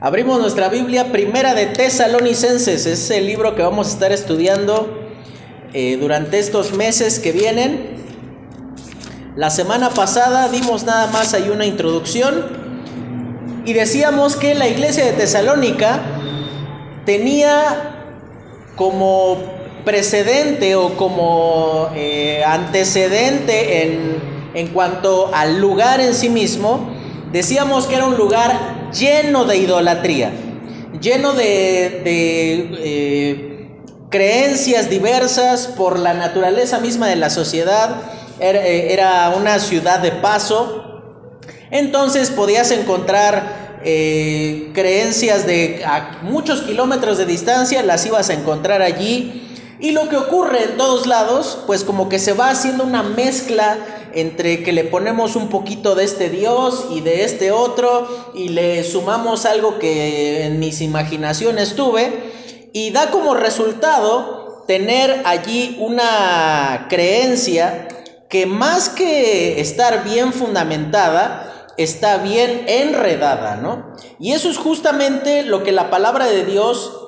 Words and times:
Abrimos 0.00 0.40
nuestra 0.40 0.68
Biblia, 0.68 1.12
Primera 1.12 1.54
de 1.54 1.66
Tesalonicenses, 1.66 2.86
es 2.86 3.10
el 3.10 3.26
libro 3.26 3.54
que 3.54 3.62
vamos 3.62 3.88
a 3.88 3.90
estar 3.90 4.12
estudiando 4.12 4.98
eh, 5.72 5.96
durante 6.00 6.38
estos 6.38 6.72
meses 6.72 7.20
que 7.20 7.30
vienen. 7.30 8.02
La 9.36 9.50
semana 9.50 9.90
pasada 9.90 10.48
dimos 10.48 10.84
nada 10.84 11.06
más 11.08 11.34
ahí 11.34 11.48
una 11.50 11.66
introducción 11.66 12.46
y 13.64 13.72
decíamos 13.74 14.36
que 14.36 14.54
la 14.54 14.66
iglesia 14.66 15.04
de 15.04 15.12
Tesalónica 15.12 16.02
tenía 17.06 18.10
como 18.76 19.38
precedente 19.84 20.74
o 20.74 20.96
como 20.96 21.90
eh, 21.94 22.42
antecedente 22.44 23.84
en, 23.84 24.22
en 24.54 24.68
cuanto 24.68 25.30
al 25.32 25.60
lugar 25.60 26.00
en 26.00 26.12
sí 26.14 26.28
mismo, 26.28 26.90
decíamos 27.32 27.86
que 27.86 27.94
era 27.94 28.06
un 28.06 28.16
lugar 28.16 28.81
lleno 28.92 29.44
de 29.44 29.56
idolatría, 29.56 30.30
lleno 31.00 31.32
de, 31.32 32.02
eh, 32.04 33.52
creencias 34.10 34.90
diversas 34.90 35.66
por 35.66 35.98
la 35.98 36.14
naturaleza 36.14 36.78
misma 36.78 37.08
de 37.08 37.16
la 37.16 37.30
sociedad. 37.30 37.96
Era, 38.38 39.32
eh, 39.32 39.36
una 39.36 39.58
ciudad 39.58 40.00
de 40.00 40.12
paso. 40.12 41.02
Entonces 41.70 42.30
podías 42.30 42.70
encontrar 42.70 43.80
eh, 43.84 44.70
creencias 44.74 45.46
de 45.46 45.82
a 45.84 46.20
muchos 46.22 46.62
kilómetros 46.62 47.18
de 47.18 47.26
distancia, 47.26 47.82
las 47.82 48.04
ibas 48.06 48.30
a 48.30 48.34
encontrar 48.34 48.82
allí. 48.82 49.48
Y 49.82 49.90
lo 49.90 50.08
que 50.08 50.16
ocurre 50.16 50.62
en 50.62 50.76
todos 50.76 51.08
lados, 51.08 51.58
pues 51.66 51.82
como 51.82 52.08
que 52.08 52.20
se 52.20 52.34
va 52.34 52.50
haciendo 52.50 52.84
una 52.84 53.02
mezcla 53.02 53.78
entre 54.14 54.62
que 54.62 54.70
le 54.70 54.84
ponemos 54.84 55.34
un 55.34 55.48
poquito 55.48 55.96
de 55.96 56.04
este 56.04 56.30
Dios 56.30 56.86
y 56.92 57.00
de 57.00 57.24
este 57.24 57.50
otro 57.50 58.06
y 58.32 58.50
le 58.50 58.84
sumamos 58.84 59.44
algo 59.44 59.80
que 59.80 60.44
en 60.44 60.60
mis 60.60 60.80
imaginaciones 60.82 61.74
tuve 61.74 62.12
y 62.72 62.92
da 62.92 63.10
como 63.10 63.34
resultado 63.34 64.62
tener 64.68 65.22
allí 65.24 65.76
una 65.80 66.86
creencia 66.88 67.88
que 68.30 68.46
más 68.46 68.88
que 68.88 69.60
estar 69.60 70.04
bien 70.04 70.32
fundamentada, 70.32 71.72
está 71.76 72.18
bien 72.18 72.66
enredada, 72.68 73.56
¿no? 73.56 73.96
Y 74.20 74.30
eso 74.30 74.48
es 74.48 74.58
justamente 74.58 75.42
lo 75.42 75.64
que 75.64 75.72
la 75.72 75.90
palabra 75.90 76.26
de 76.26 76.44
Dios 76.44 77.01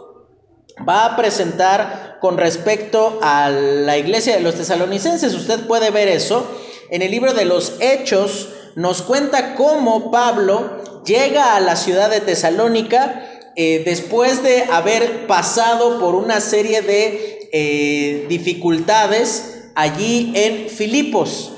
va 0.88 1.06
a 1.06 1.16
presentar 1.16 2.18
con 2.20 2.36
respecto 2.36 3.18
a 3.22 3.50
la 3.50 3.96
iglesia 3.98 4.36
de 4.36 4.42
los 4.42 4.54
tesalonicenses. 4.54 5.34
Usted 5.34 5.66
puede 5.66 5.90
ver 5.90 6.08
eso 6.08 6.46
en 6.90 7.02
el 7.02 7.10
libro 7.10 7.32
de 7.34 7.44
los 7.44 7.74
Hechos 7.80 8.50
nos 8.74 9.02
cuenta 9.02 9.54
cómo 9.54 10.10
Pablo 10.10 11.02
llega 11.04 11.56
a 11.56 11.60
la 11.60 11.76
ciudad 11.76 12.10
de 12.10 12.20
Tesalónica 12.20 13.30
eh, 13.56 13.82
después 13.84 14.42
de 14.42 14.64
haber 14.64 15.26
pasado 15.26 16.00
por 16.00 16.14
una 16.14 16.40
serie 16.40 16.82
de 16.82 17.48
eh, 17.52 18.26
dificultades 18.28 19.70
allí 19.74 20.32
en 20.34 20.68
Filipos. 20.68 21.52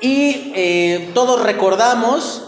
Y 0.00 0.52
eh, 0.54 1.10
todos 1.12 1.42
recordamos 1.42 2.42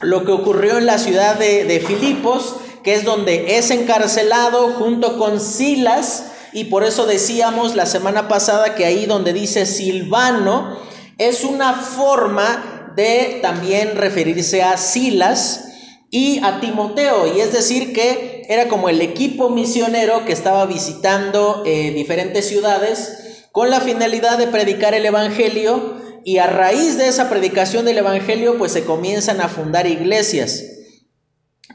lo 0.00 0.24
que 0.24 0.32
ocurrió 0.32 0.78
en 0.78 0.86
la 0.86 0.98
ciudad 0.98 1.36
de, 1.36 1.64
de 1.64 1.80
Filipos, 1.80 2.56
que 2.88 2.94
es 2.94 3.04
donde 3.04 3.58
es 3.58 3.70
encarcelado 3.70 4.68
junto 4.68 5.18
con 5.18 5.40
Silas, 5.40 6.24
y 6.54 6.64
por 6.64 6.84
eso 6.84 7.04
decíamos 7.04 7.76
la 7.76 7.84
semana 7.84 8.28
pasada 8.28 8.74
que 8.74 8.86
ahí 8.86 9.04
donde 9.04 9.34
dice 9.34 9.66
Silvano, 9.66 10.78
es 11.18 11.44
una 11.44 11.74
forma 11.74 12.94
de 12.96 13.40
también 13.42 13.94
referirse 13.94 14.62
a 14.62 14.78
Silas 14.78 15.66
y 16.10 16.40
a 16.42 16.60
Timoteo, 16.60 17.36
y 17.36 17.40
es 17.40 17.52
decir 17.52 17.92
que 17.92 18.46
era 18.48 18.68
como 18.68 18.88
el 18.88 19.02
equipo 19.02 19.50
misionero 19.50 20.24
que 20.24 20.32
estaba 20.32 20.64
visitando 20.64 21.64
eh, 21.66 21.90
diferentes 21.90 22.48
ciudades 22.48 23.42
con 23.52 23.68
la 23.68 23.82
finalidad 23.82 24.38
de 24.38 24.46
predicar 24.46 24.94
el 24.94 25.04
Evangelio. 25.04 25.98
Y 26.24 26.38
a 26.38 26.46
raíz 26.46 26.96
de 26.96 27.08
esa 27.08 27.28
predicación 27.28 27.84
del 27.84 27.98
Evangelio 27.98 28.56
pues 28.56 28.72
se 28.72 28.84
comienzan 28.84 29.42
a 29.42 29.48
fundar 29.48 29.86
iglesias. 29.86 30.77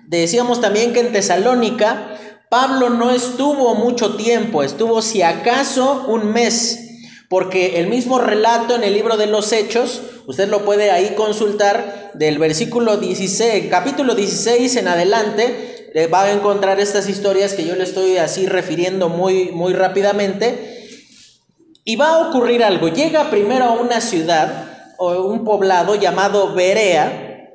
Decíamos 0.05 0.61
también 0.61 0.93
que 0.93 0.99
en 0.99 1.11
Tesalónica 1.11 2.17
Pablo 2.49 2.89
no 2.89 3.11
estuvo 3.11 3.73
mucho 3.75 4.15
tiempo, 4.15 4.63
estuvo 4.63 5.01
si 5.01 5.21
acaso 5.21 6.05
un 6.07 6.31
mes 6.33 6.83
porque 7.33 7.79
el 7.79 7.87
mismo 7.87 8.19
relato 8.19 8.75
en 8.75 8.83
el 8.83 8.93
libro 8.93 9.17
de 9.17 9.25
los 9.25 9.51
Hechos, 9.53 10.03
usted 10.27 10.47
lo 10.49 10.65
puede 10.65 10.91
ahí 10.91 11.15
consultar 11.15 12.11
del 12.13 12.37
versículo 12.37 12.97
16, 12.97 13.71
capítulo 13.71 14.13
16 14.13 14.75
en 14.75 14.87
adelante, 14.87 15.73
va 16.13 16.25
a 16.25 16.31
encontrar 16.31 16.79
estas 16.79 17.09
historias 17.09 17.53
que 17.53 17.65
yo 17.65 17.75
le 17.75 17.85
estoy 17.85 18.17
así 18.17 18.45
refiriendo 18.45 19.09
muy, 19.09 19.51
muy 19.51 19.73
rápidamente. 19.73 21.01
Y 21.85 21.95
va 21.95 22.09
a 22.09 22.29
ocurrir 22.29 22.63
algo. 22.63 22.89
Llega 22.89 23.31
primero 23.31 23.65
a 23.65 23.73
una 23.73 23.99
ciudad 23.99 24.93
o 24.97 25.25
un 25.25 25.43
poblado 25.43 25.95
llamado 25.95 26.53
Berea. 26.53 27.51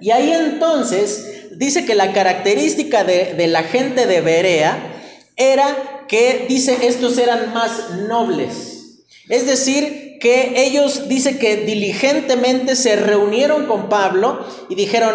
Y 0.00 0.12
ahí 0.12 0.32
entonces 0.32 1.39
dice 1.60 1.84
que 1.84 1.94
la 1.94 2.14
característica 2.14 3.04
de, 3.04 3.46
la 3.46 3.62
gente 3.62 4.06
de 4.06 4.22
Berea 4.22 5.02
era 5.36 6.06
que, 6.08 6.46
dice, 6.48 6.86
estos 6.86 7.18
eran 7.18 7.52
más 7.52 7.90
nobles. 8.08 9.04
Es 9.28 9.46
decir, 9.46 10.16
que 10.20 10.64
ellos 10.64 11.08
dice 11.08 11.38
que 11.38 11.58
diligentemente 11.58 12.76
se 12.76 12.96
reunieron 12.96 13.66
con 13.66 13.90
Pablo 13.90 14.42
y 14.70 14.74
dijeron, 14.74 15.12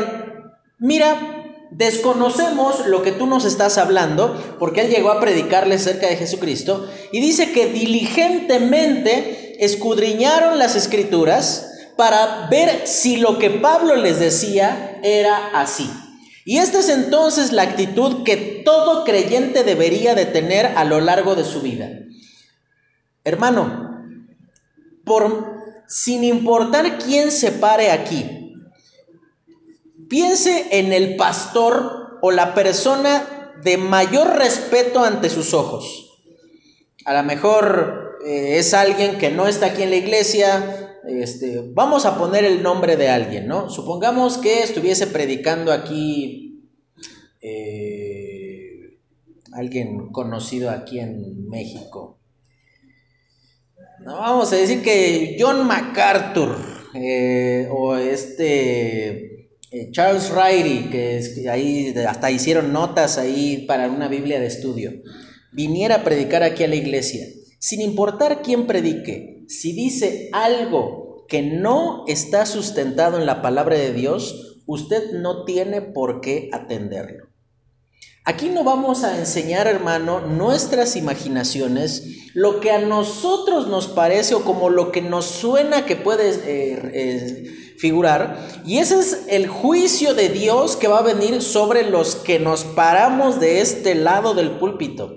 mira, 0.77 1.67
desconocemos 1.71 2.85
lo 2.85 3.01
que 3.01 3.11
tú 3.11 3.25
nos 3.25 3.43
estás 3.43 3.79
hablando, 3.79 4.55
porque 4.59 4.81
él 4.81 4.91
llegó 4.91 5.09
a 5.09 5.19
predicarle 5.19 5.79
cerca 5.79 6.07
de 6.07 6.15
Jesucristo, 6.15 6.87
y 7.11 7.21
dice 7.21 7.53
que 7.53 7.65
diligentemente 7.65 9.65
escudriñaron 9.65 10.59
las 10.59 10.75
escrituras 10.75 11.71
para 11.97 12.47
ver 12.51 12.85
si 12.85 13.17
lo 13.17 13.39
que 13.39 13.49
Pablo 13.49 13.95
les 13.95 14.19
decía 14.19 14.99
era 15.01 15.59
así. 15.59 15.89
Y 16.45 16.59
esta 16.59 16.79
es 16.79 16.89
entonces 16.89 17.51
la 17.51 17.63
actitud 17.63 18.23
que 18.23 18.61
todo 18.63 19.03
creyente 19.03 19.63
debería 19.63 20.13
de 20.13 20.27
tener 20.27 20.67
a 20.67 20.85
lo 20.85 21.01
largo 21.01 21.35
de 21.35 21.43
su 21.43 21.61
vida. 21.61 21.89
Hermano, 23.23 24.05
por, 25.03 25.83
sin 25.87 26.23
importar 26.23 26.99
quién 26.99 27.31
se 27.31 27.51
pare 27.51 27.89
aquí, 27.89 28.53
piense 30.07 30.67
en 30.77 30.93
el 30.93 31.15
pastor 31.15 32.19
o 32.21 32.29
la 32.29 32.53
persona 32.53 33.53
de 33.63 33.77
mayor 33.77 34.37
respeto 34.37 35.03
ante 35.03 35.31
sus 35.31 35.55
ojos. 35.55 36.21
A 37.05 37.13
lo 37.15 37.23
mejor 37.23 38.19
eh, 38.23 38.59
es 38.59 38.75
alguien 38.75 39.17
que 39.17 39.31
no 39.31 39.47
está 39.47 39.67
aquí 39.67 39.81
en 39.81 39.89
la 39.89 39.95
iglesia. 39.95 40.94
Este, 41.07 41.61
vamos 41.73 42.05
a 42.05 42.17
poner 42.17 42.45
el 42.45 42.63
nombre 42.63 42.97
de 42.97 43.09
alguien, 43.09 43.47
¿no? 43.47 43.69
Supongamos 43.69 44.37
que 44.37 44.63
estuviese 44.63 45.07
predicando 45.07 45.71
aquí 45.71 46.67
eh, 47.41 48.97
alguien 49.51 50.11
conocido 50.11 50.71
aquí 50.71 50.99
en 50.99 51.47
México. 51.47 52.19
No, 54.03 54.15
vamos 54.15 54.51
a 54.51 54.55
decir 54.55 54.81
que 54.81 55.37
John 55.39 55.65
MacArthur 55.67 56.57
eh, 56.93 57.67
o 57.71 57.95
este 57.95 59.49
eh, 59.71 59.91
Charles 59.91 60.31
Riley, 60.31 60.89
que, 60.89 61.49
ahí 61.49 61.93
hasta 62.07 62.31
hicieron 62.31 62.71
notas 62.71 63.17
ahí 63.17 63.65
para 63.67 63.89
una 63.89 64.07
Biblia 64.07 64.39
de 64.39 64.47
estudio, 64.47 64.91
viniera 65.51 65.95
a 65.95 66.03
predicar 66.03 66.43
aquí 66.43 66.63
a 66.63 66.67
la 66.67 66.75
iglesia, 66.75 67.25
sin 67.59 67.81
importar 67.81 68.41
quién 68.41 68.67
predique, 68.67 69.34
si 69.47 69.73
dice 69.73 70.29
algo 70.33 71.25
que 71.27 71.41
no 71.41 72.05
está 72.07 72.45
sustentado 72.45 73.17
en 73.17 73.25
la 73.25 73.41
palabra 73.41 73.77
de 73.77 73.93
Dios, 73.93 74.61
usted 74.65 75.11
no 75.13 75.45
tiene 75.45 75.81
por 75.81 76.21
qué 76.21 76.49
atenderlo. 76.53 77.25
Aquí 78.27 78.49
no 78.49 78.63
vamos 78.63 79.03
a 79.03 79.19
enseñar, 79.19 79.67
hermano, 79.67 80.19
nuestras 80.19 80.95
imaginaciones, 80.95 82.31
lo 82.33 82.59
que 82.59 82.71
a 82.71 82.79
nosotros 82.79 83.67
nos 83.67 83.87
parece 83.87 84.33
o 84.33 84.43
como 84.43 84.71
lo 84.71 84.91
que 84.91 85.03
nos 85.03 85.25
suena 85.25 85.85
que 85.85 85.95
puede 85.95 86.31
eh, 86.31 86.91
eh, 86.93 87.75
figurar. 87.77 88.63
Y 88.65 88.79
ese 88.79 88.99
es 88.99 89.25
el 89.29 89.47
juicio 89.47 90.15
de 90.15 90.29
Dios 90.29 90.75
que 90.75 90.87
va 90.87 90.99
a 90.99 91.03
venir 91.03 91.43
sobre 91.43 91.87
los 91.87 92.15
que 92.15 92.39
nos 92.39 92.63
paramos 92.63 93.39
de 93.39 93.61
este 93.61 93.93
lado 93.93 94.33
del 94.33 94.57
púlpito. 94.57 95.15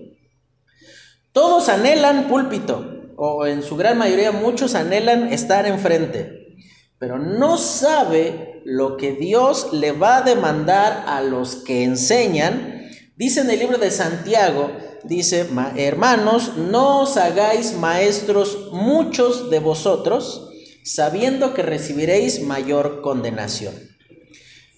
Todos 1.33 1.71
anhelan 1.71 2.29
púlpito, 2.29 2.98
o 3.19 3.45
en 3.47 3.63
su 3.63 3.77
gran 3.77 3.99
mayoría 3.99 4.33
muchos 4.33 4.75
anhelan 4.75 5.33
estar 5.33 5.67
enfrente, 5.67 6.57
pero 6.99 7.19
no 7.19 7.59
sabe 7.59 8.63
lo 8.65 8.97
que 8.97 9.13
Dios 9.13 9.73
le 9.73 9.93
va 9.93 10.19
a 10.19 10.23
demandar 10.23 11.05
a 11.07 11.21
los 11.21 11.57
que 11.57 11.85
enseñan 11.85 12.79
Dice 13.19 13.41
en 13.41 13.51
el 13.51 13.59
libro 13.59 13.79
de 13.79 13.91
Santiago, 13.91 14.71
dice, 15.03 15.45
hermanos, 15.77 16.57
no 16.57 17.01
os 17.01 17.17
hagáis 17.17 17.73
maestros 17.73 18.69
muchos 18.71 19.51
de 19.51 19.59
vosotros, 19.59 20.53
sabiendo 20.85 21.53
que 21.53 21.63
recibiréis 21.63 22.41
mayor 22.43 23.03
condenación. 23.03 23.75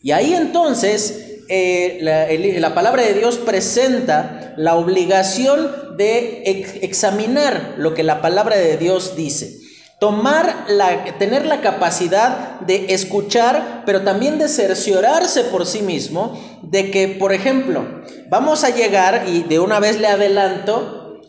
Y 0.03 0.13
ahí 0.13 0.33
entonces 0.33 1.30
eh, 1.53 2.59
la, 2.61 2.75
palabra 2.75 3.03
de 3.03 3.13
Dios 3.13 3.37
presenta 3.39 4.55
la 4.57 4.77
obligación 4.77 5.97
de 5.97 6.43
examinar 6.83 7.75
lo 7.77 7.93
que 7.93 8.05
la 8.05 8.23
palabra 8.23 8.57
de 8.57 8.77
Dios 8.77 9.17
dice. 9.17 9.59
Tomar 9.99 10.67
la, 10.69 11.19
tener 11.19 11.47
la 11.47 11.61
capacidad 11.61 12.61
de 12.61 12.95
escuchar, 12.95 13.83
pero 13.85 14.03
también 14.03 14.39
de 14.39 14.47
cerciorarse 14.49 15.43
por 15.43 15.67
sí 15.67 15.83
mismo 15.83 16.41
de 16.63 16.93
que, 16.93 17.09
por 17.09 17.33
ejemplo, 17.33 17.85
vamos 18.29 18.63
a 18.63 18.71
llegar, 18.71 19.25
y 19.27 19.43
de 19.43 19.59
una 19.59 19.81
vez 19.81 19.99
le 19.99 20.07
adelanto, 20.07 21.21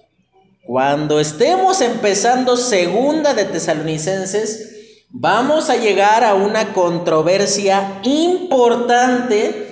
cuando 0.67 1.19
estemos 1.19 1.81
empezando 1.81 2.57
segunda 2.57 3.33
de 3.33 3.45
Tesalonicenses, 3.45 4.69
vamos 5.09 5.71
a 5.71 5.77
llegar 5.77 6.23
a 6.23 6.35
una 6.35 6.73
controversia 6.73 7.99
importante 8.03 9.70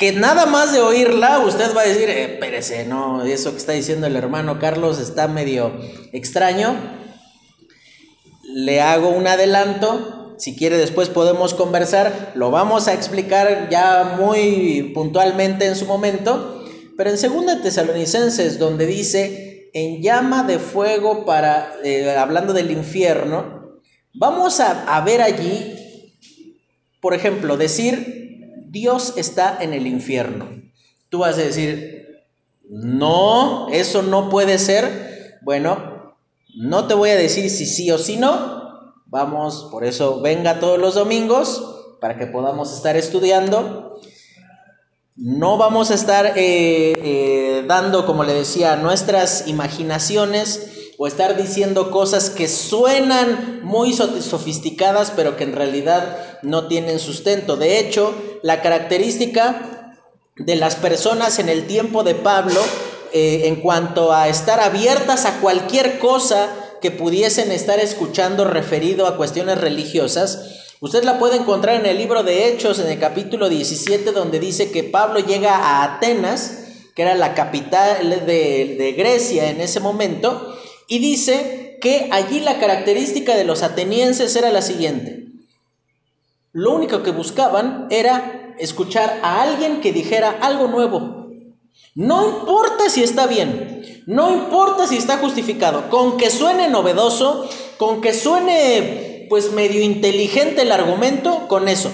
que 0.00 0.12
nada 0.12 0.46
más 0.46 0.72
de 0.72 0.80
oírla 0.80 1.40
usted 1.40 1.76
va 1.76 1.82
a 1.82 1.86
decir, 1.86 2.08
eh, 2.08 2.24
espérese, 2.24 2.86
no, 2.86 3.22
eso 3.22 3.52
que 3.52 3.58
está 3.58 3.72
diciendo 3.72 4.08
el 4.08 4.16
hermano 4.16 4.58
Carlos 4.58 4.98
está 4.98 5.28
medio 5.28 5.78
extraño. 6.12 6.74
Le 8.42 8.80
hago 8.80 9.10
un 9.10 9.28
adelanto, 9.28 10.34
si 10.38 10.56
quiere 10.56 10.76
después 10.76 11.08
podemos 11.08 11.54
conversar, 11.54 12.32
lo 12.34 12.50
vamos 12.50 12.88
a 12.88 12.94
explicar 12.94 13.68
ya 13.70 14.16
muy 14.18 14.90
puntualmente 14.94 15.66
en 15.66 15.76
su 15.76 15.84
momento, 15.84 16.64
pero 16.96 17.10
en 17.10 17.46
2 17.46 17.62
Tesalonicenses 17.62 18.58
donde 18.58 18.86
dice, 18.86 19.70
en 19.74 20.02
llama 20.02 20.42
de 20.42 20.58
fuego 20.58 21.24
para, 21.24 21.74
eh, 21.84 22.16
hablando 22.16 22.52
del 22.52 22.72
infierno, 22.72 23.60
Vamos 24.12 24.58
a, 24.58 25.00
ver 25.02 25.22
allí, 25.22 25.76
por 27.00 27.14
ejemplo, 27.14 27.56
decir, 27.56 28.29
Dios 28.70 29.14
está 29.16 29.58
en 29.60 29.74
el 29.74 29.86
infierno. 29.86 30.48
Tú 31.08 31.18
vas 31.18 31.36
a 31.36 31.42
decir, 31.42 32.24
no, 32.68 33.68
eso 33.70 34.02
no 34.02 34.28
puede 34.28 34.58
ser. 34.58 35.38
Bueno, 35.42 36.14
no 36.56 36.86
te 36.86 36.94
voy 36.94 37.10
a 37.10 37.16
decir 37.16 37.50
si 37.50 37.66
sí 37.66 37.90
o 37.90 37.98
si 37.98 38.16
no. 38.16 38.94
Vamos, 39.06 39.68
por 39.72 39.84
eso 39.84 40.20
venga 40.20 40.60
todos 40.60 40.78
los 40.78 40.94
domingos 40.94 41.96
para 42.00 42.16
que 42.16 42.26
podamos 42.26 42.72
estar 42.72 42.96
estudiando. 42.96 44.00
No 45.16 45.58
vamos 45.58 45.90
a 45.90 45.94
estar 45.94 46.34
eh, 46.36 46.92
eh, 46.96 47.64
dando, 47.66 48.06
como 48.06 48.22
le 48.22 48.34
decía, 48.34 48.76
nuestras 48.76 49.48
imaginaciones 49.48 50.92
o 50.96 51.08
estar 51.08 51.36
diciendo 51.36 51.90
cosas 51.90 52.30
que 52.30 52.46
suenan 52.46 53.62
muy 53.64 53.92
sofisticadas 53.94 55.10
pero 55.16 55.36
que 55.36 55.44
en 55.44 55.54
realidad 55.54 56.29
no 56.42 56.68
tienen 56.68 56.98
sustento. 56.98 57.56
De 57.56 57.78
hecho, 57.78 58.14
la 58.42 58.62
característica 58.62 59.96
de 60.36 60.56
las 60.56 60.76
personas 60.76 61.38
en 61.38 61.48
el 61.48 61.66
tiempo 61.66 62.02
de 62.02 62.14
Pablo 62.14 62.60
eh, 63.12 63.48
en 63.48 63.56
cuanto 63.56 64.12
a 64.12 64.28
estar 64.28 64.60
abiertas 64.60 65.26
a 65.26 65.40
cualquier 65.40 65.98
cosa 65.98 66.48
que 66.80 66.92
pudiesen 66.92 67.50
estar 67.50 67.80
escuchando 67.80 68.44
referido 68.44 69.06
a 69.06 69.16
cuestiones 69.16 69.60
religiosas, 69.60 70.76
usted 70.80 71.02
la 71.02 71.18
puede 71.18 71.36
encontrar 71.36 71.74
en 71.74 71.86
el 71.86 71.98
libro 71.98 72.22
de 72.22 72.48
Hechos, 72.48 72.78
en 72.78 72.86
el 72.86 73.00
capítulo 73.00 73.48
17, 73.48 74.12
donde 74.12 74.38
dice 74.38 74.70
que 74.70 74.84
Pablo 74.84 75.18
llega 75.18 75.56
a 75.56 75.82
Atenas, 75.82 76.58
que 76.94 77.02
era 77.02 77.16
la 77.16 77.34
capital 77.34 78.24
de, 78.26 78.76
de 78.78 78.92
Grecia 78.96 79.50
en 79.50 79.60
ese 79.60 79.80
momento, 79.80 80.56
y 80.86 81.00
dice 81.00 81.78
que 81.80 82.08
allí 82.12 82.40
la 82.40 82.60
característica 82.60 83.34
de 83.34 83.44
los 83.44 83.62
atenienses 83.62 84.36
era 84.36 84.50
la 84.50 84.62
siguiente. 84.62 85.29
Lo 86.52 86.72
único 86.72 87.02
que 87.02 87.12
buscaban 87.12 87.86
era 87.90 88.54
escuchar 88.58 89.20
a 89.22 89.42
alguien 89.42 89.80
que 89.80 89.92
dijera 89.92 90.38
algo 90.40 90.66
nuevo. 90.66 91.28
No 91.94 92.28
importa 92.28 92.90
si 92.90 93.02
está 93.02 93.26
bien, 93.26 94.02
no 94.06 94.30
importa 94.30 94.86
si 94.86 94.96
está 94.96 95.18
justificado, 95.18 95.88
con 95.90 96.16
que 96.16 96.30
suene 96.30 96.68
novedoso, 96.68 97.48
con 97.78 98.00
que 98.00 98.12
suene 98.12 99.26
pues 99.28 99.52
medio 99.52 99.80
inteligente 99.80 100.62
el 100.62 100.72
argumento, 100.72 101.46
con 101.46 101.68
eso. 101.68 101.90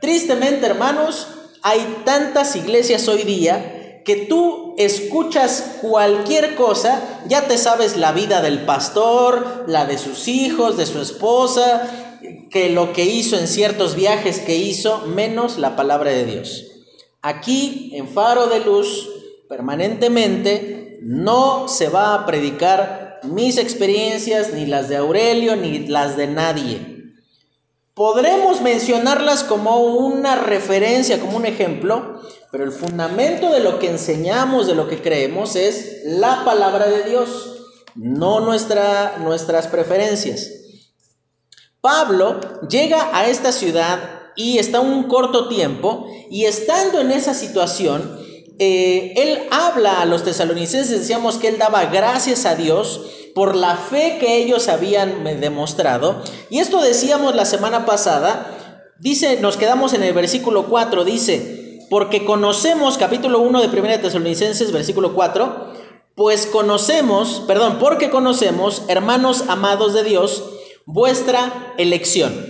Tristemente, 0.00 0.66
hermanos, 0.66 1.26
hay 1.62 2.02
tantas 2.04 2.54
iglesias 2.54 3.08
hoy 3.08 3.24
día 3.24 4.02
que 4.04 4.14
tú 4.28 4.76
escuchas 4.78 5.78
cualquier 5.80 6.54
cosa, 6.54 7.02
ya 7.26 7.48
te 7.48 7.58
sabes 7.58 7.96
la 7.96 8.12
vida 8.12 8.40
del 8.40 8.64
pastor, 8.64 9.64
la 9.66 9.84
de 9.84 9.98
sus 9.98 10.28
hijos, 10.28 10.76
de 10.76 10.86
su 10.86 11.00
esposa, 11.00 12.05
que 12.50 12.70
lo 12.70 12.92
que 12.92 13.04
hizo 13.04 13.38
en 13.38 13.48
ciertos 13.48 13.94
viajes 13.94 14.40
que 14.40 14.56
hizo, 14.56 15.02
menos 15.06 15.58
la 15.58 15.76
palabra 15.76 16.10
de 16.10 16.24
Dios. 16.24 16.66
Aquí, 17.22 17.90
en 17.94 18.08
Faro 18.08 18.46
de 18.46 18.60
Luz, 18.60 19.08
permanentemente, 19.48 20.98
no 21.02 21.68
se 21.68 21.88
va 21.88 22.14
a 22.14 22.26
predicar 22.26 23.20
mis 23.24 23.58
experiencias, 23.58 24.52
ni 24.52 24.66
las 24.66 24.88
de 24.88 24.96
Aurelio, 24.96 25.56
ni 25.56 25.86
las 25.86 26.16
de 26.16 26.26
nadie. 26.26 26.96
Podremos 27.94 28.60
mencionarlas 28.60 29.42
como 29.42 29.78
una 29.78 30.36
referencia, 30.36 31.18
como 31.18 31.36
un 31.38 31.46
ejemplo, 31.46 32.20
pero 32.52 32.64
el 32.64 32.72
fundamento 32.72 33.50
de 33.50 33.60
lo 33.60 33.78
que 33.78 33.88
enseñamos, 33.88 34.66
de 34.66 34.74
lo 34.74 34.86
que 34.86 35.00
creemos, 35.00 35.56
es 35.56 36.02
la 36.04 36.44
palabra 36.44 36.88
de 36.88 37.04
Dios, 37.04 37.64
no 37.94 38.40
nuestra, 38.40 39.16
nuestras 39.18 39.66
preferencias. 39.66 40.50
Pablo 41.86 42.40
llega 42.68 43.16
a 43.16 43.28
esta 43.28 43.52
ciudad 43.52 44.32
y 44.34 44.58
está 44.58 44.80
un 44.80 45.04
corto 45.04 45.46
tiempo 45.46 46.08
y 46.28 46.46
estando 46.46 46.98
en 47.00 47.12
esa 47.12 47.32
situación, 47.32 48.18
eh, 48.58 49.12
él 49.16 49.42
habla 49.52 50.00
a 50.00 50.04
los 50.04 50.24
tesalonicenses, 50.24 50.98
decíamos 50.98 51.36
que 51.36 51.46
él 51.46 51.58
daba 51.58 51.84
gracias 51.84 52.44
a 52.44 52.56
Dios 52.56 53.02
por 53.36 53.54
la 53.54 53.76
fe 53.76 54.16
que 54.18 54.36
ellos 54.36 54.66
habían 54.66 55.22
demostrado. 55.40 56.24
Y 56.50 56.58
esto 56.58 56.82
decíamos 56.82 57.36
la 57.36 57.44
semana 57.44 57.86
pasada, 57.86 58.90
dice, 58.98 59.38
nos 59.40 59.56
quedamos 59.56 59.94
en 59.94 60.02
el 60.02 60.12
versículo 60.12 60.66
4, 60.66 61.04
dice, 61.04 61.78
porque 61.88 62.24
conocemos, 62.24 62.98
capítulo 62.98 63.38
1 63.38 63.62
de 63.62 63.80
1 63.80 64.00
Tesalonicenses, 64.00 64.72
versículo 64.72 65.14
4, 65.14 65.72
pues 66.16 66.46
conocemos, 66.46 67.44
perdón, 67.46 67.76
porque 67.78 68.10
conocemos, 68.10 68.82
hermanos 68.88 69.44
amados 69.46 69.94
de 69.94 70.02
Dios, 70.02 70.42
vuestra 70.86 71.74
elección. 71.76 72.46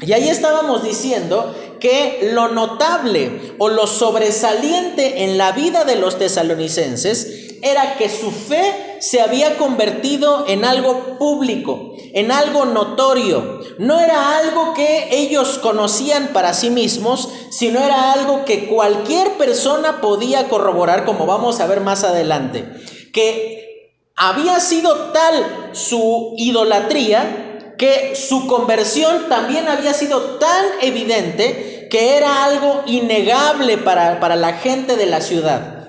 Y 0.00 0.12
ahí 0.12 0.28
estábamos 0.28 0.82
diciendo 0.82 1.54
que 1.78 2.30
lo 2.32 2.48
notable 2.48 3.54
o 3.58 3.68
lo 3.68 3.86
sobresaliente 3.86 5.24
en 5.24 5.38
la 5.38 5.52
vida 5.52 5.84
de 5.84 5.96
los 5.96 6.18
tesalonicenses 6.18 7.58
era 7.62 7.96
que 7.96 8.08
su 8.08 8.30
fe 8.30 8.96
se 9.00 9.20
había 9.20 9.56
convertido 9.56 10.46
en 10.48 10.64
algo 10.64 11.16
público, 11.18 11.94
en 12.12 12.32
algo 12.32 12.64
notorio. 12.64 13.60
No 13.78 14.00
era 14.00 14.38
algo 14.38 14.74
que 14.74 15.08
ellos 15.12 15.58
conocían 15.58 16.28
para 16.32 16.52
sí 16.52 16.70
mismos, 16.70 17.28
sino 17.50 17.80
era 17.80 18.12
algo 18.12 18.44
que 18.44 18.66
cualquier 18.66 19.32
persona 19.38 20.00
podía 20.00 20.48
corroborar, 20.48 21.04
como 21.04 21.26
vamos 21.26 21.60
a 21.60 21.66
ver 21.66 21.80
más 21.80 22.04
adelante. 22.04 22.64
Que 23.12 24.00
había 24.16 24.60
sido 24.60 25.12
tal 25.12 25.70
su 25.72 26.34
idolatría 26.36 27.53
que 27.78 28.14
su 28.14 28.46
conversión 28.46 29.28
también 29.28 29.68
había 29.68 29.94
sido 29.94 30.38
tan 30.38 30.64
evidente 30.80 31.88
que 31.90 32.16
era 32.16 32.44
algo 32.44 32.82
innegable 32.86 33.78
para, 33.78 34.20
para 34.20 34.36
la 34.36 34.54
gente 34.54 34.96
de 34.96 35.06
la 35.06 35.20
ciudad. 35.20 35.88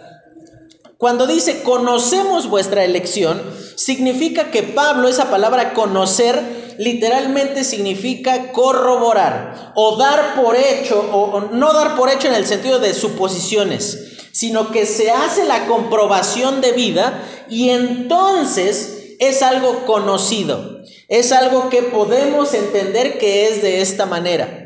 Cuando 0.97 1.27
dice 1.27 1.61
conocemos 1.63 2.49
vuestra 2.49 2.85
elección, 2.85 3.41
significa 3.75 4.51
que 4.51 4.63
Pablo, 4.63 5.07
esa 5.07 5.29
palabra 5.29 5.73
conocer, 5.73 6.75
literalmente 6.77 7.63
significa 7.63 8.51
corroborar 8.51 9.73
o 9.75 9.97
dar 9.97 10.35
por 10.35 10.55
hecho, 10.55 10.99
o, 11.11 11.41
no 11.51 11.73
dar 11.73 11.95
por 11.95 12.09
hecho 12.09 12.27
en 12.27 12.35
el 12.35 12.45
sentido 12.45 12.79
de 12.79 12.93
suposiciones, 12.93 14.29
sino 14.31 14.71
que 14.71 14.85
se 14.85 15.11
hace 15.11 15.45
la 15.45 15.67
comprobación 15.67 16.61
de 16.61 16.71
vida 16.71 17.23
y 17.49 17.69
entonces 17.69 19.15
es 19.19 19.41
algo 19.41 19.85
conocido. 19.85 20.81
Es 21.07 21.31
algo 21.31 21.69
que 21.69 21.83
podemos 21.83 22.53
entender 22.53 23.17
que 23.17 23.47
es 23.47 23.61
de 23.61 23.81
esta 23.81 24.05
manera. 24.05 24.65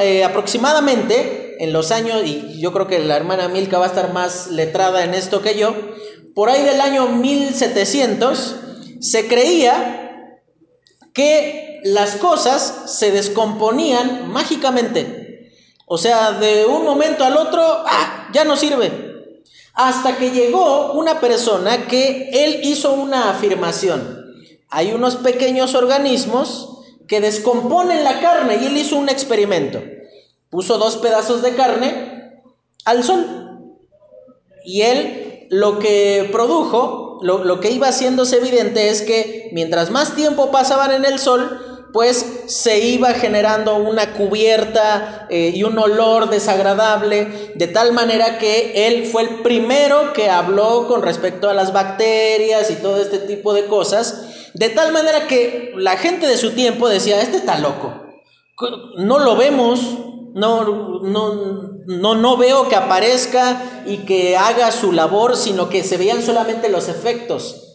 Eh, 0.00 0.24
aproximadamente 0.24 1.62
en 1.62 1.72
los 1.72 1.90
años, 1.92 2.22
y 2.24 2.60
yo 2.60 2.72
creo 2.72 2.86
que 2.86 2.98
la 2.98 3.16
hermana 3.16 3.48
Milka 3.48 3.78
va 3.78 3.84
a 3.84 3.88
estar 3.88 4.12
más 4.12 4.48
letrada 4.48 5.04
en 5.04 5.14
esto 5.14 5.42
que 5.42 5.56
yo, 5.56 5.74
por 6.34 6.48
ahí 6.48 6.62
del 6.64 6.80
año 6.80 7.06
1700 7.06 8.56
se 9.00 9.28
creía 9.28 10.38
que 11.12 11.80
las 11.84 12.16
cosas 12.16 12.98
se 12.98 13.10
descomponían 13.10 14.30
mágicamente. 14.30 15.50
O 15.86 15.98
sea, 15.98 16.32
de 16.32 16.66
un 16.66 16.84
momento 16.84 17.24
al 17.24 17.36
otro, 17.36 17.60
¡ah! 17.62 18.28
ya 18.32 18.44
no 18.44 18.56
sirve. 18.56 19.09
Hasta 19.82 20.18
que 20.18 20.30
llegó 20.30 20.92
una 20.92 21.20
persona 21.20 21.86
que 21.86 22.28
él 22.34 22.60
hizo 22.64 22.92
una 22.92 23.30
afirmación. 23.30 24.34
Hay 24.68 24.92
unos 24.92 25.16
pequeños 25.16 25.74
organismos 25.74 26.82
que 27.08 27.22
descomponen 27.22 28.04
la 28.04 28.20
carne 28.20 28.58
y 28.60 28.66
él 28.66 28.76
hizo 28.76 28.98
un 28.98 29.08
experimento. 29.08 29.80
puso 30.50 30.76
dos 30.76 30.98
pedazos 30.98 31.40
de 31.40 31.54
carne 31.54 32.42
al 32.84 33.04
sol. 33.04 33.24
Y 34.66 34.82
él 34.82 35.46
lo 35.48 35.78
que 35.78 36.28
produjo, 36.30 37.18
lo, 37.22 37.60
que 37.60 37.70
iba 37.70 37.88
haciéndose 37.88 38.36
evidente 38.36 38.90
es 38.90 39.00
que 39.00 39.48
mientras 39.54 39.90
más 39.90 40.14
tiempo 40.14 40.50
pasaban 40.50 40.92
en 40.92 41.06
el 41.06 41.18
sol, 41.18 41.69
pues 41.92 42.44
se 42.46 42.78
iba 42.78 43.14
generando 43.14 43.76
una 43.76 44.12
cubierta 44.12 45.26
eh, 45.30 45.52
y 45.54 45.62
un 45.64 45.78
olor 45.78 46.30
desagradable, 46.30 47.52
de 47.54 47.66
tal 47.66 47.92
manera 47.92 48.38
que 48.38 48.86
él 48.86 49.06
fue 49.06 49.22
el 49.22 49.28
primero 49.42 50.12
que 50.12 50.30
habló 50.30 50.86
con 50.88 51.02
respecto 51.02 51.48
a 51.48 51.54
las 51.54 51.72
bacterias 51.72 52.70
y 52.70 52.76
todo 52.76 53.00
este 53.00 53.18
tipo 53.18 53.52
de 53.54 53.66
cosas, 53.66 54.50
de 54.54 54.68
tal 54.68 54.92
manera 54.92 55.26
que 55.26 55.72
la 55.76 55.96
gente 55.96 56.26
de 56.26 56.36
su 56.36 56.52
tiempo 56.52 56.88
decía, 56.88 57.20
este 57.20 57.38
está 57.38 57.58
loco, 57.58 57.92
no 58.96 59.18
lo 59.18 59.36
vemos, 59.36 59.80
no, 60.34 61.00
no, 61.02 61.70
no, 61.86 62.14
no 62.14 62.36
veo 62.36 62.68
que 62.68 62.76
aparezca 62.76 63.82
y 63.86 63.98
que 63.98 64.36
haga 64.36 64.70
su 64.70 64.92
labor, 64.92 65.36
sino 65.36 65.68
que 65.68 65.82
se 65.82 65.96
veían 65.96 66.22
solamente 66.22 66.68
los 66.68 66.88
efectos. 66.88 67.69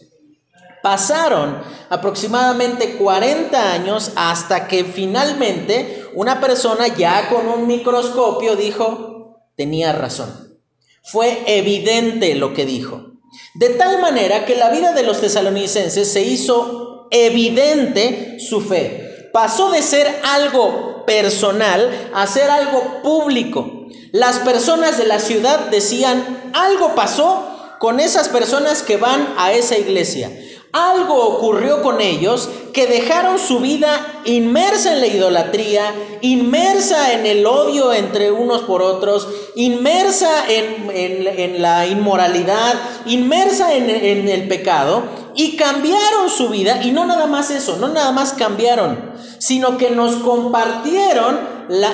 Pasaron 0.82 1.60
aproximadamente 1.88 2.96
40 2.96 3.72
años 3.72 4.12
hasta 4.16 4.68
que 4.68 4.84
finalmente 4.84 6.04
una 6.14 6.40
persona 6.40 6.86
ya 6.88 7.28
con 7.28 7.48
un 7.48 7.66
microscopio 7.66 8.56
dijo, 8.56 9.40
tenía 9.56 9.92
razón. 9.92 10.58
Fue 11.02 11.42
evidente 11.46 12.34
lo 12.34 12.52
que 12.52 12.66
dijo. 12.66 13.12
De 13.54 13.70
tal 13.70 14.00
manera 14.00 14.44
que 14.44 14.56
la 14.56 14.70
vida 14.70 14.92
de 14.92 15.02
los 15.02 15.20
tesalonicenses 15.20 16.12
se 16.12 16.22
hizo 16.22 17.08
evidente 17.10 18.38
su 18.40 18.60
fe. 18.60 19.30
Pasó 19.32 19.70
de 19.70 19.82
ser 19.82 20.20
algo 20.24 21.04
personal 21.06 22.10
a 22.14 22.26
ser 22.26 22.50
algo 22.50 23.02
público. 23.02 23.86
Las 24.12 24.38
personas 24.40 24.98
de 24.98 25.06
la 25.06 25.20
ciudad 25.20 25.68
decían, 25.70 26.50
algo 26.52 26.94
pasó 26.94 27.76
con 27.78 28.00
esas 28.00 28.28
personas 28.28 28.82
que 28.82 28.96
van 28.96 29.34
a 29.36 29.52
esa 29.52 29.76
iglesia. 29.76 30.30
Algo 30.76 31.14
ocurrió 31.24 31.80
con 31.80 32.02
ellos 32.02 32.50
que 32.74 32.86
dejaron 32.86 33.38
su 33.38 33.60
vida 33.60 34.20
inmersa 34.26 34.92
en 34.92 35.00
la 35.00 35.06
idolatría, 35.06 35.94
inmersa 36.20 37.14
en 37.14 37.24
el 37.24 37.46
odio 37.46 37.94
entre 37.94 38.30
unos 38.30 38.60
por 38.60 38.82
otros, 38.82 39.26
inmersa 39.54 40.28
en, 40.46 41.62
la 41.62 41.86
inmoralidad, 41.86 42.74
inmersa 43.06 43.74
en, 43.74 44.28
el 44.28 44.48
pecado, 44.48 45.04
y 45.34 45.56
cambiaron 45.56 46.28
su 46.28 46.50
vida, 46.50 46.82
y 46.84 46.90
no 46.90 47.06
nada 47.06 47.26
más 47.26 47.50
eso, 47.50 47.78
no 47.78 47.88
nada 47.88 48.12
más 48.12 48.34
cambiaron, 48.34 49.12
sino 49.38 49.78
que 49.78 49.88
nos 49.92 50.16
compartieron 50.16 51.38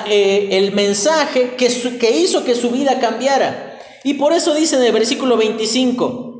eh, 0.07 0.49
el 0.51 0.73
mensaje 0.73 1.55
que, 1.55 1.69
que 1.97 2.17
hizo 2.17 2.43
que 2.43 2.53
su 2.53 2.69
vida 2.71 2.99
cambiara. 2.99 3.79
Y 4.03 4.15
por 4.15 4.33
eso 4.33 4.53
dice 4.53 4.75
en 4.75 4.83
el 4.83 4.91
versículo 4.91 5.37
25, 5.37 6.32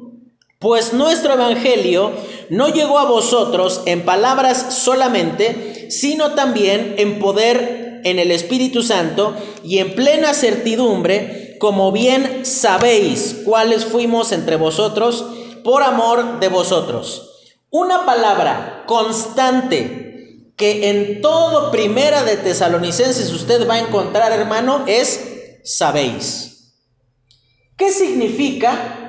pues 0.63 0.93
nuestro 0.93 1.33
Evangelio 1.33 2.13
no 2.49 2.69
llegó 2.69 2.97
a 2.97 3.03
vosotros 3.03 3.81
en 3.85 4.05
palabras 4.05 4.73
solamente, 4.73 5.91
sino 5.91 6.35
también 6.35 6.95
en 6.97 7.19
poder 7.19 8.01
en 8.05 8.17
el 8.17 8.31
Espíritu 8.31 8.81
Santo 8.81 9.35
y 9.61 9.79
en 9.79 9.93
plena 9.93 10.33
certidumbre, 10.33 11.57
como 11.59 11.91
bien 11.91 12.45
sabéis 12.45 13.41
cuáles 13.43 13.83
fuimos 13.83 14.31
entre 14.31 14.55
vosotros 14.55 15.25
por 15.65 15.83
amor 15.83 16.39
de 16.39 16.47
vosotros. 16.47 17.51
Una 17.69 18.05
palabra 18.05 18.85
constante 18.87 20.53
que 20.55 20.89
en 20.89 21.19
todo 21.19 21.71
primera 21.71 22.23
de 22.23 22.37
Tesalonicenses 22.37 23.33
usted 23.33 23.67
va 23.69 23.75
a 23.75 23.79
encontrar, 23.79 24.31
hermano, 24.31 24.85
es 24.87 25.59
sabéis. 25.65 26.73
¿Qué 27.75 27.91
significa? 27.91 29.02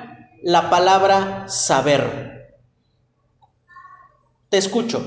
La 0.45 0.69
palabra 0.69 1.47
saber. 1.47 2.55
Te 4.49 4.59
escucho. 4.59 5.03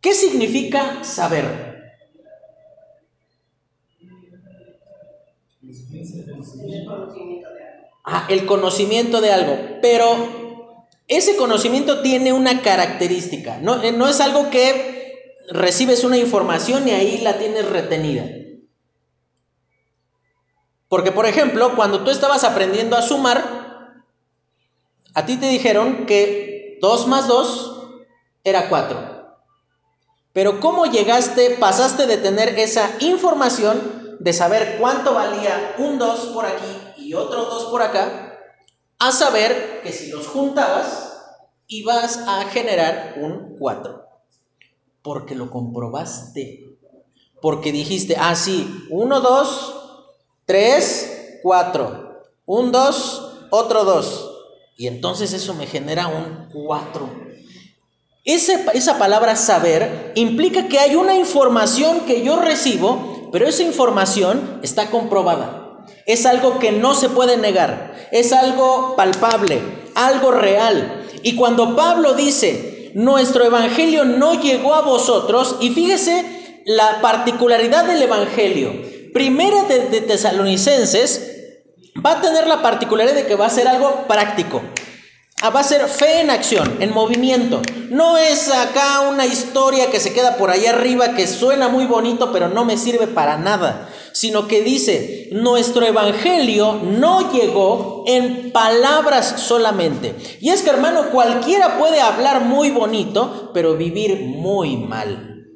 ¿Qué 0.00 0.14
significa 0.14 1.02
saber? 1.02 1.98
Ah, 8.04 8.26
el 8.30 8.46
conocimiento 8.46 9.20
de 9.20 9.32
algo. 9.32 9.58
Pero 9.82 10.86
ese 11.08 11.36
conocimiento 11.36 12.00
tiene 12.02 12.32
una 12.32 12.62
característica. 12.62 13.58
No, 13.58 13.82
eh, 13.82 13.90
no 13.90 14.06
es 14.06 14.20
algo 14.20 14.50
que 14.50 15.34
recibes 15.50 16.04
una 16.04 16.16
información 16.16 16.86
y 16.86 16.92
ahí 16.92 17.18
la 17.22 17.38
tienes 17.38 17.68
retenida. 17.68 18.24
Porque, 20.88 21.10
por 21.10 21.26
ejemplo, 21.26 21.74
cuando 21.74 22.04
tú 22.04 22.12
estabas 22.12 22.44
aprendiendo 22.44 22.96
a 22.96 23.02
sumar, 23.02 23.57
a 25.14 25.26
ti 25.26 25.36
te 25.36 25.46
dijeron 25.46 26.06
que 26.06 26.78
2 26.80 27.06
más 27.06 27.26
2 27.28 27.78
era 28.44 28.68
4. 28.68 29.18
Pero 30.32 30.60
¿cómo 30.60 30.86
llegaste, 30.86 31.56
pasaste 31.58 32.06
de 32.06 32.16
tener 32.18 32.58
esa 32.58 32.90
información 33.00 34.16
de 34.20 34.32
saber 34.32 34.76
cuánto 34.80 35.14
valía 35.14 35.74
un 35.78 35.98
2 35.98 36.26
por 36.26 36.46
aquí 36.46 36.78
y 36.96 37.14
otro 37.14 37.44
2 37.44 37.64
por 37.66 37.82
acá, 37.82 38.38
a 38.98 39.12
saber 39.12 39.80
que 39.82 39.92
si 39.92 40.10
los 40.10 40.26
juntabas 40.28 41.14
ibas 41.66 42.18
a 42.26 42.44
generar 42.44 43.14
un 43.16 43.56
4? 43.58 44.04
Porque 45.02 45.34
lo 45.34 45.50
comprobaste. 45.50 46.76
Porque 47.40 47.72
dijiste, 47.72 48.16
ah, 48.18 48.34
sí, 48.34 48.86
1, 48.90 49.20
2, 49.20 49.74
3, 50.44 51.40
4. 51.42 52.22
Un 52.46 52.72
2, 52.72 53.32
otro 53.50 53.84
2. 53.84 54.27
Y 54.78 54.86
entonces 54.86 55.32
eso 55.32 55.54
me 55.54 55.66
genera 55.66 56.06
un 56.06 56.50
4. 56.52 57.10
esa 58.24 58.96
palabra 58.96 59.34
saber 59.34 60.12
implica 60.14 60.68
que 60.68 60.78
hay 60.78 60.94
una 60.94 61.16
información 61.16 62.02
que 62.06 62.22
yo 62.22 62.36
recibo, 62.36 63.28
pero 63.32 63.48
esa 63.48 63.64
información 63.64 64.60
está 64.62 64.88
comprobada. 64.88 65.84
Es 66.06 66.26
algo 66.26 66.60
que 66.60 66.70
no 66.70 66.94
se 66.94 67.08
puede 67.08 67.36
negar. 67.36 68.08
Es 68.12 68.32
algo 68.32 68.94
palpable, 68.94 69.60
algo 69.96 70.30
real. 70.30 71.04
Y 71.24 71.34
cuando 71.34 71.74
Pablo 71.74 72.14
dice, 72.14 72.92
nuestro 72.94 73.44
evangelio 73.44 74.04
no 74.04 74.40
llegó 74.40 74.74
a 74.74 74.82
vosotros, 74.82 75.56
y 75.60 75.70
fíjese 75.70 76.62
la 76.66 77.00
particularidad 77.00 77.84
del 77.84 78.02
evangelio. 78.02 78.72
Primera 79.12 79.64
de, 79.64 79.88
de 79.88 80.02
Tesalonicenses 80.02 81.37
va 82.04 82.12
a 82.12 82.20
tener 82.20 82.46
la 82.46 82.62
particularidad 82.62 83.14
de 83.14 83.26
que 83.26 83.34
va 83.34 83.46
a 83.46 83.50
ser 83.50 83.68
algo 83.68 84.06
práctico. 84.06 84.62
Ah, 85.40 85.50
va 85.50 85.60
a 85.60 85.64
ser 85.64 85.86
fe 85.86 86.20
en 86.20 86.30
acción, 86.30 86.78
en 86.80 86.92
movimiento. 86.92 87.62
No 87.90 88.18
es 88.18 88.50
acá 88.50 89.08
una 89.08 89.24
historia 89.24 89.88
que 89.88 90.00
se 90.00 90.12
queda 90.12 90.36
por 90.36 90.50
ahí 90.50 90.66
arriba 90.66 91.14
que 91.14 91.28
suena 91.28 91.68
muy 91.68 91.86
bonito 91.86 92.32
pero 92.32 92.48
no 92.48 92.64
me 92.64 92.76
sirve 92.76 93.06
para 93.06 93.38
nada, 93.38 93.88
sino 94.12 94.48
que 94.48 94.62
dice, 94.62 95.28
nuestro 95.30 95.86
evangelio 95.86 96.80
no 96.82 97.32
llegó 97.32 98.02
en 98.08 98.50
palabras 98.50 99.34
solamente. 99.36 100.16
Y 100.40 100.50
es 100.50 100.62
que 100.62 100.70
hermano, 100.70 101.10
cualquiera 101.10 101.78
puede 101.78 102.00
hablar 102.00 102.40
muy 102.40 102.70
bonito 102.70 103.52
pero 103.54 103.76
vivir 103.76 104.20
muy 104.20 104.76
mal. 104.76 105.46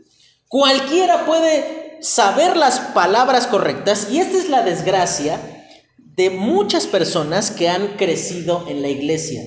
Cualquiera 0.46 1.24
puede 1.24 1.98
saber 2.02 2.56
las 2.56 2.78
palabras 2.78 3.48
correctas 3.48 4.08
y 4.12 4.20
esta 4.20 4.38
es 4.38 4.48
la 4.48 4.62
desgracia 4.62 5.40
de 6.16 6.30
muchas 6.30 6.86
personas 6.86 7.50
que 7.50 7.68
han 7.68 7.96
crecido 7.96 8.66
en 8.68 8.82
la 8.82 8.88
iglesia. 8.88 9.42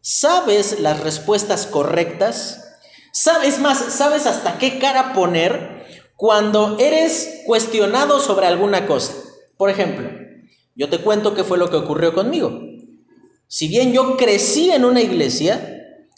¿Sabes 0.00 0.80
las 0.80 1.00
respuestas 1.00 1.66
correctas? 1.66 2.64
¿Sabes 3.12 3.58
más? 3.58 3.78
¿Sabes 3.78 4.26
hasta 4.26 4.58
qué 4.58 4.78
cara 4.78 5.12
poner 5.12 5.84
cuando 6.16 6.78
eres 6.78 7.42
cuestionado 7.44 8.20
sobre 8.20 8.46
alguna 8.46 8.86
cosa? 8.86 9.12
Por 9.56 9.68
ejemplo, 9.70 10.08
yo 10.74 10.88
te 10.88 10.98
cuento 10.98 11.34
qué 11.34 11.44
fue 11.44 11.58
lo 11.58 11.68
que 11.68 11.76
ocurrió 11.76 12.14
conmigo. 12.14 12.58
Si 13.46 13.68
bien 13.68 13.92
yo 13.92 14.16
crecí 14.16 14.70
en 14.70 14.84
una 14.84 15.02
iglesia, 15.02 15.74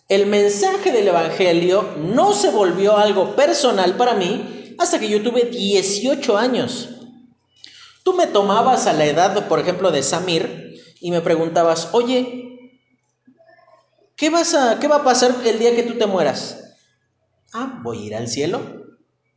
el 0.08 0.26
mensaje 0.26 0.92
del 0.92 1.08
Evangelio 1.08 1.94
no 1.98 2.32
se 2.32 2.50
volvió 2.50 2.96
algo 2.96 3.34
personal 3.34 3.96
para 3.96 4.14
mí 4.14 4.74
hasta 4.78 5.00
que 5.00 5.08
yo 5.08 5.22
tuve 5.22 5.44
18 5.44 6.36
años. 6.36 6.99
Tú 8.10 8.16
me 8.16 8.26
tomabas 8.26 8.88
a 8.88 8.92
la 8.92 9.06
edad, 9.06 9.46
por 9.46 9.60
ejemplo, 9.60 9.92
de 9.92 10.02
Samir 10.02 10.74
y 11.00 11.12
me 11.12 11.20
preguntabas, 11.20 11.90
oye, 11.92 12.72
¿qué, 14.16 14.30
vas 14.30 14.52
a, 14.52 14.80
¿qué 14.80 14.88
va 14.88 14.96
a 14.96 15.04
pasar 15.04 15.32
el 15.44 15.60
día 15.60 15.76
que 15.76 15.84
tú 15.84 15.96
te 15.96 16.06
mueras? 16.06 16.74
Ah, 17.52 17.78
voy 17.84 17.98
a 17.98 18.06
ir 18.06 18.16
al 18.16 18.26
cielo. 18.26 18.62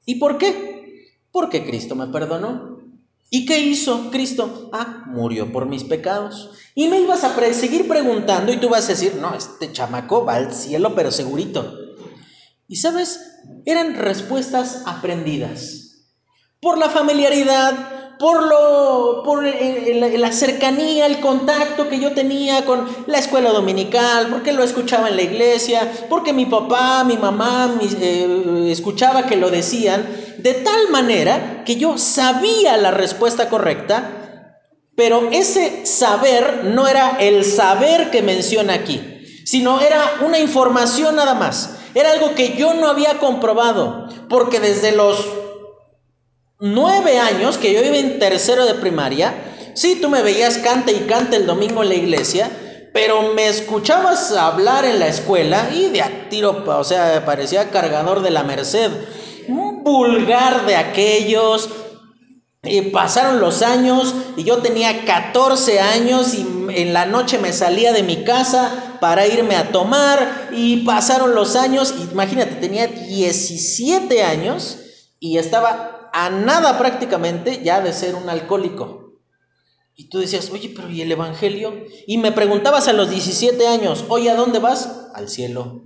¿Y 0.05 0.15
por 0.15 0.39
qué? 0.39 1.11
Porque 1.31 1.63
Cristo 1.63 1.93
me 1.93 2.07
perdonó. 2.07 2.79
¿Y 3.29 3.45
qué 3.45 3.59
hizo 3.59 4.09
Cristo? 4.09 4.71
Ah, 4.73 5.03
murió 5.05 5.51
por 5.51 5.67
mis 5.67 5.83
pecados. 5.83 6.49
Y 6.73 6.87
me 6.87 6.99
ibas 6.99 7.23
a 7.23 7.53
seguir 7.53 7.87
preguntando 7.87 8.51
y 8.51 8.57
tú 8.57 8.69
vas 8.69 8.85
a 8.85 8.93
decir, 8.93 9.17
no, 9.21 9.35
este 9.35 9.71
chamaco 9.71 10.25
va 10.25 10.33
al 10.33 10.51
cielo, 10.51 10.95
pero 10.95 11.11
segurito. 11.11 11.77
Y 12.67 12.77
sabes, 12.77 13.19
eran 13.65 13.93
respuestas 13.93 14.81
aprendidas. 14.87 15.82
Por 16.63 16.77
la 16.77 16.89
familiaridad, 16.89 18.15
por, 18.17 18.41
lo, 18.47 19.21
por 19.25 19.43
la 19.43 20.31
cercanía, 20.31 21.07
el 21.07 21.19
contacto 21.19 21.89
que 21.89 21.99
yo 21.99 22.13
tenía 22.13 22.63
con 22.63 22.87
la 23.05 23.17
escuela 23.17 23.51
dominical, 23.51 24.27
porque 24.29 24.53
lo 24.53 24.63
escuchaba 24.63 25.09
en 25.09 25.17
la 25.17 25.23
iglesia, 25.23 25.91
porque 26.09 26.31
mi 26.31 26.45
papá, 26.45 27.03
mi 27.03 27.17
mamá 27.17 27.77
eh, 27.99 28.69
escuchaba 28.69 29.25
que 29.25 29.35
lo 29.35 29.49
decían, 29.49 30.07
de 30.37 30.53
tal 30.53 30.89
manera 30.89 31.63
que 31.65 31.75
yo 31.75 31.97
sabía 31.97 32.77
la 32.77 32.91
respuesta 32.91 33.49
correcta, 33.49 34.61
pero 34.95 35.29
ese 35.33 35.85
saber 35.85 36.61
no 36.63 36.87
era 36.87 37.17
el 37.19 37.43
saber 37.43 38.09
que 38.09 38.21
menciona 38.21 38.75
aquí, 38.75 39.01
sino 39.45 39.81
era 39.81 40.01
una 40.25 40.39
información 40.39 41.17
nada 41.17 41.33
más. 41.33 41.79
Era 41.93 42.11
algo 42.11 42.35
que 42.35 42.55
yo 42.55 42.73
no 42.73 42.87
había 42.87 43.19
comprobado, 43.19 44.07
porque 44.29 44.61
desde 44.61 44.93
los 44.93 45.42
nueve 46.65 47.19
años 47.19 47.57
que 47.57 47.73
yo 47.73 47.83
iba 47.83 47.97
en 47.97 48.19
tercero 48.19 48.65
de 48.65 48.75
primaria, 48.75 49.33
sí, 49.73 49.99
tú 50.01 50.07
me 50.07 50.21
veías 50.21 50.59
cante 50.59 50.93
y 50.93 51.01
cante 51.01 51.35
el 51.35 51.45
domingo 51.45 51.83
en 51.83 51.89
la 51.89 51.95
iglesia, 51.95 52.49
pero 52.93 53.33
me 53.33 53.47
escuchabas 53.47 54.31
hablar 54.31 54.85
en 54.85 54.97
la 54.97 55.07
escuela 55.07 55.69
y 55.75 55.89
de 55.89 56.01
a 56.01 56.29
tiro, 56.29 56.63
o 56.65 56.83
sea, 56.85 57.25
parecía 57.25 57.69
cargador 57.69 58.21
de 58.21 58.31
la 58.31 58.43
Merced, 58.43 58.91
un 59.49 59.83
vulgar 59.83 60.65
de 60.65 60.77
aquellos. 60.77 61.69
Y 62.65 62.79
pasaron 62.91 63.41
los 63.41 63.61
años 63.61 64.15
y 64.37 64.45
yo 64.45 64.59
tenía 64.59 65.03
14 65.03 65.81
años 65.81 66.33
y 66.33 66.47
en 66.69 66.93
la 66.93 67.05
noche 67.05 67.37
me 67.37 67.51
salía 67.51 67.91
de 67.91 68.03
mi 68.03 68.23
casa 68.23 68.95
para 69.01 69.27
irme 69.27 69.57
a 69.57 69.73
tomar 69.73 70.47
y 70.53 70.77
pasaron 70.85 71.35
los 71.35 71.57
años, 71.57 71.93
imagínate, 72.13 72.55
tenía 72.55 72.87
17 72.87 74.23
años 74.23 74.77
y 75.19 75.39
estaba 75.39 76.02
a 76.13 76.29
nada 76.29 76.77
prácticamente 76.77 77.61
ya 77.63 77.81
de 77.81 77.91
ser 77.91 78.15
un 78.15 78.29
alcohólico. 78.29 79.19
Y 79.95 80.09
tú 80.09 80.19
decías, 80.19 80.49
oye, 80.51 80.71
pero 80.75 80.89
¿y 80.89 81.01
el 81.01 81.11
Evangelio? 81.11 81.85
Y 82.07 82.19
me 82.19 82.31
preguntabas 82.31 82.87
a 82.87 82.93
los 82.93 83.09
17 83.09 83.67
años, 83.67 84.05
oye, 84.09 84.29
¿a 84.29 84.35
dónde 84.35 84.59
vas? 84.59 85.09
Al 85.13 85.27
cielo. 85.27 85.83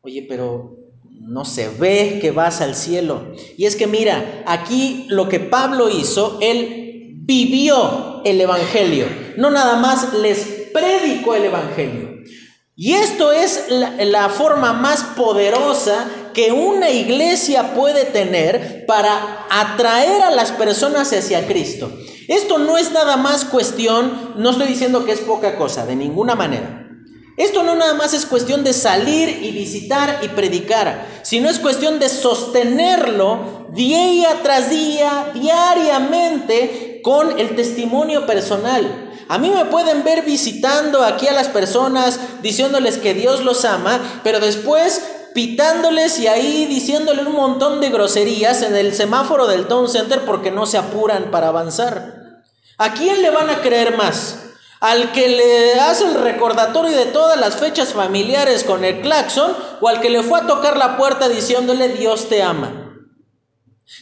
Oye, 0.00 0.24
pero 0.28 0.76
no 1.08 1.44
se 1.44 1.68
ve 1.68 2.18
que 2.20 2.30
vas 2.30 2.60
al 2.60 2.74
cielo. 2.74 3.32
Y 3.56 3.66
es 3.66 3.76
que 3.76 3.86
mira, 3.86 4.44
aquí 4.46 5.06
lo 5.08 5.28
que 5.28 5.40
Pablo 5.40 5.88
hizo, 5.88 6.38
él 6.40 7.10
vivió 7.14 8.22
el 8.24 8.40
Evangelio. 8.40 9.06
No 9.36 9.50
nada 9.50 9.76
más 9.76 10.14
les 10.14 10.68
predicó 10.72 11.34
el 11.34 11.46
Evangelio. 11.46 12.14
Y 12.76 12.92
esto 12.92 13.32
es 13.32 13.66
la, 13.70 14.04
la 14.04 14.28
forma 14.28 14.72
más 14.72 15.02
poderosa 15.16 16.23
que 16.34 16.52
una 16.52 16.90
iglesia 16.90 17.74
puede 17.74 18.04
tener 18.04 18.84
para 18.86 19.46
atraer 19.48 20.22
a 20.22 20.30
las 20.30 20.52
personas 20.52 21.12
hacia 21.12 21.46
Cristo. 21.46 21.90
Esto 22.28 22.58
no 22.58 22.76
es 22.76 22.90
nada 22.92 23.16
más 23.16 23.44
cuestión, 23.44 24.34
no 24.36 24.50
estoy 24.50 24.66
diciendo 24.66 25.04
que 25.04 25.12
es 25.12 25.20
poca 25.20 25.56
cosa, 25.56 25.86
de 25.86 25.96
ninguna 25.96 26.34
manera. 26.34 26.80
Esto 27.36 27.64
no 27.64 27.74
nada 27.74 27.94
más 27.94 28.14
es 28.14 28.26
cuestión 28.26 28.62
de 28.62 28.72
salir 28.72 29.28
y 29.42 29.50
visitar 29.50 30.20
y 30.22 30.28
predicar, 30.28 31.06
sino 31.22 31.50
es 31.50 31.58
cuestión 31.58 31.98
de 31.98 32.08
sostenerlo 32.08 33.68
día 33.72 34.40
tras 34.42 34.70
día, 34.70 35.32
diariamente, 35.34 37.00
con 37.02 37.38
el 37.40 37.56
testimonio 37.56 38.24
personal. 38.24 39.10
A 39.28 39.38
mí 39.38 39.50
me 39.50 39.64
pueden 39.64 40.04
ver 40.04 40.22
visitando 40.22 41.02
aquí 41.02 41.26
a 41.26 41.32
las 41.32 41.48
personas, 41.48 42.20
diciéndoles 42.42 42.98
que 42.98 43.14
Dios 43.14 43.42
los 43.42 43.64
ama, 43.64 44.20
pero 44.22 44.38
después 44.38 45.02
pitándoles 45.34 46.18
y 46.20 46.28
ahí 46.28 46.66
diciéndole 46.66 47.22
un 47.24 47.34
montón 47.34 47.80
de 47.80 47.90
groserías 47.90 48.62
en 48.62 48.76
el 48.76 48.94
semáforo 48.94 49.46
del 49.46 49.66
Town 49.66 49.88
Center 49.88 50.24
porque 50.24 50.50
no 50.50 50.64
se 50.64 50.78
apuran 50.78 51.30
para 51.30 51.48
avanzar. 51.48 52.44
¿A 52.78 52.94
quién 52.94 53.20
le 53.20 53.30
van 53.30 53.50
a 53.50 53.60
creer 53.60 53.96
más? 53.96 54.38
¿Al 54.80 55.12
que 55.12 55.28
le 55.28 55.80
hace 55.80 56.04
el 56.04 56.14
recordatorio 56.14 56.96
de 56.96 57.06
todas 57.06 57.38
las 57.38 57.56
fechas 57.56 57.92
familiares 57.92 58.64
con 58.64 58.84
el 58.84 59.00
claxon 59.00 59.52
o 59.80 59.88
al 59.88 60.00
que 60.00 60.10
le 60.10 60.22
fue 60.22 60.40
a 60.40 60.46
tocar 60.46 60.76
la 60.76 60.96
puerta 60.96 61.28
diciéndole 61.28 61.88
Dios 61.88 62.28
te 62.28 62.42
ama? 62.42 62.83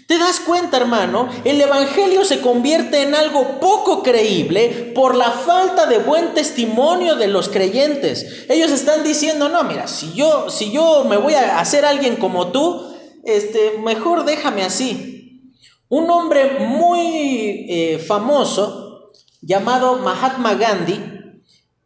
¿Te 0.07 0.17
das 0.17 0.39
cuenta, 0.39 0.77
hermano? 0.77 1.29
El 1.45 1.61
Evangelio 1.61 2.25
se 2.25 2.41
convierte 2.41 3.03
en 3.03 3.17
algo 3.17 3.59
poco 3.59 4.03
creíble 4.03 4.93
por 4.95 5.17
la 5.17 5.33
falta 5.33 5.87
de 5.87 5.99
buen 5.99 6.35
testimonio 6.35 7.17
de 7.17 7.27
los 7.27 7.49
creyentes. 7.49 8.47
Ellos 8.49 8.71
están 8.71 9.03
diciendo, 9.03 9.49
no, 9.49 9.65
mira, 9.65 9.89
si 9.89 10.13
yo, 10.13 10.51
si 10.51 10.71
yo 10.71 11.05
me 11.05 11.17
voy 11.17 11.35
a 11.35 11.59
hacer 11.59 11.85
alguien 11.85 12.17
como 12.17 12.53
tú, 12.53 12.95
este, 13.25 13.79
mejor 13.79 14.25
déjame 14.25 14.63
así. 14.63 15.43
Un 15.89 16.09
hombre 16.11 16.61
muy 16.61 17.67
eh, 17.69 17.99
famoso 17.99 19.13
llamado 19.41 19.99
Mahatma 19.99 20.55
Gandhi 20.55 21.01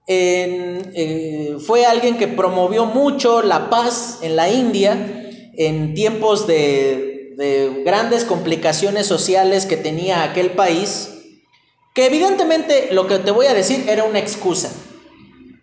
eh, 0.06 1.56
fue 1.66 1.86
alguien 1.86 2.18
que 2.18 2.28
promovió 2.28 2.84
mucho 2.84 3.42
la 3.42 3.70
paz 3.70 4.18
en 4.22 4.36
la 4.36 4.50
India 4.50 5.24
en 5.54 5.94
tiempos 5.94 6.46
de 6.46 7.05
de 7.36 7.82
grandes 7.84 8.24
complicaciones 8.24 9.06
sociales 9.06 9.66
que 9.66 9.76
tenía 9.76 10.24
aquel 10.24 10.52
país, 10.52 11.10
que 11.94 12.06
evidentemente 12.06 12.88
lo 12.92 13.06
que 13.06 13.18
te 13.18 13.30
voy 13.30 13.46
a 13.46 13.54
decir 13.54 13.84
era 13.88 14.04
una 14.04 14.18
excusa. 14.18 14.72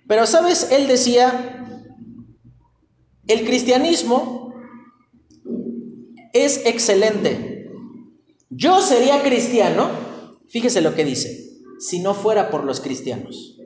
Pero 0.07 0.27
sabes, 0.27 0.69
él 0.71 0.87
decía, 0.87 1.65
el 3.27 3.43
cristianismo 3.43 4.53
es 6.33 6.63
excelente. 6.65 7.71
Yo 8.51 8.79
sería 8.81 9.23
cristiano, 9.23 9.89
fíjese 10.49 10.81
lo 10.81 10.93
que 10.93 11.05
dice, 11.05 11.57
si 11.79 11.99
no 11.99 12.13
fuera 12.13 12.51
por 12.51 12.65
los 12.65 12.81
cristianos. 12.81 13.57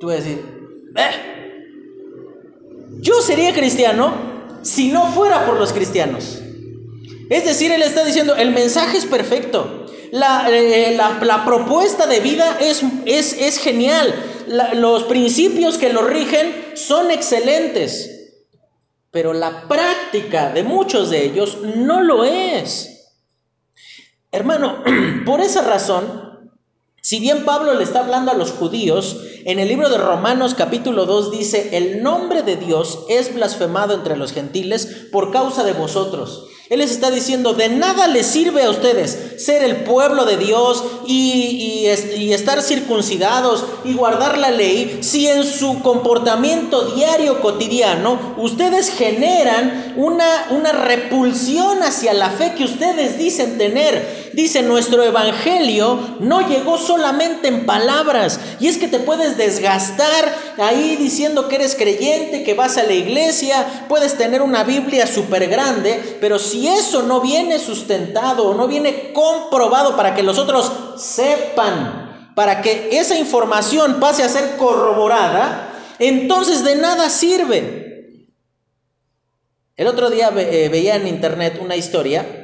Tú 0.00 0.06
vas 0.06 0.16
a 0.16 0.20
decir, 0.20 0.38
¿eh? 0.96 1.10
Yo 3.00 3.20
sería 3.20 3.52
cristiano 3.52 4.14
si 4.62 4.90
no 4.90 5.12
fuera 5.12 5.44
por 5.44 5.58
los 5.58 5.74
cristianos. 5.74 6.41
Es 7.32 7.46
decir, 7.46 7.72
él 7.72 7.80
está 7.80 8.04
diciendo, 8.04 8.36
el 8.36 8.50
mensaje 8.50 8.98
es 8.98 9.06
perfecto, 9.06 9.86
la, 10.10 10.44
eh, 10.50 10.98
propuesta 11.46 12.06
de 12.06 12.20
vida 12.20 12.58
es, 12.60 12.82
es, 13.06 13.32
es 13.32 13.58
genial, 13.58 14.14
los 14.74 15.04
principios 15.04 15.78
que 15.78 15.94
lo 15.94 16.02
rigen 16.02 16.54
son 16.74 17.10
excelentes, 17.10 18.34
pero 19.10 19.32
la 19.32 19.66
práctica 19.66 20.50
de 20.50 20.62
muchos 20.62 21.08
de 21.08 21.24
ellos 21.24 21.56
no 21.62 22.02
lo 22.02 22.26
es. 22.26 23.14
Hermano, 24.30 24.84
por 25.24 25.40
esa 25.40 25.62
razón, 25.62 26.50
si 27.00 27.18
bien 27.18 27.46
Pablo 27.46 27.72
le 27.72 27.84
está 27.84 28.00
hablando 28.00 28.30
a 28.30 28.34
los 28.34 28.50
judíos, 28.50 29.22
en 29.46 29.58
el 29.58 29.68
libro 29.68 29.88
de 29.88 29.96
Romanos 29.96 30.54
capítulo 30.54 31.06
2 31.06 31.30
dice, 31.30 31.78
el 31.78 32.02
nombre 32.02 32.42
de 32.42 32.56
Dios 32.56 33.06
es 33.08 33.32
blasfemado 33.32 33.94
entre 33.94 34.18
los 34.18 34.32
gentiles 34.32 35.08
por 35.10 35.32
causa 35.32 35.64
de 35.64 35.72
vosotros. 35.72 36.50
Él 36.72 36.78
les 36.78 36.90
está 36.90 37.10
diciendo, 37.10 37.52
de 37.52 37.68
nada 37.68 38.06
les 38.06 38.26
sirve 38.26 38.62
a 38.62 38.70
ustedes 38.70 39.34
ser 39.36 39.62
el 39.62 39.84
pueblo 39.84 40.24
de 40.24 40.38
Dios 40.38 40.82
y, 41.06 41.84
estar 42.32 42.62
circuncidados 42.62 43.66
y 43.84 43.92
guardar 43.92 44.38
la 44.38 44.50
ley 44.50 45.00
si 45.02 45.26
en 45.26 45.44
su 45.44 45.82
comportamiento 45.82 46.94
diario 46.94 47.42
cotidiano 47.42 48.36
ustedes 48.38 48.88
generan 48.88 49.92
una, 49.96 50.46
una 50.48 50.72
repulsión 50.72 51.82
hacia 51.82 52.14
la 52.14 52.30
fe 52.30 52.54
que 52.56 52.64
ustedes 52.64 53.18
dicen 53.18 53.58
tener. 53.58 54.21
Dice, 54.32 54.62
nuestro 54.62 55.02
evangelio 55.02 56.16
no 56.20 56.48
llegó 56.48 56.78
solamente 56.78 57.48
en 57.48 57.66
palabras 57.66 58.40
y 58.60 58.68
es 58.68 58.78
que 58.78 58.88
te 58.88 58.98
puedes 58.98 59.36
desgastar 59.36 60.34
ahí 60.56 60.96
diciendo 60.96 61.48
que 61.48 61.56
eres 61.56 61.74
creyente, 61.74 62.42
que 62.42 62.54
vas 62.54 62.78
a 62.78 62.84
la 62.84 62.94
iglesia, 62.94 63.86
puedes 63.88 64.16
tener 64.16 64.40
una 64.40 64.64
Biblia 64.64 65.06
súper 65.06 65.48
grande, 65.48 66.18
pero 66.20 66.38
si 66.38 66.66
eso 66.66 67.02
no 67.02 67.20
viene 67.20 67.58
sustentado 67.58 68.48
o 68.48 68.54
no 68.54 68.68
viene 68.68 69.12
comprobado 69.12 69.96
para 69.96 70.14
que 70.14 70.22
los 70.22 70.38
otros 70.38 70.72
sepan, 70.96 72.32
para 72.34 72.62
que 72.62 72.88
esa 72.92 73.18
información 73.18 74.00
pase 74.00 74.22
a 74.22 74.30
ser 74.30 74.56
corroborada, 74.56 75.74
entonces 75.98 76.64
de 76.64 76.76
nada 76.76 77.10
sirve. 77.10 78.28
El 79.76 79.86
otro 79.86 80.08
día 80.08 80.32
eh, 80.36 80.68
veía 80.70 80.96
en 80.96 81.06
internet 81.06 81.58
una 81.60 81.76
historia 81.76 82.41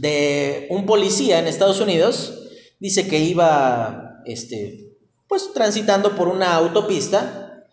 de 0.00 0.66
un 0.70 0.86
policía 0.86 1.38
en 1.38 1.46
Estados 1.46 1.80
Unidos, 1.80 2.48
dice 2.80 3.08
que 3.08 3.18
iba 3.18 4.20
este, 4.24 4.96
pues 5.26 5.52
transitando 5.52 6.14
por 6.14 6.28
una 6.28 6.54
autopista 6.54 7.64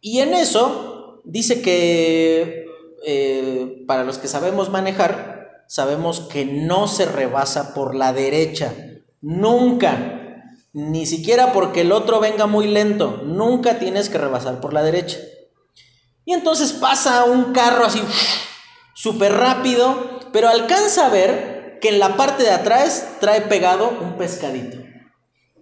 y 0.00 0.20
en 0.20 0.34
eso 0.34 1.22
dice 1.24 1.62
que 1.62 2.66
eh, 3.04 3.84
para 3.86 4.04
los 4.04 4.18
que 4.18 4.28
sabemos 4.28 4.70
manejar, 4.70 5.64
sabemos 5.68 6.20
que 6.20 6.44
no 6.44 6.88
se 6.88 7.06
rebasa 7.06 7.74
por 7.74 7.94
la 7.94 8.12
derecha. 8.12 8.72
Nunca. 9.20 10.52
Ni 10.72 11.06
siquiera 11.06 11.52
porque 11.52 11.80
el 11.80 11.92
otro 11.92 12.20
venga 12.20 12.46
muy 12.46 12.68
lento. 12.68 13.22
Nunca 13.24 13.78
tienes 13.78 14.08
que 14.08 14.18
rebasar 14.18 14.60
por 14.60 14.72
la 14.72 14.82
derecha. 14.82 15.18
Y 16.24 16.32
entonces 16.32 16.72
pasa 16.72 17.24
un 17.24 17.52
carro 17.52 17.84
así 17.84 18.02
súper 18.94 19.32
rápido, 19.32 20.15
pero 20.36 20.50
alcanza 20.50 21.06
a 21.06 21.08
ver 21.08 21.78
que 21.80 21.88
en 21.88 21.98
la 21.98 22.18
parte 22.18 22.42
de 22.42 22.50
atrás 22.50 23.06
trae 23.20 23.40
pegado 23.40 23.88
un 24.02 24.18
pescadito. 24.18 24.76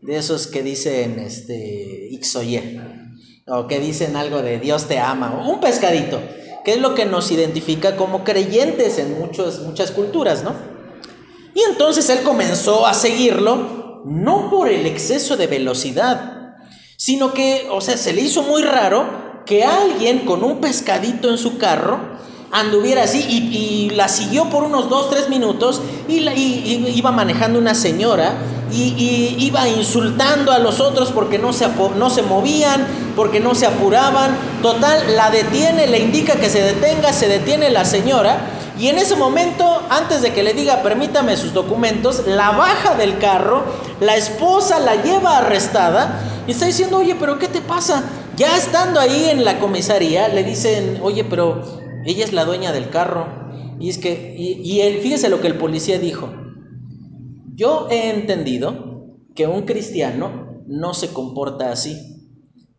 De 0.02 0.16
esos 0.16 0.48
que 0.48 0.64
dicen 0.64 1.20
este 1.20 2.08
Ixoye. 2.10 2.80
O 3.46 3.68
que 3.68 3.78
dicen 3.78 4.16
algo 4.16 4.42
de 4.42 4.58
Dios 4.58 4.88
te 4.88 4.98
ama. 4.98 5.44
Un 5.46 5.60
pescadito. 5.60 6.20
Que 6.64 6.72
es 6.72 6.80
lo 6.80 6.96
que 6.96 7.04
nos 7.04 7.30
identifica 7.30 7.94
como 7.94 8.24
creyentes 8.24 8.98
en 8.98 9.16
muchos, 9.16 9.60
muchas 9.60 9.92
culturas, 9.92 10.42
¿no? 10.42 10.56
Y 11.54 11.60
entonces 11.70 12.10
él 12.10 12.24
comenzó 12.24 12.84
a 12.84 12.94
seguirlo, 12.94 14.02
no 14.04 14.50
por 14.50 14.68
el 14.68 14.86
exceso 14.86 15.36
de 15.36 15.46
velocidad, 15.46 16.56
sino 16.96 17.32
que, 17.32 17.68
o 17.70 17.80
sea, 17.80 17.96
se 17.96 18.12
le 18.12 18.22
hizo 18.22 18.42
muy 18.42 18.62
raro 18.62 19.44
que 19.46 19.62
alguien 19.62 20.26
con 20.26 20.42
un 20.42 20.60
pescadito 20.60 21.30
en 21.30 21.38
su 21.38 21.58
carro 21.58 22.14
anduviera 22.54 23.02
así 23.02 23.20
y, 23.28 23.90
la 23.90 24.08
siguió 24.08 24.48
por 24.48 24.62
unos 24.62 24.88
dos, 24.88 25.10
tres 25.10 25.28
minutos 25.28 25.82
y, 26.08 26.28
iba 26.96 27.12
manejando 27.12 27.58
una 27.58 27.74
señora 27.74 28.34
y, 28.72 29.36
iba 29.40 29.68
insultando 29.68 30.52
a 30.52 30.58
los 30.60 30.80
otros 30.80 31.10
porque 31.10 31.38
no 31.38 31.52
se, 31.52 31.68
no 31.96 32.10
se 32.10 32.22
movían, 32.22 32.86
porque 33.16 33.40
no 33.40 33.54
se 33.54 33.66
apuraban. 33.66 34.36
Total, 34.62 35.16
la 35.16 35.30
detiene, 35.30 35.88
le 35.88 35.98
indica 35.98 36.36
que 36.36 36.48
se 36.48 36.62
detenga, 36.62 37.12
se 37.12 37.28
detiene 37.28 37.70
la 37.70 37.84
señora 37.84 38.38
y 38.78 38.88
en 38.88 38.98
ese 38.98 39.16
momento, 39.16 39.82
antes 39.90 40.22
de 40.22 40.32
que 40.32 40.42
le 40.42 40.52
diga 40.52 40.82
permítame 40.82 41.36
sus 41.36 41.52
documentos, 41.52 42.22
la 42.26 42.52
baja 42.52 42.94
del 42.94 43.18
carro, 43.18 43.64
la 44.00 44.16
esposa 44.16 44.78
la 44.78 45.02
lleva 45.02 45.38
arrestada 45.38 46.20
y 46.46 46.52
está 46.52 46.66
diciendo, 46.66 46.98
oye, 46.98 47.16
pero 47.18 47.38
¿qué 47.38 47.48
te 47.48 47.60
pasa? 47.60 48.02
Ya 48.36 48.56
estando 48.56 48.98
ahí 48.98 49.28
en 49.30 49.44
la 49.44 49.58
comisaría, 49.58 50.28
le 50.28 50.42
dicen, 50.42 50.98
oye, 51.02 51.24
pero 51.24 51.83
ella 52.04 52.24
es 52.24 52.32
la 52.32 52.44
dueña 52.44 52.72
del 52.72 52.90
carro. 52.90 53.26
Y 53.80 53.88
es 53.88 53.98
que, 53.98 54.34
y, 54.36 54.80
él, 54.80 55.00
fíjese 55.00 55.28
lo 55.28 55.40
que 55.40 55.48
el 55.48 55.58
policía 55.58 55.98
dijo. 55.98 56.32
Yo 57.54 57.88
he 57.90 58.10
entendido 58.10 59.16
que 59.34 59.46
un 59.46 59.62
cristiano 59.62 60.62
no 60.66 60.94
se 60.94 61.08
comporta 61.08 61.70
así. 61.70 61.96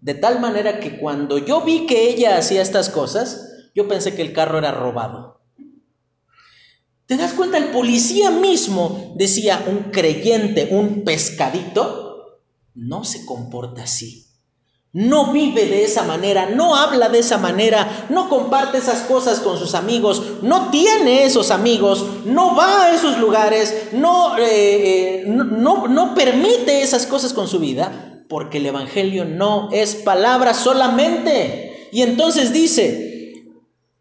De 0.02 0.14
tal 0.14 0.40
manera 0.40 0.80
que 0.80 1.00
cuando 1.00 1.38
yo 1.38 1.62
vi 1.62 1.86
que 1.86 2.10
ella 2.10 2.38
hacía 2.38 2.62
estas 2.62 2.90
cosas, 2.90 3.70
yo 3.74 3.88
pensé 3.88 4.16
que 4.16 4.22
el 4.22 4.34
carro 4.34 4.58
era 4.58 4.72
robado. 4.72 5.42
¿Te 7.06 7.18
das 7.18 7.34
cuenta? 7.34 7.58
El 7.58 7.72
policía 7.72 8.32
mismo 8.32 9.14
decía, 9.16 9.64
un 9.68 9.92
creyente, 9.92 10.70
un 10.72 11.04
pescadito, 11.04 12.42
no 12.74 13.04
se 13.04 13.26
comporta 13.26 13.84
así 13.84 14.25
no 14.96 15.34
vive 15.34 15.66
de 15.66 15.84
esa 15.84 16.04
manera, 16.04 16.52
no 16.52 16.74
habla 16.74 17.10
de 17.10 17.20
esa 17.20 17.38
manera, 17.38 18.08
no 18.08 18.30
comparte 18.30 18.78
esas 18.78 19.02
cosas 19.02 19.42
con 19.42 19.60
sus 19.60 19.76
amigos, 19.76 20.24
no 20.42 20.70
tiene 20.70 21.26
esos 21.26 21.52
amigos, 21.52 22.06
no 22.24 22.56
va 22.56 22.86
a 22.86 22.96
esos 22.96 23.18
lugares, 23.18 23.90
no, 23.92 24.38
eh, 24.38 24.46
eh, 24.46 25.24
no, 25.28 25.90
no 25.90 26.16
permite 26.16 26.82
esas 26.82 27.06
cosas 27.08 27.34
con 27.34 27.50
su 27.50 27.60
vida, 27.60 28.24
porque 28.30 28.60
el 28.60 28.68
Evangelio 28.68 29.26
no 29.26 29.68
es 29.74 29.96
palabra 29.96 30.54
solamente. 30.54 31.90
Y 31.92 32.02
entonces 32.02 32.54
dice, 32.54 33.34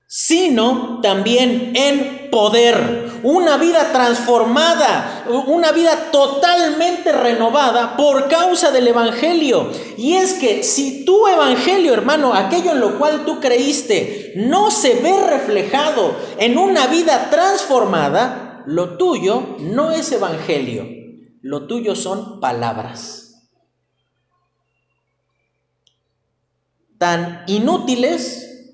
sino 0.06 1.00
también 1.00 1.72
en 1.74 2.23
poder. 2.34 3.20
Una 3.22 3.56
vida 3.58 3.92
transformada, 3.92 5.24
una 5.46 5.70
vida 5.70 6.10
totalmente 6.10 7.12
renovada 7.12 7.96
por 7.96 8.28
causa 8.28 8.72
del 8.72 8.88
Evangelio. 8.88 9.70
Y 9.96 10.14
es 10.14 10.34
que 10.34 10.64
si 10.64 11.04
tu 11.04 11.28
Evangelio, 11.28 11.94
hermano, 11.94 12.34
aquello 12.34 12.72
en 12.72 12.80
lo 12.80 12.98
cual 12.98 13.24
tú 13.24 13.38
creíste, 13.40 14.32
no 14.34 14.72
se 14.72 14.96
ve 14.96 15.16
reflejado 15.30 16.16
en 16.38 16.58
una 16.58 16.88
vida 16.88 17.30
transformada, 17.30 18.64
lo 18.66 18.98
tuyo 18.98 19.56
no 19.60 19.92
es 19.92 20.10
Evangelio, 20.10 20.84
lo 21.40 21.68
tuyo 21.68 21.94
son 21.94 22.40
palabras. 22.40 23.48
Tan 26.98 27.44
inútiles 27.46 28.72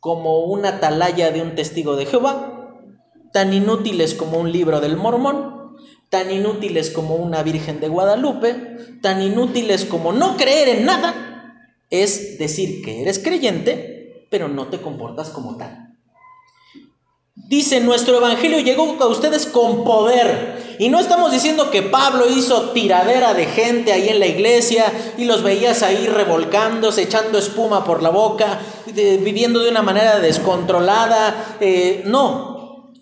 como 0.00 0.44
una 0.44 0.68
atalaya 0.68 1.30
de 1.30 1.40
un 1.42 1.54
testigo 1.54 1.96
de 1.96 2.06
Jehová, 2.06 2.59
tan 3.32 3.52
inútiles 3.52 4.14
como 4.14 4.38
un 4.38 4.52
libro 4.52 4.80
del 4.80 4.96
mormón, 4.96 5.76
tan 6.08 6.30
inútiles 6.30 6.90
como 6.90 7.14
una 7.16 7.42
Virgen 7.42 7.80
de 7.80 7.88
Guadalupe, 7.88 8.98
tan 9.00 9.22
inútiles 9.22 9.84
como 9.84 10.12
no 10.12 10.36
creer 10.36 10.68
en 10.68 10.84
nada, 10.84 11.76
es 11.90 12.38
decir 12.38 12.82
que 12.84 13.02
eres 13.02 13.18
creyente, 13.18 14.26
pero 14.30 14.48
no 14.48 14.66
te 14.68 14.80
comportas 14.80 15.30
como 15.30 15.56
tal. 15.56 15.90
Dice, 17.34 17.80
nuestro 17.80 18.18
evangelio 18.18 18.60
llegó 18.60 18.96
a 19.00 19.06
ustedes 19.06 19.46
con 19.46 19.82
poder. 19.82 20.76
Y 20.78 20.88
no 20.88 21.00
estamos 21.00 21.32
diciendo 21.32 21.70
que 21.70 21.82
Pablo 21.82 22.28
hizo 22.28 22.70
tiradera 22.70 23.34
de 23.34 23.46
gente 23.46 23.92
ahí 23.92 24.08
en 24.08 24.20
la 24.20 24.26
iglesia 24.26 24.84
y 25.18 25.24
los 25.24 25.42
veías 25.42 25.82
ahí 25.82 26.06
revolcándose, 26.06 27.02
echando 27.02 27.38
espuma 27.38 27.84
por 27.84 28.02
la 28.02 28.10
boca, 28.10 28.60
viviendo 28.94 29.60
de 29.60 29.70
una 29.70 29.82
manera 29.82 30.20
descontrolada. 30.20 31.56
Eh, 31.60 32.02
no, 32.06 32.49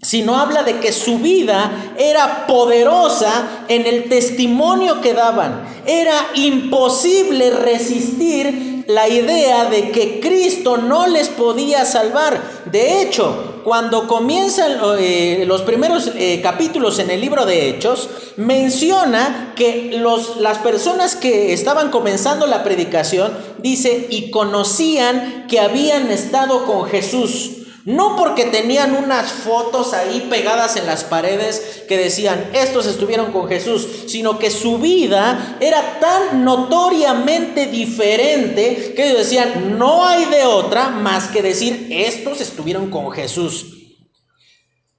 sino 0.01 0.37
habla 0.37 0.63
de 0.63 0.79
que 0.79 0.93
su 0.93 1.19
vida 1.19 1.95
era 1.99 2.47
poderosa 2.47 3.65
en 3.69 3.87
el 3.87 4.09
testimonio 4.09 5.01
que 5.01 5.13
daban. 5.13 5.65
Era 5.87 6.15
imposible 6.35 7.51
resistir 7.51 8.85
la 8.89 9.07
idea 9.09 9.67
de 9.67 9.91
que 9.91 10.19
Cristo 10.21 10.79
no 10.79 11.07
les 11.07 11.29
podía 11.29 11.85
salvar. 11.85 12.41
De 12.67 13.03
hecho, 13.03 13.61
cuando 13.63 14.09
comienzan 14.09 14.79
eh, 14.99 15.45
los 15.47 15.61
primeros 15.63 16.11
eh, 16.15 16.41
capítulos 16.43 16.99
en 16.99 17.11
el 17.11 17.21
libro 17.21 17.45
de 17.45 17.69
Hechos, 17.69 18.09
menciona 18.37 19.53
que 19.57 19.99
los, 19.99 20.39
las 20.39 20.59
personas 20.59 21.17
que 21.17 21.53
estaban 21.53 21.91
comenzando 21.91 22.47
la 22.47 22.65
predicación, 22.65 23.37
dice, 23.59 24.07
y 24.09 24.31
conocían 24.31 25.47
que 25.49 25.61
habían 25.61 26.11
estado 26.11 26.65
con 26.65 26.87
Jesús. 26.87 27.58
No 27.89 28.17
porque 28.17 28.45
tenían 28.45 28.95
unas 28.95 29.33
fotos 29.33 29.95
ahí 29.95 30.27
pegadas 30.29 30.77
en 30.77 30.85
las 30.85 31.05
paredes 31.05 31.85
que 31.89 31.97
decían, 31.97 32.51
estos 32.53 32.85
estuvieron 32.85 33.33
con 33.33 33.49
Jesús, 33.49 33.89
sino 34.09 34.39
que 34.39 34.51
su 34.51 34.77
vida 34.77 35.57
era 35.59 35.99
tan 35.99 36.45
notoriamente 36.45 37.65
diferente 37.65 38.93
que 38.95 39.07
ellos 39.07 39.21
decían, 39.21 39.79
no 39.79 40.05
hay 40.07 40.27
de 40.27 40.45
otra 40.45 40.91
más 40.91 41.29
que 41.29 41.41
decir, 41.41 41.89
estos 41.91 42.43
estuvieron 42.43 42.91
con 42.91 43.11
Jesús. 43.11 43.78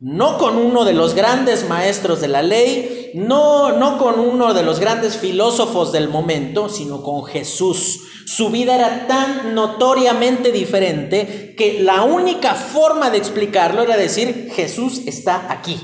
No 0.02 0.38
con 0.38 0.58
uno 0.58 0.86
de 0.86 0.94
los 0.94 1.14
grandes 1.14 1.68
maestros 1.68 2.22
de 2.22 2.30
la 2.30 2.42
ley, 2.42 3.12
no, 3.16 3.74
no 3.74 3.98
con 3.98 4.18
uno 4.18 4.54
de 4.54 4.64
los 4.64 4.80
grandes 4.80 5.18
filósofos 5.18 5.92
del 5.92 6.08
momento, 6.08 6.70
sino 6.70 7.04
con 7.04 7.26
Jesús. 7.26 8.00
Su 8.26 8.50
vida 8.50 8.76
era 8.76 9.08
tan 9.08 9.54
notoriamente 9.54 10.54
diferente 10.54 11.54
que 11.58 11.82
la 11.82 12.04
única 12.04 12.56
forma 12.56 13.10
de 13.10 13.18
explicarlo 13.18 13.82
era 13.82 13.98
decir, 13.98 14.50
Jesús 14.56 15.02
está 15.06 15.52
aquí. 15.52 15.78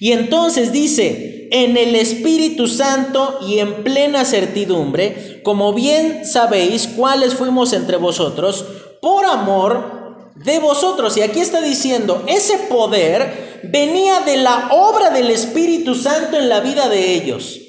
Y 0.00 0.12
entonces 0.12 0.72
dice, 0.72 1.48
en 1.50 1.76
el 1.76 1.94
Espíritu 1.94 2.68
Santo 2.68 3.40
y 3.46 3.58
en 3.58 3.84
plena 3.84 4.24
certidumbre, 4.24 5.42
como 5.44 5.74
bien 5.74 6.24
sabéis 6.24 6.86
cuáles 6.86 7.34
fuimos 7.34 7.74
entre 7.74 7.98
vosotros, 7.98 8.64
por 9.02 9.26
amor 9.26 9.97
de 10.44 10.58
vosotros. 10.58 11.16
Y 11.16 11.22
aquí 11.22 11.40
está 11.40 11.60
diciendo, 11.60 12.24
ese 12.26 12.58
poder 12.58 13.60
venía 13.64 14.20
de 14.20 14.36
la 14.36 14.68
obra 14.72 15.10
del 15.10 15.30
Espíritu 15.30 15.94
Santo 15.94 16.36
en 16.36 16.48
la 16.48 16.60
vida 16.60 16.88
de 16.88 17.14
ellos. 17.14 17.60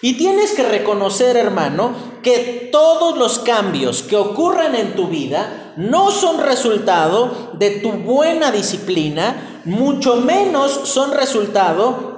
Y 0.00 0.14
tienes 0.14 0.52
que 0.52 0.64
reconocer, 0.64 1.36
hermano, 1.36 1.94
que 2.22 2.68
todos 2.72 3.16
los 3.16 3.38
cambios 3.38 4.02
que 4.02 4.16
ocurran 4.16 4.74
en 4.74 4.96
tu 4.96 5.06
vida 5.06 5.74
no 5.76 6.10
son 6.10 6.40
resultado 6.40 7.52
de 7.54 7.70
tu 7.70 7.92
buena 7.92 8.50
disciplina, 8.50 9.60
mucho 9.64 10.16
menos 10.16 10.88
son 10.88 11.12
resultado 11.12 12.12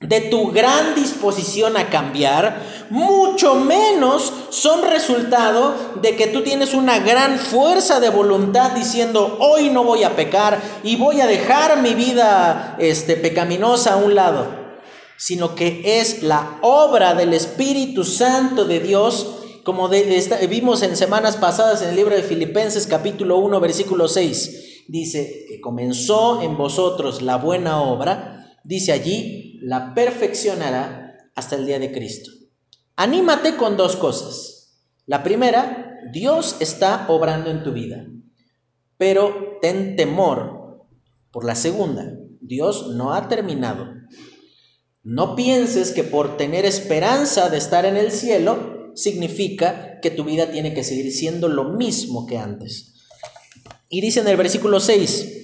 de 0.00 0.22
tu 0.22 0.50
gran 0.50 0.94
disposición 0.94 1.76
a 1.76 1.90
cambiar, 1.90 2.79
mucho 2.90 3.54
menos 3.54 4.32
son 4.50 4.82
resultado 4.82 5.74
de 6.02 6.16
que 6.16 6.26
tú 6.26 6.42
tienes 6.42 6.74
una 6.74 6.98
gran 6.98 7.38
fuerza 7.38 8.00
de 8.00 8.10
voluntad 8.10 8.72
diciendo, 8.72 9.38
hoy 9.40 9.70
no 9.70 9.84
voy 9.84 10.04
a 10.04 10.16
pecar 10.16 10.60
y 10.82 10.96
voy 10.96 11.20
a 11.20 11.26
dejar 11.26 11.80
mi 11.80 11.94
vida 11.94 12.76
este, 12.78 13.16
pecaminosa 13.16 13.94
a 13.94 13.96
un 13.96 14.14
lado 14.14 14.60
sino 15.20 15.54
que 15.54 16.00
es 16.00 16.22
la 16.22 16.58
obra 16.62 17.12
del 17.12 17.34
Espíritu 17.34 18.04
Santo 18.04 18.64
de 18.64 18.80
Dios, 18.80 19.60
como 19.64 19.86
vimos 19.86 20.82
en 20.82 20.96
semanas 20.96 21.36
pasadas 21.36 21.82
en 21.82 21.90
el 21.90 21.96
libro 21.96 22.16
de 22.16 22.22
Filipenses 22.22 22.86
capítulo 22.86 23.36
1 23.36 23.60
versículo 23.60 24.08
6. 24.08 24.84
Dice 24.88 25.44
que 25.46 25.60
comenzó 25.60 26.40
en 26.40 26.56
vosotros 26.56 27.20
la 27.20 27.36
buena 27.36 27.82
obra, 27.82 28.56
dice 28.64 28.92
allí, 28.92 29.58
la 29.60 29.92
perfeccionará 29.92 31.28
hasta 31.34 31.56
el 31.56 31.66
día 31.66 31.78
de 31.78 31.92
Cristo. 31.92 32.39
Anímate 33.00 33.56
con 33.56 33.78
dos 33.78 33.96
cosas. 33.96 34.74
La 35.06 35.22
primera, 35.22 35.96
Dios 36.12 36.56
está 36.60 37.06
obrando 37.08 37.50
en 37.50 37.62
tu 37.62 37.72
vida, 37.72 38.04
pero 38.98 39.56
ten 39.62 39.96
temor 39.96 40.84
por 41.30 41.46
la 41.46 41.54
segunda, 41.54 42.12
Dios 42.42 42.88
no 42.88 43.14
ha 43.14 43.26
terminado. 43.26 43.86
No 45.02 45.34
pienses 45.34 45.92
que 45.92 46.04
por 46.04 46.36
tener 46.36 46.66
esperanza 46.66 47.48
de 47.48 47.56
estar 47.56 47.86
en 47.86 47.96
el 47.96 48.12
cielo 48.12 48.92
significa 48.94 49.98
que 50.02 50.10
tu 50.10 50.24
vida 50.24 50.50
tiene 50.50 50.74
que 50.74 50.84
seguir 50.84 51.10
siendo 51.10 51.48
lo 51.48 51.70
mismo 51.70 52.26
que 52.26 52.36
antes. 52.36 52.96
Y 53.88 54.02
dice 54.02 54.20
en 54.20 54.28
el 54.28 54.36
versículo 54.36 54.78
6, 54.78 55.40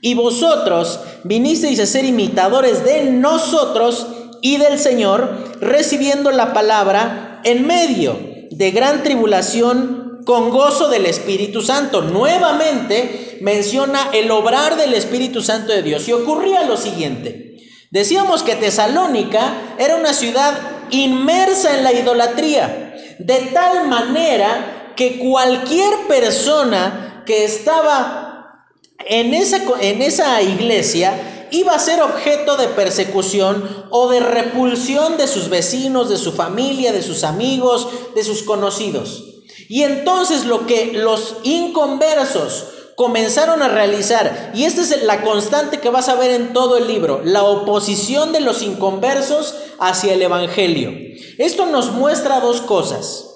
y 0.00 0.14
vosotros 0.14 0.98
vinisteis 1.24 1.78
a 1.78 1.84
ser 1.84 2.06
imitadores 2.06 2.82
de 2.86 3.04
nosotros 3.10 4.06
y 4.42 4.56
del 4.56 4.78
Señor, 4.78 5.56
recibiendo 5.60 6.30
la 6.30 6.52
palabra 6.52 7.40
en 7.44 7.66
medio 7.66 8.18
de 8.50 8.70
gran 8.70 9.02
tribulación 9.02 10.22
con 10.24 10.50
gozo 10.50 10.88
del 10.88 11.06
Espíritu 11.06 11.62
Santo. 11.62 12.02
Nuevamente 12.02 13.38
menciona 13.40 14.10
el 14.12 14.30
obrar 14.30 14.76
del 14.76 14.94
Espíritu 14.94 15.42
Santo 15.42 15.72
de 15.72 15.82
Dios. 15.82 16.06
Y 16.08 16.12
ocurría 16.12 16.64
lo 16.64 16.76
siguiente. 16.76 17.56
Decíamos 17.90 18.42
que 18.42 18.54
Tesalónica 18.54 19.54
era 19.78 19.96
una 19.96 20.12
ciudad 20.12 20.54
inmersa 20.90 21.76
en 21.76 21.84
la 21.84 21.92
idolatría, 21.92 22.94
de 23.18 23.50
tal 23.52 23.88
manera 23.88 24.92
que 24.96 25.18
cualquier 25.18 25.92
persona 26.06 27.24
que 27.26 27.44
estaba 27.44 28.66
en 29.06 29.34
esa, 29.34 29.60
en 29.80 30.02
esa 30.02 30.42
iglesia 30.42 31.39
iba 31.50 31.74
a 31.74 31.78
ser 31.78 32.00
objeto 32.02 32.56
de 32.56 32.68
persecución 32.68 33.86
o 33.90 34.08
de 34.10 34.20
repulsión 34.20 35.16
de 35.16 35.26
sus 35.26 35.48
vecinos, 35.48 36.08
de 36.08 36.16
su 36.16 36.32
familia, 36.32 36.92
de 36.92 37.02
sus 37.02 37.24
amigos, 37.24 37.88
de 38.14 38.24
sus 38.24 38.42
conocidos. 38.42 39.24
Y 39.68 39.84
entonces 39.84 40.46
lo 40.46 40.66
que 40.66 40.92
los 40.94 41.36
inconversos 41.44 42.66
comenzaron 42.96 43.62
a 43.62 43.68
realizar, 43.68 44.50
y 44.52 44.64
esta 44.64 44.82
es 44.82 45.04
la 45.04 45.22
constante 45.22 45.78
que 45.78 45.88
vas 45.88 46.08
a 46.08 46.16
ver 46.16 46.32
en 46.32 46.52
todo 46.52 46.76
el 46.76 46.86
libro, 46.86 47.22
la 47.24 47.44
oposición 47.44 48.32
de 48.32 48.40
los 48.40 48.62
inconversos 48.62 49.54
hacia 49.78 50.12
el 50.12 50.20
Evangelio. 50.20 50.90
Esto 51.38 51.66
nos 51.66 51.92
muestra 51.92 52.40
dos 52.40 52.60
cosas. 52.60 53.26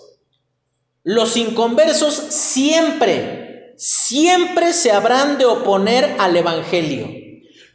Los 1.03 1.37
inconversos 1.37 2.15
siempre, 2.15 3.75
siempre 3.79 4.73
se 4.73 4.91
habrán 4.91 5.39
de 5.39 5.47
oponer 5.47 6.17
al 6.19 6.37
Evangelio. 6.37 7.09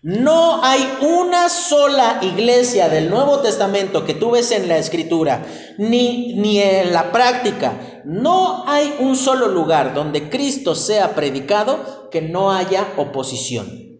No 0.01 0.63
hay 0.63 0.79
una 1.01 1.49
sola 1.49 2.19
iglesia 2.21 2.87
del 2.87 3.09
Nuevo 3.09 3.39
Testamento 3.39 4.05
que 4.05 4.13
tú 4.13 4.31
ves 4.31 4.51
en 4.51 4.69
la 4.69 4.77
escritura, 4.77 5.45
ni, 5.77 6.35
ni 6.35 6.59
en 6.59 6.93
la 6.93 7.11
práctica. 7.11 8.01
No 8.05 8.63
hay 8.65 8.95
un 8.99 9.17
solo 9.17 9.49
lugar 9.49 9.93
donde 9.93 10.29
Cristo 10.29 10.73
sea 10.73 11.15
predicado 11.15 12.09
que 12.11 12.21
no 12.21 12.51
haya 12.53 12.93
oposición. 12.95 13.99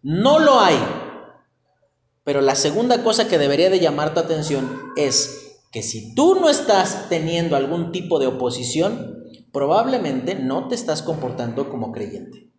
No 0.00 0.38
lo 0.38 0.60
hay. 0.60 0.78
Pero 2.24 2.40
la 2.40 2.54
segunda 2.54 3.02
cosa 3.02 3.28
que 3.28 3.36
debería 3.36 3.68
de 3.68 3.80
llamar 3.80 4.14
tu 4.14 4.20
atención 4.20 4.92
es 4.96 5.58
que 5.70 5.82
si 5.82 6.14
tú 6.14 6.36
no 6.36 6.48
estás 6.48 7.10
teniendo 7.10 7.54
algún 7.56 7.92
tipo 7.92 8.18
de 8.18 8.28
oposición, 8.28 9.24
probablemente 9.52 10.36
no 10.36 10.68
te 10.68 10.74
estás 10.74 11.02
comportando 11.02 11.68
como 11.68 11.92
creyente. 11.92 12.53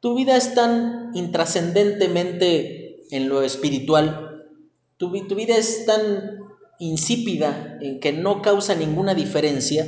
Tu 0.00 0.14
vida 0.14 0.36
es 0.36 0.54
tan 0.54 1.10
intrascendentemente 1.14 3.06
en 3.10 3.28
lo 3.28 3.42
espiritual, 3.42 4.46
tu, 4.96 5.12
tu, 5.26 5.34
vida 5.34 5.56
es 5.56 5.86
tan 5.86 6.38
insípida 6.78 7.78
en 7.80 8.00
que 8.00 8.12
no 8.12 8.42
causa 8.42 8.74
ninguna 8.74 9.14
diferencia, 9.14 9.86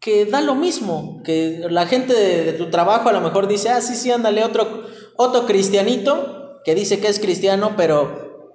que 0.00 0.26
da 0.26 0.40
lo 0.42 0.54
mismo, 0.54 1.22
que 1.24 1.66
la 1.70 1.86
gente 1.86 2.12
de, 2.12 2.52
tu 2.52 2.70
trabajo 2.70 3.08
a 3.08 3.12
lo 3.12 3.22
mejor 3.22 3.48
dice, 3.48 3.70
ah, 3.70 3.80
sí, 3.80 3.94
sí, 3.96 4.10
ándale, 4.10 4.44
otro, 4.44 4.84
otro 5.16 5.46
cristianito 5.46 6.60
que 6.64 6.74
dice 6.74 7.00
que 7.00 7.08
es 7.08 7.18
cristiano, 7.18 7.74
pero 7.76 8.52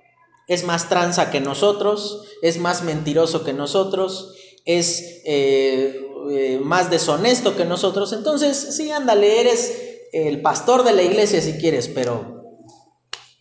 es 0.47 0.63
más 0.63 0.89
tranza 0.89 1.31
que 1.31 1.39
nosotros, 1.39 2.25
es 2.41 2.59
más 2.59 2.83
mentiroso 2.83 3.43
que 3.43 3.53
nosotros, 3.53 4.35
es 4.65 5.21
eh, 5.25 5.99
eh, 6.29 6.59
más 6.61 6.89
deshonesto 6.89 7.55
que 7.55 7.65
nosotros. 7.65 8.13
Entonces, 8.13 8.75
sí, 8.75 8.91
ándale, 8.91 9.41
eres 9.41 9.88
el 10.13 10.41
pastor 10.41 10.83
de 10.83 10.93
la 10.93 11.03
iglesia 11.03 11.41
si 11.41 11.53
quieres, 11.53 11.87
pero, 11.87 12.43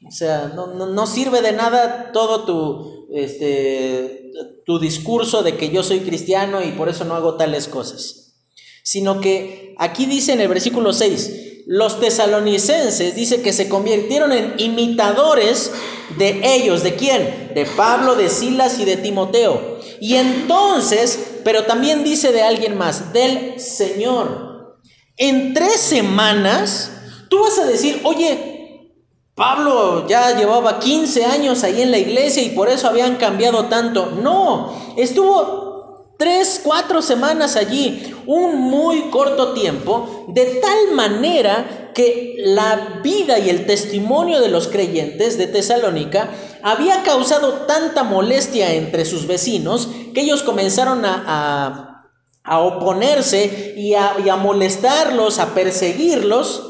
o 0.07 0.11
sea, 0.11 0.53
no, 0.55 0.67
no, 0.67 1.07
sirve 1.07 1.43
de 1.43 1.53
nada 1.53 2.13
todo 2.13 2.45
tu, 2.45 3.09
este, 3.15 4.31
tu 4.65 4.79
discurso 4.79 5.43
de 5.43 5.57
que 5.57 5.71
yo 5.71 5.83
soy 5.83 6.01
cristiano 6.01 6.63
y 6.63 6.73
por 6.73 6.89
eso 6.89 7.05
no 7.05 7.15
hago 7.15 7.37
tales 7.37 7.69
cosas. 7.69 8.35
Sino 8.83 9.21
que 9.21 9.75
aquí 9.79 10.07
dice 10.07 10.33
en 10.33 10.41
el 10.41 10.49
versículo 10.49 10.93
6, 10.93 11.49
los 11.67 12.01
tesalonicenses 12.01 13.15
dice 13.15 13.43
que 13.43 13.53
se 13.53 13.69
convirtieron 13.69 14.33
en 14.33 14.55
imitadores 14.59 15.71
de 16.17 16.41
ellos. 16.43 16.83
¿De 16.83 16.97
quién? 16.97 17.53
De 17.55 17.67
Pablo, 17.77 18.15
de 18.15 18.31
Silas 18.31 18.79
y 18.79 18.87
de 18.87 18.97
Timoteo. 18.97 19.79
Y 20.01 20.15
entonces, 20.15 21.41
pero 21.45 21.65
también 21.65 22.05
dice 22.05 22.33
de 22.33 22.41
alguien 22.41 22.79
más, 22.79 23.13
del 23.13 23.61
Señor. 23.61 24.48
En 25.19 25.53
tres 25.53 25.81
semanas, 25.81 26.93
tú 27.29 27.41
vas 27.41 27.59
a 27.59 27.67
decir, 27.67 28.01
oye, 28.05 28.95
Pablo 29.35 30.07
ya 30.09 30.37
llevaba 30.37 30.79
15 30.79 31.25
años 31.25 31.63
ahí 31.65 31.83
en 31.83 31.91
la 31.91 31.99
iglesia 31.99 32.43
y 32.43 32.51
por 32.51 32.69
eso 32.69 32.89
habían 32.89 33.17
cambiado 33.17 33.67
tanto. 33.67 34.13
No, 34.23 34.95
estuvo 34.97 36.15
tres, 36.19 36.61
cuatro 36.63 37.03
semanas 37.03 37.57
allí, 37.57 38.15
un 38.27 38.61
muy 38.61 39.11
corto 39.11 39.55
tiempo, 39.55 40.27
de 40.29 40.45
tal 40.61 40.95
manera 40.95 41.93
que 41.95 42.35
la 42.39 43.01
vida 43.03 43.39
y 43.39 43.49
el 43.49 43.67
testimonio 43.67 44.41
de 44.41 44.49
los 44.49 44.69
creyentes 44.69 45.39
de 45.39 45.47
Tesalónica 45.47 46.31
había 46.63 47.03
causado 47.03 47.67
tanta 47.67 48.05
molestia 48.05 48.73
entre 48.75 49.05
sus 49.05 49.27
vecinos 49.27 49.89
que 50.15 50.21
ellos 50.21 50.43
comenzaron 50.43 51.05
a, 51.05 51.25
a 51.27 51.88
a 52.49 52.61
oponerse 52.61 53.75
y 53.77 53.95
a, 53.95 54.37
molestarlos, 54.37 55.39
a 55.39 55.55
perseguirlos, 55.55 56.65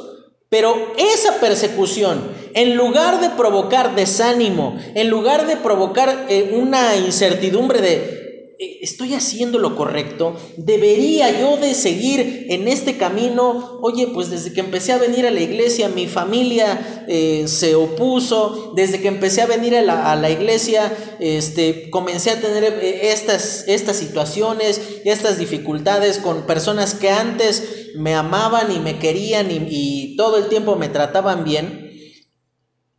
pero 0.49 0.75
esa 0.97 1.41
persecución, 1.41 2.21
en 2.55 2.77
lugar 2.77 3.21
de 3.21 3.31
provocar 3.31 3.95
desánimo, 3.95 4.79
en 4.95 5.09
lugar 5.09 5.47
de 5.47 5.57
provocar 5.57 6.27
eh, 6.29 6.55
una 6.55 6.97
incertidumbre 6.97 7.81
de, 7.81 8.17
estoy 8.59 9.14
haciendo 9.14 9.59
lo 9.59 9.77
correcto, 9.77 10.37
debería 10.57 11.40
yo 11.40 11.57
de 11.57 11.75
seguir 11.75 12.47
en 12.51 12.66
este 12.66 12.97
camino. 12.97 13.79
Oye, 13.83 14.09
pues 14.09 14.31
desde 14.31 14.53
que 14.53 14.61
empecé 14.61 14.92
a 14.92 14.99
venir 14.99 15.27
a 15.27 15.31
la 15.31 15.40
iglesia, 15.40 15.88
mi 15.88 16.09
familia 16.09 17.05
eh, 17.07 17.44
se 17.47 17.77
opuso, 17.77 18.73
desde 18.75 19.01
que 19.01 19.09
empecé 19.09 19.42
a 19.42 19.47
venir 19.47 19.77
a 19.77 19.83
la, 20.16 20.31
iglesia, 20.31 20.92
este, 21.21 21.88
comencé 21.90 22.31
a 22.31 22.40
tener 22.40 22.64
eh, 22.64 23.12
estas, 23.12 23.64
estas 23.68 23.97
situaciones, 23.97 24.81
estas 25.05 25.38
dificultades 25.38 26.18
con 26.18 26.47
personas 26.47 26.94
que 26.94 27.11
antes 27.11 27.92
me 27.97 28.14
amaban 28.14 28.73
y 28.73 28.81
me 28.81 28.99
querían 28.99 29.49
y 29.51 30.16
todo 30.16 30.37
el 30.37 30.49
tiempo 30.49 30.75
me 30.75 30.88
trataban 30.88 31.44
bien. 31.44 31.90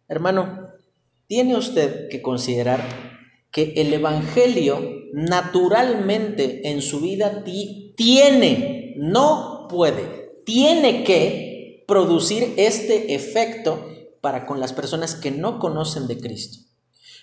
Hermano, 0.07 0.69
tiene 1.27 1.57
usted 1.57 2.07
que 2.09 2.21
considerar 2.21 2.81
que 3.51 3.73
el 3.75 3.93
Evangelio 3.93 4.98
naturalmente 5.13 6.69
en 6.69 6.81
su 6.81 6.99
vida 6.99 7.43
tiene, 7.95 8.93
no 8.97 9.67
puede, 9.69 10.41
tiene 10.45 11.03
que 11.03 11.83
producir 11.87 12.53
este 12.57 13.15
efecto 13.15 13.85
para 14.21 14.45
con 14.45 14.59
las 14.59 14.73
personas 14.73 15.15
que 15.15 15.31
no 15.31 15.59
conocen 15.59 16.07
de 16.07 16.19
Cristo. 16.19 16.59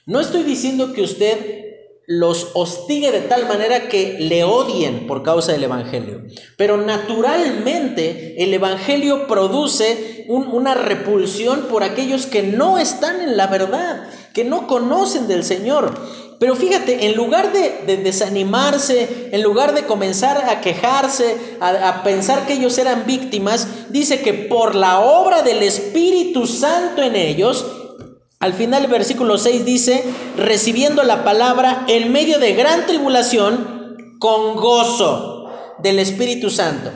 No 0.06 0.20
estoy 0.20 0.44
diciendo 0.44 0.92
que 0.92 1.02
usted 1.02 1.66
los 2.06 2.50
hostigue 2.54 3.10
de 3.10 3.22
tal 3.22 3.48
manera 3.48 3.88
que 3.88 4.16
le 4.20 4.44
odien 4.44 5.08
por 5.08 5.24
causa 5.24 5.52
del 5.52 5.64
Evangelio. 5.64 6.22
Pero 6.56 6.76
naturalmente 6.76 8.42
el 8.42 8.54
Evangelio 8.54 9.26
produce 9.26 10.24
una 10.28 10.74
repulsión 10.74 11.62
por 11.68 11.82
aquellos 11.82 12.26
que 12.26 12.44
no 12.44 12.78
están 12.78 13.20
en 13.20 13.36
la 13.36 13.48
verdad, 13.48 14.08
que 14.32 14.44
no 14.44 14.68
conocen 14.68 15.26
del 15.26 15.42
Señor. 15.42 15.98
Pero 16.38 16.54
fíjate, 16.54 17.06
en 17.06 17.16
lugar 17.16 17.52
de, 17.52 17.96
desanimarse, 17.96 19.30
en 19.32 19.42
lugar 19.42 19.74
de 19.74 19.84
comenzar 19.84 20.36
a 20.48 20.60
quejarse, 20.60 21.36
a, 21.60 22.02
pensar 22.02 22.46
que 22.46 22.54
ellos 22.54 22.76
eran 22.78 23.06
víctimas, 23.06 23.66
dice 23.90 24.20
que 24.20 24.34
por 24.34 24.74
la 24.74 25.00
obra 25.00 25.42
del 25.42 25.62
Espíritu 25.62 26.46
Santo 26.46 27.02
en 27.02 27.16
ellos, 27.16 27.64
al 28.38 28.52
final 28.52 28.82
del 28.82 28.90
versículo 28.90 29.38
6 29.38 29.64
dice, 29.64 30.04
recibiendo 30.36 31.02
la 31.04 31.24
palabra 31.24 31.84
en 31.88 32.12
medio 32.12 32.38
de 32.38 32.52
gran 32.54 32.86
tribulación, 32.86 33.76
con 34.18 34.56
gozo 34.56 35.50
del 35.78 35.98
Espíritu 35.98 36.50
Santo. 36.50 36.90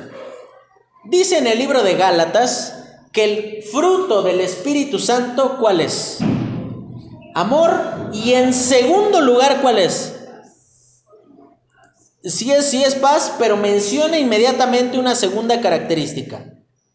Dice 1.05 1.39
en 1.39 1.47
el 1.47 1.59
libro 1.59 1.83
de 1.83 1.95
Gálatas 1.95 2.75
que 3.13 3.25
el 3.25 3.63
fruto 3.63 4.23
del 4.23 4.41
Espíritu 4.41 4.99
Santo, 4.99 5.57
¿cuál 5.59 5.81
es? 5.81 6.19
Amor. 7.41 8.11
Y 8.13 8.35
en 8.35 8.53
segundo 8.53 9.23
lugar, 9.23 9.63
¿cuál 9.63 9.79
es? 9.79 10.15
Sí 12.23 12.53
es, 12.53 12.67
sí 12.67 12.83
es 12.83 12.95
paz, 12.97 13.33
pero 13.39 13.57
menciona 13.57 14.19
inmediatamente 14.19 14.99
una 14.99 15.15
segunda 15.15 15.59
característica. 15.63 16.53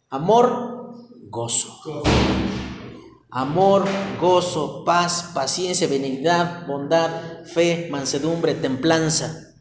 Amor, 0.08 0.94
gozo. 1.32 1.82
amor, 3.32 3.86
gozo, 4.22 4.84
paz, 4.86 5.32
paciencia, 5.34 5.88
benignidad, 5.88 6.68
bondad, 6.68 7.10
fe, 7.46 7.88
mansedumbre, 7.90 8.54
templanza. 8.54 9.56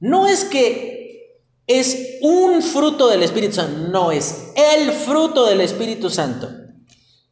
No 0.00 0.26
es 0.26 0.44
que 0.44 1.42
es 1.66 2.16
un 2.22 2.62
fruto 2.62 3.08
del 3.08 3.22
Espíritu 3.22 3.56
Santo, 3.56 3.90
no 3.90 4.10
es 4.10 4.52
el 4.56 4.90
fruto 4.90 5.44
del 5.44 5.60
Espíritu 5.60 6.08
Santo. 6.08 6.48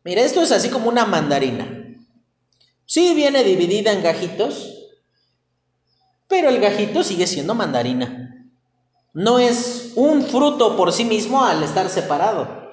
Mira, 0.05 0.21
esto 0.21 0.43
es 0.43 0.53
así 0.53 0.69
como 0.69 0.91
una 0.91 1.07
mandarina. 1.07 1.76
Sí 2.87 3.15
viene 3.15 3.43
dividida 3.43 3.93
en 3.93 4.03
gajitos, 4.03 4.73
pero 6.29 6.49
el 6.49 6.61
gajito 6.61 7.03
sigue 7.03 7.27
siendo 7.27 7.55
mandarina. 7.55 8.49
No 9.13 9.41
es 9.41 9.93
un 9.97 10.25
fruto 10.25 10.77
por 10.77 10.93
sí 10.93 11.05
mismo 11.05 11.45
al 11.45 11.63
estar 11.65 11.89
separado. 11.89 12.71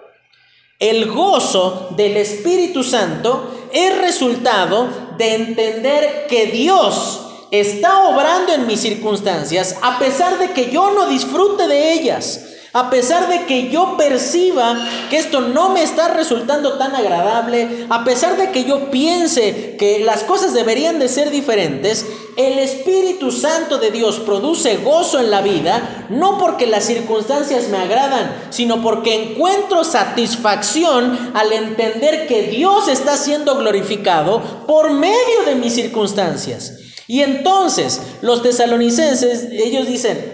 El 0.78 1.12
gozo 1.12 1.90
del 1.98 2.18
Espíritu 2.18 2.84
Santo 2.84 3.70
es 3.72 3.98
resultado 3.98 5.16
de 5.18 5.36
entender 5.36 6.28
que 6.28 6.48
Dios 6.48 7.22
está 7.50 8.04
obrando 8.10 8.54
en 8.54 8.68
mis 8.68 8.82
circunstancias 8.82 9.78
a 9.82 9.98
pesar 9.98 10.38
de 10.38 10.52
que 10.52 10.70
yo 10.70 10.92
no 10.92 11.08
disfrute 11.08 11.68
de 11.68 11.94
ellas. 11.94 12.53
A 12.76 12.90
pesar 12.90 13.30
de 13.30 13.46
que 13.46 13.70
yo 13.70 13.98
perciba 13.98 14.76
que 15.12 15.18
esto 15.18 15.42
no 15.42 15.70
me 15.70 15.84
está 15.84 16.08
resultando 16.08 16.80
tan 16.80 16.96
agradable, 16.96 17.86
a 17.88 18.04
pesar 18.04 18.36
de 18.36 18.50
que 18.50 18.64
yo 18.64 18.90
piense 18.90 19.76
que 19.78 20.00
las 20.00 20.24
cosas 20.24 20.56
deberían 20.56 20.98
de 20.98 21.08
ser 21.08 21.30
diferentes, 21.30 22.04
el 22.36 22.58
Espíritu 22.58 23.32
Santo 23.32 23.78
de 23.78 23.92
Dios 23.92 24.20
produce 24.22 24.78
gozo 24.78 25.20
en 25.20 25.30
la 25.30 25.44
vida, 25.44 26.08
no 26.10 26.40
porque 26.40 26.66
las 26.66 26.86
circunstancias 26.86 27.70
me 27.70 27.78
agradan, 27.78 28.48
sino 28.50 28.82
porque 28.82 29.34
encuentro 29.34 29.84
satisfacción 29.84 31.32
al 31.36 31.54
entender 31.54 32.26
que 32.26 32.48
Dios 32.48 32.88
está 32.88 33.18
siendo 33.18 33.56
glorificado 33.56 34.42
por 34.66 34.92
medio 34.94 35.44
de 35.46 35.54
mis 35.54 35.76
circunstancias. 35.76 36.80
Y 37.06 37.22
entonces 37.22 38.02
los 38.22 38.42
tesalonicenses, 38.42 39.50
ellos 39.52 39.88
dicen, 39.88 40.33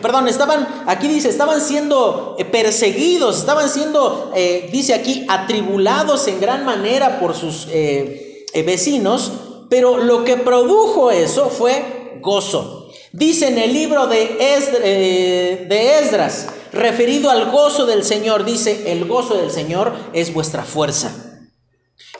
perdón, 0.00 0.28
estaban, 0.28 0.84
aquí 0.86 1.08
dice, 1.08 1.28
estaban 1.28 1.60
siendo 1.60 2.36
eh, 2.38 2.44
perseguidos, 2.44 3.38
estaban 3.38 3.68
siendo, 3.68 4.32
eh, 4.34 4.68
dice 4.72 4.94
aquí, 4.94 5.26
atribulados 5.28 6.26
en 6.28 6.40
gran 6.40 6.64
manera 6.64 7.20
por 7.20 7.34
sus 7.34 7.66
eh, 7.70 8.46
vecinos, 8.64 9.32
pero 9.68 9.98
lo 9.98 10.24
que 10.24 10.36
produjo 10.36 11.10
eso 11.10 11.48
fue 11.48 12.18
gozo. 12.20 12.88
Dice 13.12 13.48
en 13.48 13.58
el 13.58 13.72
libro 13.72 14.06
de, 14.06 15.66
de 15.68 15.98
Esdras, 15.98 16.48
referido 16.72 17.30
al 17.30 17.50
gozo 17.50 17.86
del 17.86 18.04
Señor, 18.04 18.44
dice, 18.44 18.92
el 18.92 19.04
gozo 19.04 19.36
del 19.36 19.50
Señor 19.50 19.92
es 20.12 20.34
vuestra 20.34 20.64
fuerza. 20.64 21.33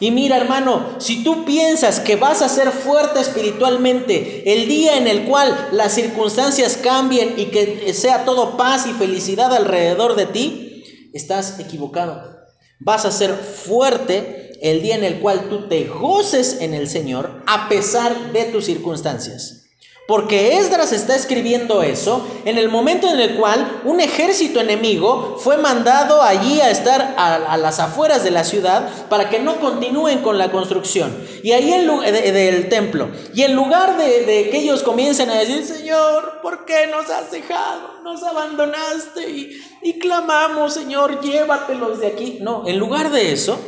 Y 0.04 0.10
mira 0.10 0.36
hermano, 0.36 0.96
si 0.98 1.24
tú 1.24 1.46
piensas 1.46 1.98
que 1.98 2.16
vas 2.16 2.42
a 2.42 2.50
ser 2.50 2.72
fuerte 2.72 3.20
espiritualmente 3.20 4.52
el 4.52 4.68
día 4.68 4.98
en 4.98 5.08
el 5.08 5.24
cual 5.24 5.70
las 5.72 5.94
circunstancias 5.94 6.76
cambien 6.76 7.32
y 7.38 7.46
que 7.46 7.90
sea 7.94 8.26
todo 8.26 8.58
paz 8.58 8.86
y 8.86 8.92
felicidad 8.92 9.54
alrededor 9.54 10.14
de 10.14 10.26
ti, 10.26 11.08
estás 11.14 11.58
equivocado. 11.58 12.36
Vas 12.80 13.06
a 13.06 13.12
ser 13.12 13.32
fuerte 13.32 14.58
el 14.60 14.82
día 14.82 14.96
en 14.96 15.04
el 15.04 15.20
cual 15.20 15.48
tú 15.48 15.68
te 15.68 15.86
goces 15.86 16.58
en 16.60 16.74
el 16.74 16.86
Señor 16.86 17.42
a 17.46 17.70
pesar 17.70 18.30
de 18.34 18.44
tus 18.44 18.66
circunstancias. 18.66 19.63
Porque 20.06 20.58
Esdras 20.58 20.92
está 20.92 21.16
escribiendo 21.16 21.82
eso 21.82 22.28
en 22.44 22.58
el 22.58 22.68
momento 22.68 23.08
en 23.08 23.18
el 23.20 23.36
cual 23.36 23.80
un 23.84 24.00
ejército 24.00 24.60
enemigo 24.60 25.38
fue 25.38 25.56
mandado 25.56 26.20
allí 26.20 26.60
a 26.60 26.70
estar 26.70 27.14
a, 27.16 27.56
las 27.56 27.80
afueras 27.80 28.22
de 28.22 28.30
la 28.30 28.44
ciudad 28.44 29.08
para 29.08 29.30
que 29.30 29.40
no 29.40 29.58
continúen 29.60 30.18
con 30.18 30.36
la 30.36 30.52
construcción. 30.52 31.26
Y 31.42 31.52
ahí 31.52 31.72
en, 31.72 31.86
del 31.86 32.68
templo. 32.68 33.08
Y 33.32 33.42
en 33.42 33.54
lugar 33.54 33.96
de, 33.96 34.26
de, 34.26 34.50
que 34.50 34.58
ellos 34.58 34.82
comiencen 34.82 35.30
a 35.30 35.38
decir, 35.38 35.64
Señor, 35.64 36.40
¿por 36.42 36.66
qué 36.66 36.86
nos 36.86 37.08
has 37.08 37.30
dejado? 37.30 38.02
Nos 38.02 38.22
abandonaste 38.22 39.30
y, 39.30 39.58
y 39.82 39.98
clamamos, 39.98 40.74
Señor, 40.74 41.22
llévatelos 41.22 42.00
de 42.00 42.08
aquí. 42.08 42.38
No, 42.42 42.68
en 42.68 42.78
lugar 42.78 43.10
de 43.10 43.32
eso, 43.32 43.58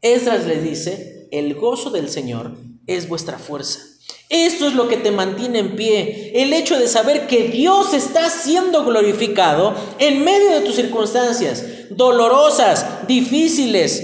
Esdras 0.00 0.46
les 0.46 0.62
dice, 0.62 1.28
el 1.32 1.56
gozo 1.56 1.90
del 1.90 2.08
Señor 2.08 2.52
es 2.86 3.08
vuestra 3.08 3.38
fuerza. 3.38 3.80
Esto 4.28 4.66
es 4.66 4.74
lo 4.74 4.88
que 4.88 4.96
te 4.96 5.10
mantiene 5.10 5.58
en 5.58 5.76
pie. 5.76 6.32
El 6.34 6.52
hecho 6.52 6.78
de 6.78 6.88
saber 6.88 7.26
que 7.26 7.48
Dios 7.48 7.92
está 7.94 8.30
siendo 8.30 8.84
glorificado 8.84 9.74
en 9.98 10.24
medio 10.24 10.50
de 10.50 10.60
tus 10.62 10.76
circunstancias 10.76 11.64
dolorosas, 11.90 13.06
difíciles, 13.06 14.02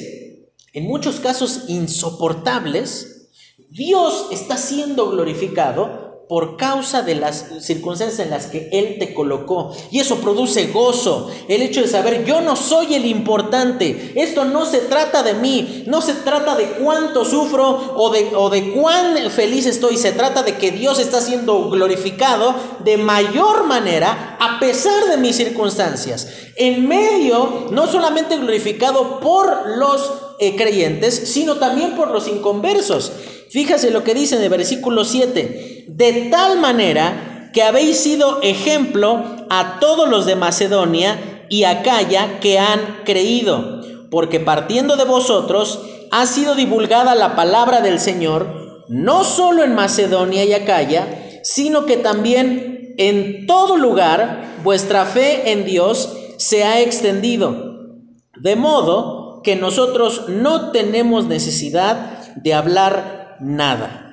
en 0.72 0.84
muchos 0.84 1.20
casos 1.20 1.64
insoportables. 1.68 3.28
Dios 3.70 4.26
está 4.30 4.56
siendo 4.56 5.10
glorificado 5.10 5.99
por 6.30 6.56
causa 6.56 7.02
de 7.02 7.16
las 7.16 7.44
circunstancias 7.58 8.20
en 8.20 8.30
las 8.30 8.46
que 8.46 8.68
Él 8.70 8.98
te 9.00 9.12
colocó. 9.12 9.74
Y 9.90 9.98
eso 9.98 10.20
produce 10.20 10.68
gozo. 10.68 11.28
El 11.48 11.60
hecho 11.60 11.82
de 11.82 11.88
saber, 11.88 12.24
yo 12.24 12.40
no 12.40 12.54
soy 12.54 12.94
el 12.94 13.04
importante. 13.04 14.12
Esto 14.14 14.44
no 14.44 14.64
se 14.64 14.78
trata 14.78 15.24
de 15.24 15.34
mí. 15.34 15.82
No 15.88 16.00
se 16.00 16.12
trata 16.12 16.54
de 16.54 16.66
cuánto 16.66 17.24
sufro 17.24 17.94
o 17.96 18.10
de, 18.10 18.30
o 18.36 18.48
de 18.48 18.70
cuán 18.74 19.16
feliz 19.32 19.66
estoy. 19.66 19.96
Se 19.96 20.12
trata 20.12 20.44
de 20.44 20.56
que 20.56 20.70
Dios 20.70 21.00
está 21.00 21.20
siendo 21.20 21.68
glorificado 21.68 22.54
de 22.84 22.96
mayor 22.96 23.66
manera 23.66 24.36
a 24.38 24.60
pesar 24.60 25.08
de 25.08 25.16
mis 25.16 25.34
circunstancias. 25.34 26.28
En 26.54 26.86
medio, 26.86 27.66
no 27.72 27.88
solamente 27.88 28.36
glorificado 28.36 29.18
por 29.18 29.76
los 29.78 30.12
eh, 30.38 30.54
creyentes, 30.54 31.32
sino 31.32 31.56
también 31.56 31.96
por 31.96 32.12
los 32.12 32.28
inconversos. 32.28 33.10
Fíjase 33.50 33.90
lo 33.90 34.04
que 34.04 34.14
dice 34.14 34.36
en 34.36 34.42
el 34.42 34.48
versículo 34.48 35.04
7, 35.04 35.79
de 35.96 36.28
tal 36.30 36.60
manera 36.60 37.50
que 37.52 37.64
habéis 37.64 37.98
sido 37.98 38.40
ejemplo 38.42 39.24
a 39.50 39.80
todos 39.80 40.08
los 40.08 40.24
de 40.24 40.36
Macedonia 40.36 41.46
y 41.48 41.64
Acaya 41.64 42.38
que 42.38 42.60
han 42.60 43.00
creído, 43.04 43.80
porque 44.08 44.38
partiendo 44.38 44.96
de 44.96 45.04
vosotros 45.04 45.80
ha 46.12 46.26
sido 46.26 46.54
divulgada 46.54 47.16
la 47.16 47.34
palabra 47.34 47.80
del 47.80 47.98
Señor, 47.98 48.84
no 48.88 49.24
solo 49.24 49.64
en 49.64 49.74
Macedonia 49.74 50.44
y 50.44 50.52
Acaya, 50.52 51.40
sino 51.42 51.86
que 51.86 51.96
también 51.96 52.94
en 52.96 53.46
todo 53.48 53.76
lugar 53.76 54.58
vuestra 54.62 55.06
fe 55.06 55.50
en 55.50 55.64
Dios 55.64 56.16
se 56.36 56.62
ha 56.62 56.80
extendido, 56.80 57.96
de 58.36 58.54
modo 58.54 59.40
que 59.42 59.56
nosotros 59.56 60.28
no 60.28 60.70
tenemos 60.70 61.26
necesidad 61.26 62.32
de 62.36 62.54
hablar 62.54 63.38
nada. 63.40 64.09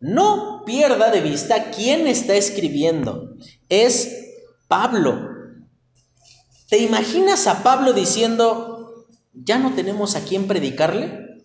No 0.00 0.62
pierda 0.66 1.10
de 1.10 1.20
vista 1.20 1.70
quién 1.70 2.06
está 2.06 2.34
escribiendo. 2.34 3.34
Es 3.68 4.10
Pablo. 4.68 5.30
¿Te 6.68 6.78
imaginas 6.78 7.46
a 7.46 7.62
Pablo 7.62 7.92
diciendo, 7.92 9.06
ya 9.32 9.58
no 9.58 9.74
tenemos 9.74 10.16
a 10.16 10.24
quién 10.24 10.46
predicarle? 10.46 11.44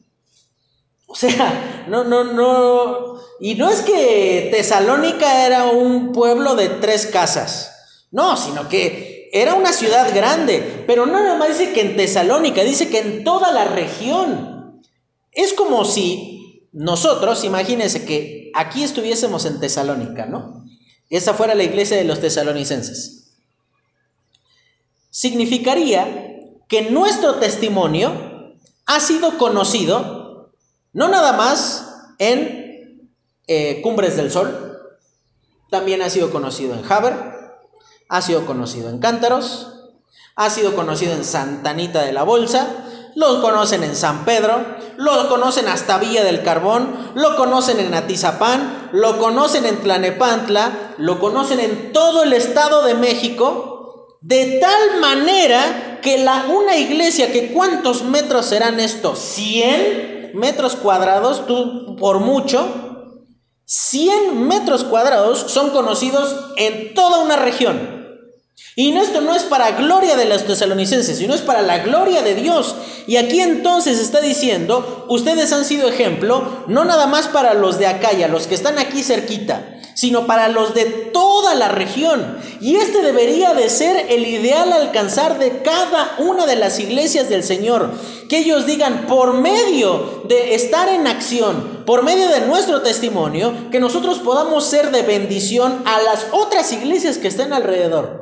O 1.08 1.16
sea, 1.16 1.86
no, 1.88 2.04
no, 2.04 2.24
no. 2.24 3.22
Y 3.40 3.56
no 3.56 3.70
es 3.70 3.82
que 3.82 4.50
Tesalónica 4.52 5.46
era 5.46 5.66
un 5.66 6.12
pueblo 6.12 6.56
de 6.56 6.70
tres 6.70 7.06
casas. 7.06 8.06
No, 8.12 8.38
sino 8.38 8.68
que 8.70 9.30
era 9.32 9.56
una 9.56 9.74
ciudad 9.74 10.14
grande. 10.14 10.84
Pero 10.88 11.06
no 11.06 11.14
nada 11.14 11.36
más 11.36 11.58
dice 11.58 11.74
que 11.74 11.82
en 11.82 11.96
Tesalónica, 11.96 12.64
dice 12.64 12.90
que 12.90 13.00
en 13.00 13.24
toda 13.24 13.52
la 13.52 13.66
región. 13.66 14.82
Es 15.32 15.54
como 15.54 15.86
si 15.86 16.68
nosotros, 16.72 17.44
imagínense 17.44 18.06
que 18.06 18.41
aquí 18.54 18.84
estuviésemos 18.84 19.46
en 19.46 19.60
Tesalónica, 19.60 20.26
¿no? 20.26 20.66
Esa 21.10 21.34
fuera 21.34 21.56
la 21.56 21.64
iglesia 21.64 21.98
de 21.98 22.06
los 22.06 22.22
tesalonicenses. 22.22 23.34
Significaría 25.10 26.30
que 26.70 26.90
nuestro 26.90 27.36
testimonio 27.36 28.56
ha 28.86 29.00
sido 29.00 29.38
conocido 29.38 30.22
no 30.94 31.08
nada 31.08 31.34
más 31.34 32.14
en 32.20 33.10
eh, 33.48 33.82
Cumbres 33.82 34.18
del 34.18 34.32
Sol, 34.32 34.78
también 35.70 36.02
ha 36.02 36.10
sido 36.10 36.32
conocido 36.32 36.74
en 36.74 36.92
Haber, 36.92 37.14
ha 38.10 38.22
sido 38.22 38.46
conocido 38.46 38.90
en 38.90 39.00
Cántaros, 39.00 39.74
ha 40.36 40.50
sido 40.50 40.76
conocido 40.76 41.14
en 41.14 41.24
Santanita 41.24 42.02
de 42.04 42.12
la 42.12 42.24
Bolsa, 42.24 42.86
lo 43.16 43.42
conocen 43.42 43.84
en 43.84 43.96
San 43.96 44.26
Pedro, 44.26 44.64
lo 44.98 45.30
conocen 45.30 45.68
hasta 45.68 45.98
Villa 45.98 46.24
del 46.24 46.44
Carbón, 46.44 47.12
lo 47.16 47.36
conocen 47.36 47.80
en 47.80 47.94
Atizapán, 47.94 48.90
lo 48.92 49.20
conocen 49.20 49.66
en 49.66 49.82
Tlanepantla, 49.82 50.96
lo 50.98 51.20
conocen 51.20 51.60
en 51.60 51.92
todo 51.94 52.24
el 52.24 52.34
estado 52.34 52.84
de 52.84 52.96
México, 52.96 54.18
de 54.22 54.60
tal 54.60 55.00
manera 55.00 56.00
que 56.02 56.20
la, 56.20 56.46
una 56.50 56.78
iglesia 56.78 57.32
que 57.32 57.52
cuántos 57.52 58.04
metros 58.04 58.46
serán 58.46 58.80
estos, 58.80 59.20
100 59.20 60.32
metros 60.34 60.76
cuadrados, 60.76 61.46
tú 61.48 61.96
por 61.98 62.20
mucho, 62.20 62.68
100 63.66 64.48
metros 64.48 64.84
cuadrados 64.84 65.46
son 65.48 65.70
conocidos 65.70 66.36
en 66.58 66.94
toda 66.94 67.20
una 67.20 67.36
región. 67.36 68.01
Y 68.76 68.96
esto 68.96 69.20
no 69.20 69.36
es 69.36 69.44
para 69.44 69.72
gloria 69.72 70.16
de 70.16 70.26
los 70.26 70.46
tesalonicenses, 70.46 71.18
sino 71.18 71.34
es 71.34 71.42
para 71.42 71.62
la 71.62 71.80
gloria 71.80 72.22
de 72.22 72.36
Dios. 72.36 72.76
Y 73.06 73.18
aquí 73.18 73.42
entonces 73.42 74.00
está 74.00 74.22
diciendo, 74.22 75.06
ustedes 75.10 75.52
han 75.52 75.66
sido 75.66 75.90
ejemplo, 75.90 76.64
no 76.68 76.86
nada 76.86 77.06
más 77.06 77.28
para 77.28 77.54
los 77.54 77.78
de 77.80 77.88
Acaya, 77.88 78.30
los 78.30 78.48
que 78.48 78.56
están 78.56 78.80
aquí 78.80 79.04
cerquita, 79.04 79.78
sino 79.94 80.26
para 80.26 80.48
los 80.48 80.74
de 80.74 80.86
toda 80.86 81.54
la 81.54 81.68
región. 81.68 82.38
Y 82.62 82.78
este 82.78 83.02
debería 83.02 83.54
de 83.54 83.70
ser 83.70 84.06
el 84.08 84.26
ideal 84.26 84.72
alcanzar 84.72 85.38
de 85.38 85.62
cada 85.64 86.16
una 86.20 86.46
de 86.46 86.56
las 86.56 86.80
iglesias 86.80 87.28
del 87.28 87.44
Señor. 87.44 87.92
Que 88.30 88.38
ellos 88.38 88.66
digan, 88.66 89.06
por 89.06 89.34
medio 89.34 90.24
de 90.30 90.56
estar 90.56 90.88
en 90.88 91.08
acción, 91.08 91.84
por 91.86 92.04
medio 92.04 92.30
de 92.30 92.48
nuestro 92.48 92.82
testimonio, 92.82 93.54
que 93.70 93.82
nosotros 93.82 94.20
podamos 94.20 94.66
ser 94.66 94.92
de 94.92 95.02
bendición 95.02 95.84
a 95.84 96.02
las 96.02 96.28
otras 96.32 96.72
iglesias 96.72 97.18
que 97.18 97.28
estén 97.28 97.52
alrededor. 97.52 98.21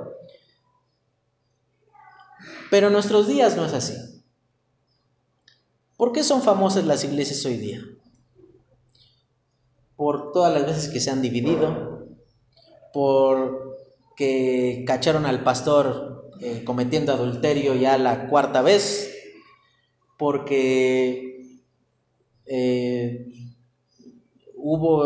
Pero 2.70 2.88
en 2.88 2.94
nuestros 2.94 3.28
días 3.28 3.56
no 3.56 3.66
es 3.66 3.74
así. 3.74 3.94
¿Por 5.98 6.12
qué 6.12 6.24
son 6.24 6.42
famosas 6.42 6.86
las 6.86 7.04
iglesias 7.04 7.46
hoy 7.46 7.58
día? 7.58 7.82
Por 9.96 10.32
todas 10.32 10.54
las 10.54 10.66
veces 10.66 10.88
que 10.90 11.02
se 11.02 11.12
han 11.12 11.22
dividido, 11.22 12.08
por 12.94 13.78
que 14.16 14.84
cacharon 14.88 15.26
al 15.26 15.44
pastor 15.44 16.32
eh, 16.42 16.64
cometiendo 16.64 17.12
adulterio 17.12 17.76
ya 17.76 17.98
la 17.98 18.30
cuarta 18.30 18.62
vez, 18.62 19.14
porque 20.18 21.60
eh, 22.46 23.28
hubo, 24.56 25.04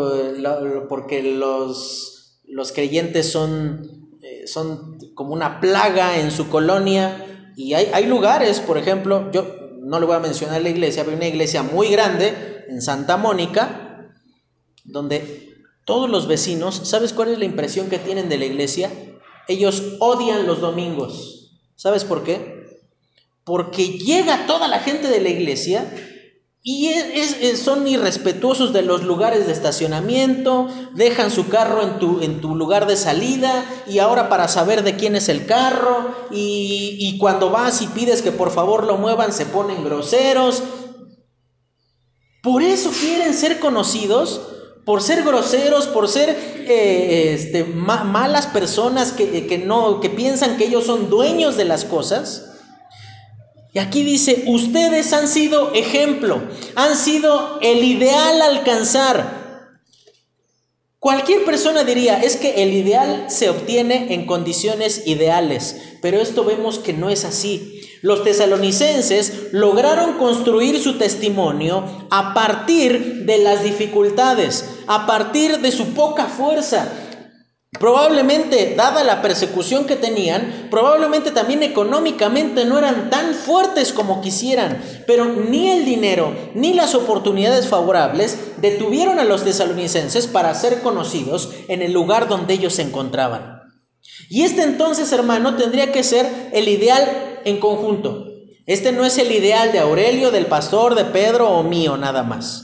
porque 0.88 1.22
los, 1.22 2.40
los 2.46 2.72
creyentes 2.72 3.30
son, 3.30 4.10
eh, 4.22 4.46
son 4.46 4.98
como 5.14 5.32
una 5.32 5.60
plaga 5.60 6.20
en 6.20 6.30
su 6.30 6.48
colonia 6.48 7.23
y 7.56 7.74
hay, 7.74 8.06
lugares, 8.06 8.60
por 8.60 8.78
ejemplo, 8.78 9.30
yo 9.32 9.70
no 9.80 10.00
le 10.00 10.06
voy 10.06 10.16
a 10.16 10.20
mencionar 10.20 10.62
la 10.62 10.70
iglesia, 10.70 11.04
pero 11.04 11.12
hay 11.12 11.18
una 11.18 11.28
iglesia 11.28 11.62
muy 11.62 11.88
grande 11.88 12.64
en 12.68 12.82
Santa 12.82 13.16
Mónica, 13.16 14.10
donde 14.84 15.54
todos 15.84 16.10
los 16.10 16.26
vecinos, 16.26 16.80
¿sabes 16.84 17.12
cuál 17.12 17.28
es 17.28 17.38
la 17.38 17.44
impresión 17.44 17.88
que 17.88 17.98
tienen 17.98 18.28
de 18.28 18.38
la 18.38 18.46
iglesia? 18.46 18.90
Ellos 19.46 19.96
odian 20.00 20.46
los 20.46 20.60
domingos. 20.60 21.60
¿Sabes 21.76 22.04
por 22.04 22.24
qué? 22.24 22.64
Porque 23.44 23.98
llega 23.98 24.46
toda 24.46 24.68
la 24.68 24.80
gente 24.80 25.08
de 25.08 25.20
la 25.20 25.28
iglesia 25.28 25.84
y 26.66 26.88
es, 26.88 27.60
son 27.60 27.86
irrespetuosos 27.86 28.72
de 28.72 28.80
los 28.80 29.02
lugares 29.02 29.46
de 29.46 29.52
estacionamiento, 29.52 30.66
dejan 30.94 31.30
su 31.30 31.48
carro 31.48 31.82
en 31.82 31.98
tu, 31.98 32.22
en 32.22 32.40
tu, 32.40 32.54
lugar 32.54 32.86
de 32.86 32.96
salida 32.96 33.66
y 33.86 33.98
ahora 33.98 34.30
para 34.30 34.48
saber 34.48 34.82
de 34.82 34.96
quién 34.96 35.14
es 35.14 35.28
el 35.28 35.44
carro 35.44 36.08
y, 36.30 37.18
cuando 37.20 37.50
vas 37.50 37.82
y 37.82 37.86
pides 37.88 38.22
que 38.22 38.32
por 38.32 38.50
favor 38.50 38.84
lo 38.84 38.96
muevan 38.96 39.30
se 39.34 39.44
ponen 39.44 39.84
groseros. 39.84 40.62
Por 42.42 42.62
eso 42.62 42.90
quieren 42.98 43.34
ser 43.34 43.60
conocidos, 43.60 44.40
por 44.86 45.02
ser 45.02 45.22
groseros, 45.22 45.86
por 45.86 46.08
ser 46.08 46.30
eh, 46.30 47.34
este, 47.34 47.64
malas 47.64 48.46
personas 48.46 49.12
que, 49.12 49.46
que, 49.46 49.58
no, 49.58 50.00
que 50.00 50.08
piensan 50.08 50.56
que 50.56 50.64
ellos 50.64 50.86
son 50.86 51.10
dueños 51.10 51.58
de 51.58 51.66
las 51.66 51.84
cosas. 51.84 52.53
Y 53.74 53.80
aquí 53.80 54.04
dice, 54.04 54.44
ustedes 54.46 55.12
han 55.12 55.26
sido 55.26 55.74
ejemplo, 55.74 56.40
han 56.76 56.96
sido 56.96 57.58
el 57.60 57.82
ideal 57.82 58.40
alcanzar. 58.40 59.80
Cualquier 61.00 61.44
persona 61.44 61.82
diría, 61.82 62.22
es 62.22 62.36
que 62.36 62.62
el 62.62 62.72
ideal 62.72 63.26
se 63.28 63.50
obtiene 63.50 64.14
en 64.14 64.26
condiciones 64.26 65.02
ideales, 65.06 65.76
pero 66.00 66.20
esto 66.20 66.44
vemos 66.44 66.78
que 66.78 66.92
no 66.92 67.10
es 67.10 67.24
así. 67.24 67.80
Los 68.00 68.22
tesalonicenses 68.22 69.48
lograron 69.50 70.18
construir 70.18 70.80
su 70.80 70.96
testimonio 70.96 72.06
a 72.10 72.32
partir 72.32 73.24
de 73.24 73.38
las 73.38 73.64
dificultades, 73.64 74.66
a 74.86 75.04
partir 75.04 75.58
de 75.58 75.72
su 75.72 75.94
poca 75.94 76.26
fuerza, 76.26 77.03
Probablemente, 77.78 78.74
dada 78.76 79.02
la 79.02 79.20
persecución 79.20 79.84
que 79.84 79.96
tenían, 79.96 80.68
probablemente 80.70 81.32
también 81.32 81.62
económicamente 81.62 82.64
no 82.64 82.78
eran 82.78 83.10
tan 83.10 83.34
fuertes 83.34 83.92
como 83.92 84.20
quisieran, 84.20 84.80
pero 85.06 85.24
ni 85.26 85.70
el 85.70 85.84
dinero 85.84 86.34
ni 86.54 86.72
las 86.72 86.94
oportunidades 86.94 87.66
favorables 87.66 88.38
detuvieron 88.58 89.18
a 89.18 89.24
los 89.24 89.42
tesalonicenses 89.42 90.28
para 90.28 90.54
ser 90.54 90.82
conocidos 90.82 91.50
en 91.68 91.82
el 91.82 91.92
lugar 91.92 92.28
donde 92.28 92.54
ellos 92.54 92.74
se 92.74 92.82
encontraban. 92.82 93.60
Y 94.30 94.42
este 94.42 94.62
entonces, 94.62 95.10
hermano, 95.12 95.56
tendría 95.56 95.90
que 95.90 96.04
ser 96.04 96.50
el 96.52 96.68
ideal 96.68 97.40
en 97.44 97.58
conjunto. 97.58 98.26
Este 98.66 98.92
no 98.92 99.04
es 99.04 99.18
el 99.18 99.32
ideal 99.32 99.72
de 99.72 99.80
Aurelio, 99.80 100.30
del 100.30 100.46
pastor, 100.46 100.94
de 100.94 101.04
Pedro 101.04 101.50
o 101.50 101.62
mío 101.64 101.96
nada 101.96 102.22
más, 102.22 102.62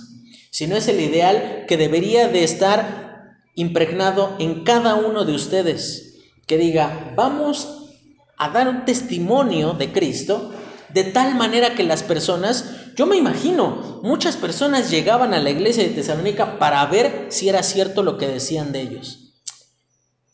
sino 0.51 0.77
es 0.77 0.87
el 0.89 1.01
ideal 1.01 1.65
que 1.69 1.77
debería 1.77 2.29
de 2.29 2.45
estar 2.45 3.10
impregnado 3.55 4.37
en 4.39 4.65
cada 4.65 4.95
uno 4.95 5.25
de 5.25 5.35
ustedes, 5.35 6.19
que 6.47 6.57
diga, 6.59 7.13
vamos 7.17 7.89
a 8.37 8.49
dar 8.51 8.69
un 8.69 8.85
testimonio 8.85 9.73
de 9.75 9.93
Cristo 9.93 10.53
de 10.93 11.05
tal 11.05 11.37
manera 11.37 11.75
que 11.75 11.85
las 11.85 12.03
personas, 12.03 12.95
yo 12.97 13.07
me 13.07 13.17
imagino, 13.17 14.01
muchas 14.03 14.37
personas 14.37 14.91
llegaban 14.91 15.35
a 15.35 15.39
la 15.39 15.51
iglesia 15.51 15.85
de 15.85 15.91
Tesalónica 15.91 16.59
para 16.59 16.85
ver 16.87 17.27
si 17.29 17.49
era 17.49 17.63
cierto 17.63 18.03
lo 18.03 18.19
que 18.19 18.27
decían 18.27 18.73
de 18.73 18.83
ellos. 18.83 19.35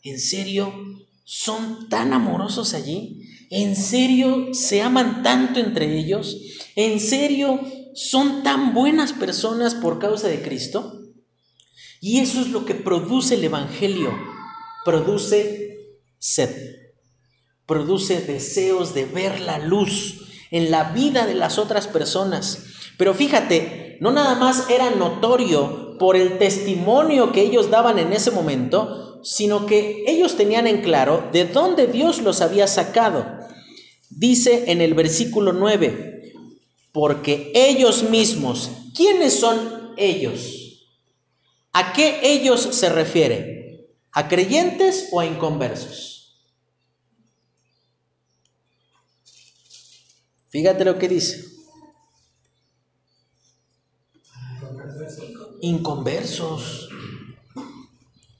¿En 0.03 0.19
serio? 0.19 0.73
¿Son 1.23 1.89
tan 1.89 2.13
amorosos 2.13 2.73
allí? 2.73 3.21
¿En 3.49 3.75
serio 3.75 4.53
se 4.53 4.81
aman 4.81 5.21
tanto 5.21 5.59
entre 5.59 5.97
ellos? 5.97 6.37
¿En 6.75 6.99
serio 6.99 7.59
son 7.93 8.43
tan 8.43 8.73
buenas 8.73 9.13
personas 9.13 9.75
por 9.75 9.99
causa 9.99 10.27
de 10.27 10.41
Cristo? 10.41 10.96
Y 12.01 12.19
eso 12.19 12.41
es 12.41 12.49
lo 12.49 12.65
que 12.65 12.75
produce 12.75 13.35
el 13.35 13.43
Evangelio. 13.43 14.11
Produce 14.85 15.77
sed, 16.19 16.49
produce 17.65 18.21
deseos 18.21 18.93
de 18.93 19.05
ver 19.05 19.39
la 19.41 19.59
luz 19.59 20.27
en 20.51 20.71
la 20.71 20.91
vida 20.91 21.25
de 21.25 21.35
las 21.35 21.57
otras 21.57 21.87
personas. 21.87 22.63
Pero 22.97 23.13
fíjate, 23.13 23.97
no 23.99 24.11
nada 24.11 24.35
más 24.35 24.69
era 24.69 24.91
notorio 24.91 25.97
por 25.97 26.15
el 26.15 26.37
testimonio 26.37 27.31
que 27.31 27.41
ellos 27.41 27.69
daban 27.69 27.99
en 27.99 28.13
ese 28.13 28.31
momento, 28.31 29.19
sino 29.23 29.65
que 29.65 30.03
ellos 30.07 30.37
tenían 30.37 30.67
en 30.67 30.81
claro 30.81 31.29
de 31.33 31.45
dónde 31.45 31.87
Dios 31.87 32.21
los 32.21 32.41
había 32.41 32.67
sacado. 32.67 33.25
Dice 34.09 34.71
en 34.71 34.81
el 34.81 34.93
versículo 34.93 35.53
9, 35.53 36.33
porque 36.91 37.51
ellos 37.53 38.03
mismos, 38.03 38.71
¿quiénes 38.95 39.39
son 39.39 39.93
ellos? 39.97 40.66
¿A 41.79 41.93
qué 41.93 42.21
ellos 42.23 42.69
se 42.71 42.89
refiere? 42.89 43.87
¿A 44.11 44.27
creyentes 44.27 45.09
o 45.11 45.19
a 45.19 45.27
inconversos? 45.27 46.41
Fíjate 50.49 50.85
lo 50.85 50.97
que 50.97 51.07
dice. 51.07 51.45
Inconversos. 55.61 56.89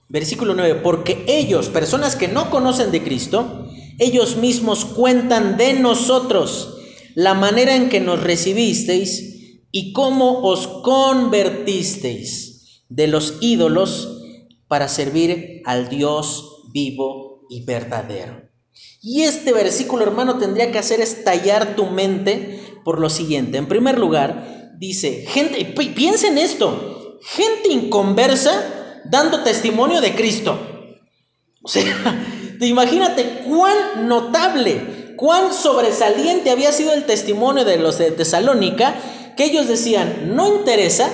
Versículo 0.09 0.55
9, 0.55 0.81
porque 0.81 1.23
ellos, 1.27 1.69
personas 1.69 2.15
que 2.15 2.27
no 2.27 2.49
conocen 2.49 2.89
de 2.89 3.03
Cristo, 3.03 3.69
ellos 3.99 4.38
mismos 4.38 4.83
cuentan 4.83 5.57
de 5.57 5.73
nosotros 5.73 6.79
la 7.13 7.35
manera 7.35 7.75
en 7.75 7.89
que 7.89 7.99
nos 7.99 8.23
recibisteis 8.23 9.61
y 9.71 9.93
cómo 9.93 10.41
os 10.41 10.67
convertisteis 10.81 12.46
de 12.89 13.07
los 13.07 13.38
ídolos 13.41 14.21
para 14.67 14.88
servir 14.88 15.61
al 15.65 15.89
Dios 15.89 16.63
vivo 16.71 17.45
y 17.49 17.63
verdadero. 17.63 18.47
Y 19.01 19.23
este 19.23 19.53
versículo, 19.53 20.03
hermano, 20.03 20.38
tendría 20.38 20.71
que 20.71 20.79
hacer 20.79 21.01
estallar 21.01 21.75
tu 21.75 21.85
mente 21.85 22.59
por 22.83 22.99
lo 22.99 23.09
siguiente. 23.09 23.57
En 23.57 23.67
primer 23.67 23.97
lugar, 23.97 24.73
dice, 24.77 25.25
gente, 25.27 25.63
piensa 25.95 26.27
en 26.27 26.38
esto, 26.38 27.19
gente 27.21 27.69
inconversa 27.69 29.01
dando 29.05 29.43
testimonio 29.43 30.01
de 30.01 30.15
Cristo. 30.15 30.59
O 31.63 31.67
sea, 31.67 31.83
imagínate 32.61 33.43
cuán 33.47 34.07
notable, 34.07 35.13
cuán 35.15 35.53
sobresaliente 35.53 36.51
había 36.51 36.71
sido 36.71 36.93
el 36.93 37.05
testimonio 37.05 37.65
de 37.65 37.77
los 37.77 37.97
de 37.97 38.11
Tesalónica, 38.11 38.95
que 39.35 39.45
ellos 39.45 39.67
decían, 39.67 40.35
no 40.35 40.47
interesa 40.57 41.09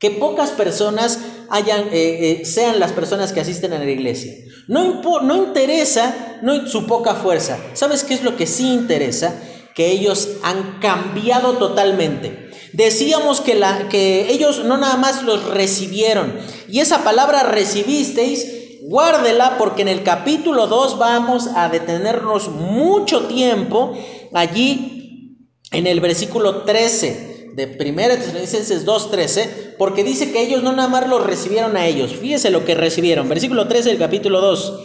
que 0.00 0.10
pocas 0.10 0.50
personas 0.50 1.18
hayan, 1.50 1.88
eh, 1.92 2.40
eh, 2.40 2.44
sean 2.46 2.80
las 2.80 2.92
personas 2.92 3.32
que 3.32 3.40
asisten 3.40 3.74
a 3.74 3.78
la 3.78 3.90
iglesia. 3.90 4.32
No, 4.66 5.02
no 5.20 5.36
interesa 5.36 6.40
su 6.66 6.86
poca 6.86 7.14
fuerza. 7.14 7.58
¿Sabes 7.74 8.02
qué 8.02 8.14
es 8.14 8.24
lo 8.24 8.36
que 8.36 8.46
sí 8.46 8.72
interesa? 8.72 9.34
Que 9.74 9.90
ellos 9.90 10.28
han 10.42 10.80
cambiado 10.80 11.58
totalmente. 11.58 12.50
Decíamos 12.72 13.42
que, 13.42 13.56
la, 13.56 13.88
que 13.88 14.32
ellos 14.32 14.64
no 14.64 14.78
nada 14.78 14.96
más 14.96 15.22
los 15.22 15.44
recibieron. 15.44 16.34
Y 16.66 16.80
esa 16.80 17.04
palabra 17.04 17.42
recibisteis 17.42 18.78
guárdela 18.82 19.58
porque 19.58 19.82
en 19.82 19.88
el 19.88 20.02
capítulo 20.02 20.66
2 20.66 20.98
vamos 20.98 21.48
a 21.54 21.68
detenernos 21.68 22.48
mucho 22.48 23.26
tiempo 23.26 23.92
allí 24.32 25.36
en 25.72 25.86
el 25.86 26.00
versículo 26.00 26.62
13 26.62 27.29
de 27.54 27.66
1 27.66 28.16
Tesalonicenses 28.18 28.84
2:13, 28.84 29.76
porque 29.78 30.04
dice 30.04 30.32
que 30.32 30.42
ellos 30.42 30.62
no 30.62 30.72
nada 30.72 30.88
más 30.88 31.08
los 31.08 31.24
recibieron 31.26 31.76
a 31.76 31.86
ellos. 31.86 32.12
Fíjese 32.12 32.50
lo 32.50 32.64
que 32.64 32.74
recibieron, 32.74 33.28
versículo 33.28 33.68
13 33.68 33.90
del 33.90 33.98
capítulo 33.98 34.40
2. 34.40 34.80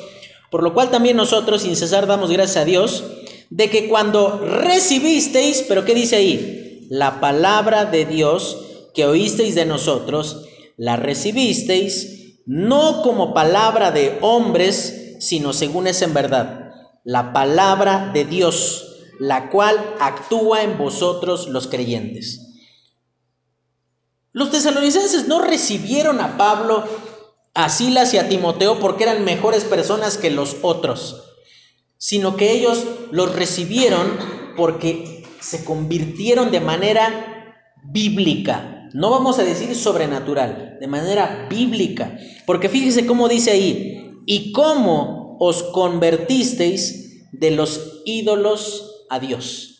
Por 0.51 0.63
lo 0.63 0.73
cual 0.73 0.89
también 0.89 1.17
nosotros 1.17 1.63
sin 1.63 1.75
cesar 1.75 2.07
damos 2.07 2.31
gracias 2.31 2.57
a 2.57 2.65
Dios 2.65 3.03
de 3.49 3.69
que 3.69 3.87
cuando 3.87 4.39
recibisteis, 4.39 5.65
pero 5.67 5.85
¿qué 5.85 5.93
dice 5.93 6.15
ahí? 6.15 6.87
La 6.89 7.19
palabra 7.19 7.85
de 7.85 8.05
Dios 8.05 8.57
que 8.93 9.05
oísteis 9.05 9.55
de 9.55 9.65
nosotros, 9.65 10.45
la 10.77 10.95
recibisteis 10.95 12.39
no 12.45 13.01
como 13.01 13.33
palabra 13.33 13.91
de 13.91 14.17
hombres, 14.21 15.17
sino 15.19 15.51
según 15.53 15.87
es 15.87 16.01
en 16.01 16.13
verdad, 16.13 16.71
la 17.03 17.33
palabra 17.33 18.11
de 18.13 18.25
Dios, 18.25 18.97
la 19.19 19.49
cual 19.49 19.77
actúa 19.99 20.63
en 20.63 20.77
vosotros 20.77 21.47
los 21.47 21.67
creyentes. 21.67 22.54
Los 24.35 24.51
tesalonicenses 24.51 25.27
no 25.27 25.41
recibieron 25.41 26.21
a 26.21 26.37
Pablo, 26.37 26.83
a 27.55 27.69
Silas 27.69 28.13
y 28.13 28.19
a 28.19 28.29
Timoteo 28.29 28.79
porque 28.79 29.05
eran 29.05 29.25
mejores 29.25 29.63
personas 29.63 30.17
que 30.17 30.29
los 30.29 30.57
otros 30.61 31.25
sino 31.97 32.35
que 32.35 32.51
ellos 32.51 32.85
los 33.11 33.35
recibieron 33.35 34.05
porque 34.55 35.23
se 35.39 35.63
convirtieron 35.63 36.51
de 36.51 36.59
manera 36.59 37.55
bíblica. 37.83 38.89
No 38.93 39.09
vamos 39.09 39.39
a 39.39 39.43
decir 39.43 39.75
sobrenatural, 39.75 40.77
de 40.79 40.87
manera 40.87 41.47
bíblica. 41.49 42.17
Porque 42.45 42.69
fíjese 42.69 43.05
cómo 43.05 43.27
dice 43.27 43.51
ahí, 43.51 44.21
y 44.25 44.51
cómo 44.51 45.37
os 45.39 45.63
convertisteis 45.63 47.29
de 47.31 47.51
los 47.51 48.01
ídolos 48.05 49.05
a 49.09 49.19
Dios. 49.19 49.74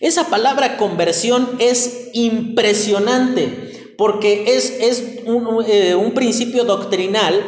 Esa 0.00 0.28
palabra 0.28 0.76
conversión 0.76 1.48
es 1.58 2.10
impresionante 2.12 3.94
porque 3.96 4.56
es, 4.56 4.70
es 4.80 5.20
un, 5.24 5.64
eh, 5.66 5.94
un 5.94 6.12
principio 6.12 6.64
doctrinal 6.64 7.42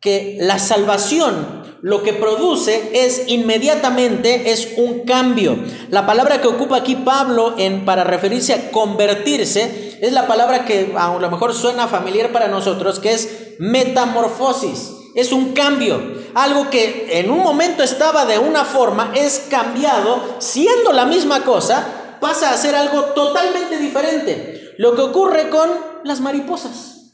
que 0.00 0.38
la 0.40 0.58
salvación 0.58 1.64
lo 1.84 2.02
que 2.02 2.14
produce 2.14 2.92
es 2.94 3.24
inmediatamente 3.26 4.52
es 4.52 4.70
un 4.78 5.00
cambio. 5.00 5.58
La 5.90 6.06
palabra 6.06 6.40
que 6.40 6.48
ocupa 6.48 6.78
aquí 6.78 6.96
Pablo 6.96 7.56
en, 7.58 7.84
para 7.84 8.04
referirse 8.04 8.54
a 8.54 8.70
convertirse 8.70 9.98
es 10.00 10.10
la 10.14 10.26
palabra 10.26 10.64
que 10.64 10.94
a 10.96 11.18
lo 11.18 11.30
mejor 11.30 11.52
suena 11.52 11.86
familiar 11.86 12.32
para 12.32 12.48
nosotros, 12.48 13.00
que 13.00 13.12
es 13.12 13.56
metamorfosis. 13.58 14.92
Es 15.14 15.30
un 15.30 15.52
cambio. 15.52 16.00
Algo 16.34 16.68
que 16.68 17.18
en 17.20 17.30
un 17.30 17.38
momento 17.38 17.82
estaba 17.82 18.24
de 18.26 18.38
una 18.38 18.64
forma 18.64 19.12
es 19.14 19.46
cambiado, 19.48 20.36
siendo 20.38 20.92
la 20.92 21.06
misma 21.06 21.44
cosa, 21.44 22.16
pasa 22.20 22.50
a 22.50 22.56
ser 22.56 22.74
algo 22.74 23.02
totalmente 23.14 23.78
diferente. 23.78 24.74
Lo 24.78 24.96
que 24.96 25.02
ocurre 25.02 25.48
con 25.48 25.70
las 26.02 26.20
mariposas. 26.20 27.12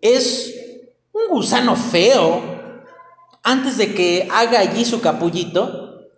Es 0.00 0.54
un 1.12 1.28
gusano 1.28 1.76
feo, 1.76 2.42
antes 3.42 3.76
de 3.78 3.94
que 3.94 4.28
haga 4.32 4.60
allí 4.60 4.84
su 4.84 5.00
capullito. 5.00 6.08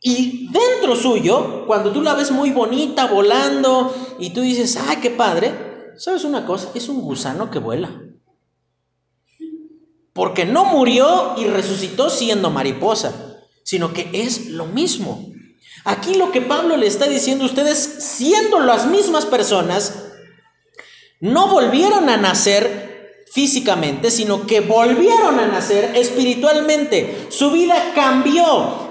Y 0.00 0.50
dentro 0.50 0.96
suyo, 0.96 1.66
cuando 1.66 1.90
tú 1.92 2.02
la 2.02 2.14
ves 2.14 2.30
muy 2.30 2.50
bonita 2.50 3.06
volando 3.06 3.94
y 4.18 4.30
tú 4.30 4.42
dices, 4.42 4.78
ay, 4.88 4.98
qué 4.98 5.10
padre, 5.10 5.94
¿sabes 5.96 6.24
una 6.24 6.44
cosa? 6.46 6.70
Es 6.74 6.88
un 6.88 7.00
gusano 7.00 7.50
que 7.50 7.58
vuela. 7.58 7.90
Porque 10.14 10.46
no 10.46 10.64
murió 10.64 11.34
y 11.36 11.44
resucitó 11.44 12.08
siendo 12.08 12.48
mariposa, 12.48 13.42
sino 13.64 13.92
que 13.92 14.08
es 14.12 14.46
lo 14.46 14.64
mismo. 14.64 15.26
Aquí 15.84 16.14
lo 16.14 16.32
que 16.32 16.40
Pablo 16.40 16.78
le 16.78 16.86
está 16.86 17.06
diciendo, 17.06 17.44
ustedes 17.44 17.78
siendo 17.98 18.60
las 18.60 18.86
mismas 18.86 19.26
personas, 19.26 20.04
no 21.20 21.48
volvieron 21.48 22.08
a 22.08 22.16
nacer 22.16 23.24
físicamente, 23.30 24.10
sino 24.10 24.46
que 24.46 24.60
volvieron 24.60 25.38
a 25.38 25.46
nacer 25.46 25.92
espiritualmente. 25.96 27.26
Su 27.30 27.50
vida 27.50 27.92
cambió 27.94 28.84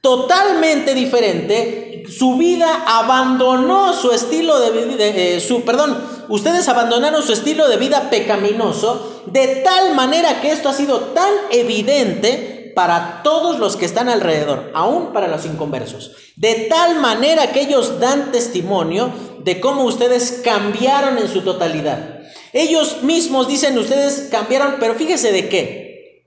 totalmente 0.00 0.94
diferente. 0.94 2.04
Su 2.08 2.36
vida 2.36 2.84
abandonó 2.86 3.92
su 3.92 4.10
estilo 4.10 4.58
de 4.58 4.70
vida, 4.70 5.06
eh, 5.06 5.40
su, 5.40 5.62
perdón, 5.62 6.02
ustedes 6.30 6.68
abandonaron 6.68 7.22
su 7.22 7.32
estilo 7.32 7.68
de 7.68 7.76
vida 7.76 8.08
pecaminoso 8.08 9.22
de 9.26 9.56
tal 9.56 9.94
manera 9.94 10.40
que 10.40 10.50
esto 10.50 10.68
ha 10.68 10.72
sido 10.72 11.00
tan 11.12 11.32
evidente 11.50 12.72
para 12.74 13.22
todos 13.22 13.58
los 13.58 13.76
que 13.76 13.84
están 13.84 14.08
alrededor, 14.08 14.70
aún 14.74 15.12
para 15.12 15.28
los 15.28 15.44
inconversos. 15.44 16.12
De 16.36 16.66
tal 16.70 17.00
manera 17.00 17.52
que 17.52 17.62
ellos 17.62 18.00
dan 18.00 18.30
testimonio 18.32 19.12
de 19.40 19.60
cómo 19.60 19.84
ustedes 19.84 20.40
cambiaron 20.44 21.18
en 21.18 21.28
su 21.28 21.42
totalidad. 21.42 22.20
Ellos 22.52 23.02
mismos 23.02 23.48
dicen, 23.48 23.76
ustedes 23.76 24.28
cambiaron, 24.30 24.76
pero 24.80 24.94
fíjese 24.94 25.32
de 25.32 25.48
qué. 25.48 26.24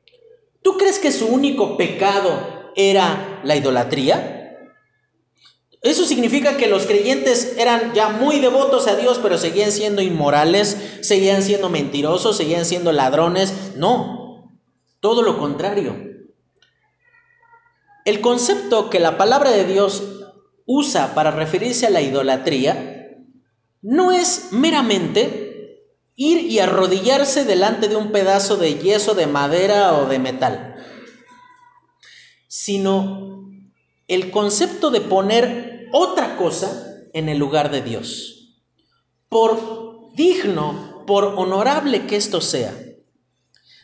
¿Tú 0.62 0.78
crees 0.78 1.00
que 1.00 1.12
su 1.12 1.28
único 1.28 1.78
pecado 1.78 2.72
era 2.76 3.42
la 3.44 3.56
idolatría? 3.56 4.33
Eso 5.84 6.06
significa 6.06 6.56
que 6.56 6.68
los 6.68 6.86
creyentes 6.86 7.56
eran 7.58 7.94
ya 7.94 8.08
muy 8.08 8.40
devotos 8.40 8.88
a 8.88 8.96
Dios, 8.96 9.20
pero 9.22 9.38
seguían 9.38 9.70
siendo 9.70 10.02
inmorales, 10.02 10.78
seguían 11.02 11.44
siendo 11.44 11.70
mentirosos, 11.70 12.38
seguían 12.38 12.64
siendo 12.64 12.94
ladrones. 12.94 13.54
No, 13.76 14.50
todo 15.02 15.22
lo 15.24 15.38
contrario. 15.38 15.94
El 18.06 18.22
concepto 18.22 18.90
que 18.90 19.02
la 19.02 19.18
palabra 19.18 19.52
de 19.52 19.66
Dios 19.66 20.04
usa 20.66 21.14
para 21.14 21.32
referirse 21.32 21.86
a 21.86 21.90
la 21.90 22.02
idolatría 22.02 23.20
no 23.82 24.14
es 24.14 24.54
meramente 24.54 25.90
ir 26.16 26.50
y 26.50 26.60
arrodillarse 26.60 27.44
delante 27.44 27.90
de 27.90 27.98
un 27.98 28.14
pedazo 28.14 28.56
de 28.56 28.76
yeso, 28.76 29.16
de 29.16 29.28
madera 29.28 29.96
o 29.96 30.06
de 30.06 30.20
metal, 30.20 30.76
sino 32.48 33.50
el 34.08 34.32
concepto 34.32 34.90
de 34.90 35.02
poner 35.02 35.73
otra 35.94 36.36
cosa 36.36 37.08
en 37.14 37.30
el 37.30 37.38
lugar 37.38 37.72
de 37.72 37.82
Dios. 37.82 38.58
Por 39.30 40.14
digno, 40.16 41.06
por 41.08 41.24
honorable 41.24 42.06
que 42.06 42.18
esto 42.18 42.42
sea. 42.42 42.78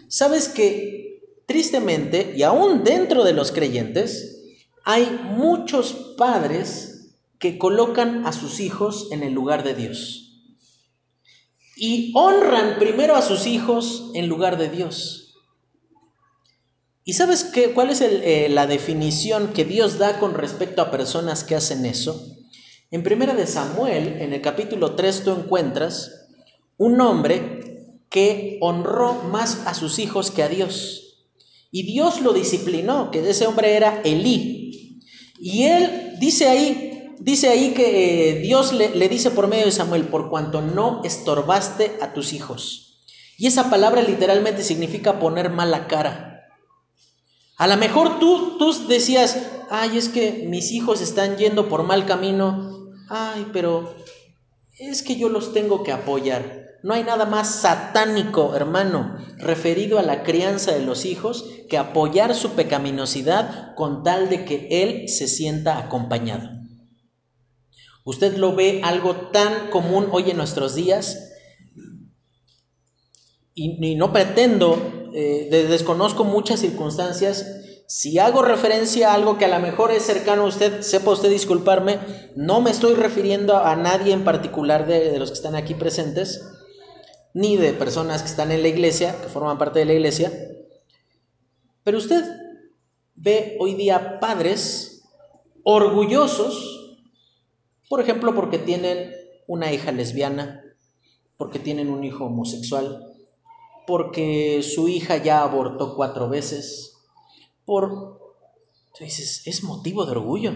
Sabes 0.10 0.49
que 0.49 1.22
tristemente, 1.45 2.34
y 2.36 2.43
aún 2.43 2.84
dentro 2.84 3.24
de 3.24 3.34
los 3.34 3.53
creyentes, 3.53 4.43
hay 4.84 5.05
muchos 5.24 5.93
padres 6.18 7.16
que 7.39 7.57
colocan 7.57 8.26
a 8.26 8.34
sus 8.34 8.60
hijos 8.60 9.07
en 9.12 9.24
el 9.24 9.32
lugar 9.32 9.64
de 9.64 9.76
Dios 9.76 10.30
y 11.80 12.12
honran 12.14 12.78
primero 12.78 13.16
a 13.16 13.22
sus 13.22 13.47
hijos 13.47 14.12
en 14.14 14.28
lugar 14.28 14.57
de 14.57 14.70
Dios. 14.70 15.18
¿Y 17.10 17.14
sabes 17.14 17.43
qué, 17.43 17.72
cuál 17.72 17.89
es 17.89 18.01
eh, 18.01 18.49
la 18.51 18.68
definición 18.68 19.51
que 19.51 19.66
Dios 19.66 19.97
da 19.97 20.20
con 20.20 20.36
respecto 20.36 20.84
a 20.84 20.91
personas 20.91 21.43
que 21.43 21.55
hacen 21.55 21.88
eso? 21.88 22.38
En 22.91 23.01
primera 23.01 23.34
de 23.34 23.47
Samuel, 23.47 24.22
en 24.22 24.32
el 24.32 24.41
capítulo 24.41 24.93
3, 24.93 25.24
tú 25.24 25.32
encuentras 25.32 26.28
un 26.78 27.01
hombre 27.01 27.95
que 28.12 28.60
honró 28.62 29.24
más 29.24 29.64
a 29.66 29.74
sus 29.74 29.97
hijos 29.97 30.30
que 30.30 30.43
a 30.43 30.49
Dios. 30.49 31.26
Y 31.72 31.82
Dios 31.82 32.22
lo 32.22 32.32
disciplinó, 32.32 33.10
que 33.10 33.28
ese 33.28 33.47
hombre 33.47 33.76
era 33.76 34.03
Elí. 34.03 35.01
Y 35.39 35.64
él 35.64 36.14
dice 36.20 36.47
ahí, 36.47 37.16
dice 37.20 37.49
ahí 37.49 37.74
que 37.74 38.30
eh, 38.30 38.36
Dios 38.41 38.72
le, 38.72 38.89
le 38.95 39.10
dice 39.10 39.32
por 39.32 39.47
medio 39.47 39.66
de 39.66 39.72
Samuel, 39.72 40.03
por 40.03 40.30
cuanto 40.30 40.62
no 40.62 41.01
estorbaste 41.03 41.93
a 42.01 42.14
tus 42.14 42.34
hijos. 42.34 43.01
Y 43.39 43.47
esa 43.47 43.72
palabra 43.72 44.03
literalmente 44.03 44.62
significa 44.62 45.18
poner 45.18 45.49
mala 45.49 45.88
cara. 45.88 46.29
A 47.60 47.68
lo 47.68 47.76
mejor 47.76 48.20
tú, 48.20 48.57
tú 48.57 48.88
decías, 48.88 49.38
ay, 49.70 49.97
es 49.97 50.07
que 50.07 50.45
mis 50.47 50.72
hijos 50.72 51.01
están 51.01 51.36
yendo 51.36 51.68
por 51.68 51.84
mal 51.84 52.05
camino, 52.05 52.93
ay, 53.10 53.47
pero 53.51 53.93
es 54.80 55.03
que 55.03 55.18
yo 55.18 55.28
los 55.28 55.51
tengo 55.51 55.84
que 55.84 55.91
apoyar. 55.91 56.68
No 56.84 56.93
hay 56.93 57.03
nada 57.03 57.26
más 57.26 57.55
satánico, 57.55 58.55
hermano, 58.55 59.18
referido 59.38 59.99
a 59.99 60.03
la 60.03 60.24
crianza 60.24 60.72
de 60.72 60.86
los 60.86 61.03
hijos 61.03 61.43
que 61.68 61.78
apoyar 61.78 62.34
su 62.34 62.51
pecaminosidad 62.51 63.76
con 63.76 64.03
tal 64.03 64.30
de 64.30 64.45
que 64.45 64.68
él 64.72 65.10
se 65.10 65.28
sienta 65.28 65.80
acompañado. 65.80 66.49
Usted 68.05 68.38
lo 68.38 68.55
ve 68.55 68.80
algo 68.86 69.16
tan 69.34 69.70
común 69.70 70.07
hoy 70.14 70.32
en 70.32 70.38
nuestros 70.38 70.76
días 70.76 71.34
y, 73.53 73.95
no 73.95 74.14
pretendo, 74.14 74.99
eh, 75.14 75.68
desconozco 75.70 76.24
muchas 76.24 76.60
circunstancias. 76.60 77.45
Si 77.88 78.20
hago 78.20 78.41
referencia 78.41 79.12
a 79.12 79.16
algo 79.16 79.38
que 79.38 79.45
a 79.45 79.47
lo 79.47 79.60
mejor 79.60 79.91
es 79.91 80.03
cercano 80.03 80.43
a 80.43 80.47
usted, 80.47 80.82
sepa 80.82 81.12
usted 81.12 81.30
disculparme, 81.30 81.99
no 82.36 82.62
me 82.62 82.72
estoy 82.72 82.93
refiriendo 82.93 83.57
a 83.57 83.76
nadie 83.76 84.14
en 84.14 84.24
particular 84.24 84.86
de, 84.86 85.12
de 85.12 85.20
los 85.20 85.30
que 85.30 85.36
están 85.36 85.55
aquí 85.55 85.74
presentes, 85.74 86.45
ni 87.34 87.57
de 87.57 87.74
personas 87.74 88.22
que 88.22 88.30
están 88.30 88.51
en 88.51 88.62
la 88.62 88.68
iglesia, 88.68 89.20
que 89.22 89.28
forman 89.28 89.57
parte 89.57 89.80
de 89.80 89.86
la 89.86 89.93
iglesia. 89.93 90.32
Pero 91.84 91.97
usted 91.97 92.24
ve 93.16 93.57
hoy 93.60 93.74
día 93.74 94.20
padres 94.20 95.03
orgullosos, 95.64 96.99
por 97.89 98.01
ejemplo, 98.01 98.36
porque 98.36 98.60
tienen 98.60 99.14
una 99.47 99.74
hija 99.74 99.91
lesbiana, 99.91 100.64
porque 101.38 101.57
tienen 101.57 101.89
un 101.89 102.03
hijo 102.03 102.26
homosexual, 102.26 103.09
porque 103.90 104.62
su 104.62 104.88
hija 104.88 105.18
ya 105.18 105.42
abortó 105.42 105.96
cuatro 105.96 106.30
veces, 106.30 106.94
por... 107.66 108.20
Entonces, 108.94 109.42
es 109.48 109.64
motivo 109.64 110.06
de 110.06 110.12
orgullo. 110.12 110.54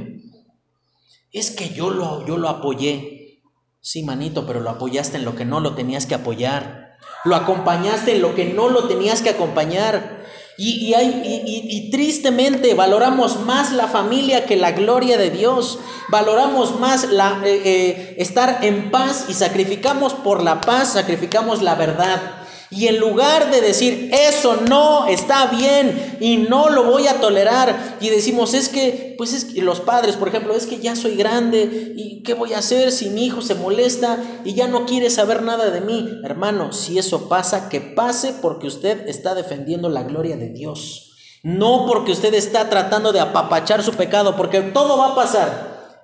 Es 1.32 1.50
que 1.50 1.70
yo 1.70 1.90
lo, 1.90 2.28
yo 2.28 2.38
lo 2.38 2.48
apoyé. 2.48 3.42
Sí, 3.82 4.04
manito, 4.04 4.46
pero 4.46 4.60
lo 4.60 4.70
apoyaste 4.70 5.18
en 5.18 5.26
lo 5.26 5.36
que 5.36 5.46
no 5.46 5.62
lo 5.62 5.74
tenías 5.74 6.06
que 6.06 6.14
apoyar. 6.14 7.00
Lo 7.26 7.36
acompañaste 7.36 8.12
en 8.12 8.22
lo 8.22 8.36
que 8.36 8.54
no 8.54 8.70
lo 8.70 8.88
tenías 8.88 9.24
que 9.24 9.32
acompañar. 9.32 10.24
Y, 10.56 10.94
y, 10.94 11.90
tristemente 11.90 12.76
valoramos 12.76 13.40
más 13.40 13.72
la 13.72 13.88
familia 13.88 14.46
que 14.46 14.58
la 14.58 14.74
gloria 14.74 15.18
de 15.18 15.32
Dios. 15.32 15.80
Valoramos 16.10 16.80
más 16.80 17.10
la, 17.10 17.42
eh, 17.44 17.62
eh, 17.66 18.16
estar 18.20 18.64
en 18.64 18.92
paz 18.92 19.26
y 19.28 19.34
sacrificamos 19.34 20.14
por 20.14 20.44
la 20.44 20.62
paz, 20.62 20.94
sacrificamos 20.94 21.64
la 21.64 21.74
verdad. 21.74 22.43
Y 22.76 22.88
en 22.88 22.98
lugar 23.00 23.52
de 23.52 23.62
decir, 23.62 24.10
eso 24.12 24.56
no 24.68 25.06
está 25.06 25.46
bien 25.48 26.18
y 26.20 26.38
no 26.38 26.70
lo 26.70 26.86
voy 26.86 27.08
a 27.08 27.22
tolerar, 27.22 27.98
y 28.02 28.10
decimos, 28.10 28.54
es 28.54 28.70
que, 28.70 29.14
pues 29.18 29.34
es 29.34 29.46
que 29.46 29.62
los 29.62 29.80
padres, 29.80 30.16
por 30.16 30.28
ejemplo, 30.28 30.56
es 30.56 30.66
que 30.66 30.80
ya 30.80 30.96
soy 30.96 31.16
grande 31.16 31.94
y 31.96 32.24
qué 32.24 32.34
voy 32.34 32.54
a 32.54 32.60
hacer 32.60 32.92
si 32.92 33.10
mi 33.10 33.26
hijo 33.26 33.42
se 33.42 33.56
molesta 33.56 34.18
y 34.44 34.54
ya 34.54 34.68
no 34.68 34.86
quiere 34.86 35.10
saber 35.10 35.44
nada 35.44 35.70
de 35.70 35.82
mí. 35.82 36.10
Hermano, 36.24 36.74
si 36.74 36.98
eso 36.98 37.30
pasa, 37.30 37.70
que 37.70 37.80
pase 37.80 38.34
porque 38.42 38.68
usted 38.68 39.08
está 39.08 39.36
defendiendo 39.36 39.90
la 39.90 40.04
gloria 40.04 40.36
de 40.36 40.50
Dios. 40.50 41.12
No 41.44 41.86
porque 41.86 42.14
usted 42.14 42.34
está 42.34 42.70
tratando 42.70 43.12
de 43.12 43.20
apapachar 43.20 43.84
su 43.84 43.94
pecado, 43.94 44.36
porque 44.36 44.62
todo 44.62 44.98
va 44.98 45.10
a 45.10 45.16
pasar. 45.16 46.00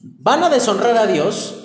Van 0.00 0.42
a 0.44 0.50
deshonrar 0.50 0.98
a 0.98 1.06
Dios, 1.06 1.63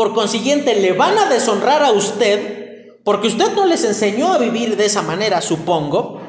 por 0.00 0.14
consiguiente, 0.14 0.80
le 0.80 0.94
van 0.94 1.18
a 1.18 1.28
deshonrar 1.28 1.82
a 1.82 1.92
usted, 1.92 2.96
porque 3.04 3.26
usted 3.26 3.54
no 3.54 3.66
les 3.66 3.84
enseñó 3.84 4.32
a 4.32 4.38
vivir 4.38 4.78
de 4.78 4.86
esa 4.86 5.02
manera, 5.02 5.42
supongo. 5.42 6.22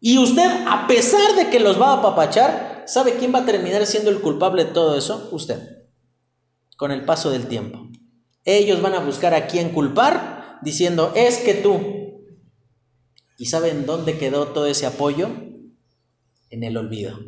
Y 0.00 0.16
usted, 0.16 0.64
a 0.66 0.86
pesar 0.86 1.36
de 1.36 1.50
que 1.50 1.60
los 1.60 1.78
va 1.78 1.90
a 1.90 1.98
apapachar, 1.98 2.84
¿sabe 2.86 3.18
quién 3.18 3.34
va 3.34 3.40
a 3.40 3.44
terminar 3.44 3.84
siendo 3.84 4.08
el 4.08 4.22
culpable 4.22 4.64
de 4.64 4.72
todo 4.72 4.96
eso? 4.96 5.28
Usted. 5.32 5.60
Con 6.78 6.90
el 6.90 7.04
paso 7.04 7.28
del 7.28 7.46
tiempo. 7.46 7.90
Ellos 8.46 8.80
van 8.80 8.94
a 8.94 9.00
buscar 9.00 9.34
a 9.34 9.48
quién 9.48 9.68
culpar, 9.74 10.58
diciendo, 10.62 11.12
es 11.14 11.36
que 11.36 11.52
tú. 11.52 12.24
¿Y 13.36 13.44
saben 13.44 13.84
dónde 13.84 14.16
quedó 14.16 14.46
todo 14.46 14.64
ese 14.64 14.86
apoyo? 14.86 15.28
En 16.48 16.64
el 16.64 16.78
olvido. 16.78 17.18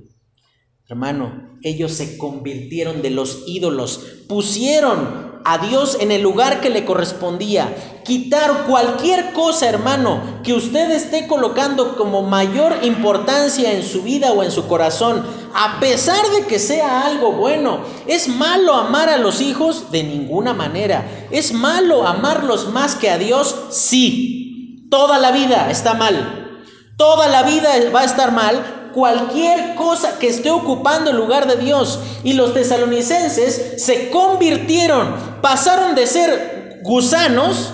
Hermano, 0.88 1.58
ellos 1.62 1.92
se 1.92 2.16
convirtieron 2.16 3.02
de 3.02 3.10
los 3.10 3.44
ídolos, 3.46 4.22
pusieron 4.26 5.28
a 5.44 5.58
Dios 5.58 5.96
en 6.00 6.12
el 6.12 6.22
lugar 6.22 6.60
que 6.60 6.70
le 6.70 6.84
correspondía. 6.84 7.74
Quitar 8.04 8.64
cualquier 8.66 9.32
cosa, 9.32 9.68
hermano, 9.68 10.20
que 10.42 10.52
usted 10.52 10.90
esté 10.90 11.26
colocando 11.26 11.96
como 11.96 12.22
mayor 12.22 12.78
importancia 12.82 13.72
en 13.72 13.82
su 13.82 14.02
vida 14.02 14.32
o 14.32 14.42
en 14.42 14.50
su 14.50 14.66
corazón, 14.66 15.24
a 15.54 15.80
pesar 15.80 16.24
de 16.30 16.46
que 16.46 16.58
sea 16.58 17.06
algo 17.06 17.32
bueno. 17.32 17.80
¿Es 18.06 18.28
malo 18.28 18.74
amar 18.74 19.08
a 19.08 19.18
los 19.18 19.40
hijos? 19.40 19.90
De 19.90 20.02
ninguna 20.02 20.54
manera. 20.54 21.28
¿Es 21.30 21.52
malo 21.52 22.06
amarlos 22.06 22.68
más 22.70 22.94
que 22.94 23.10
a 23.10 23.18
Dios? 23.18 23.54
Sí. 23.70 24.88
Toda 24.90 25.18
la 25.18 25.30
vida 25.30 25.70
está 25.70 25.94
mal. 25.94 26.62
Toda 26.96 27.28
la 27.28 27.44
vida 27.44 27.70
va 27.94 28.00
a 28.00 28.04
estar 28.04 28.32
mal 28.32 28.79
cualquier 28.92 29.74
cosa 29.74 30.18
que 30.18 30.28
esté 30.28 30.50
ocupando 30.50 31.10
el 31.10 31.16
lugar 31.16 31.46
de 31.46 31.62
Dios. 31.62 32.00
Y 32.24 32.34
los 32.34 32.54
tesalonicenses 32.54 33.82
se 33.82 34.10
convirtieron, 34.10 35.14
pasaron 35.42 35.94
de 35.94 36.06
ser 36.06 36.80
gusanos 36.82 37.72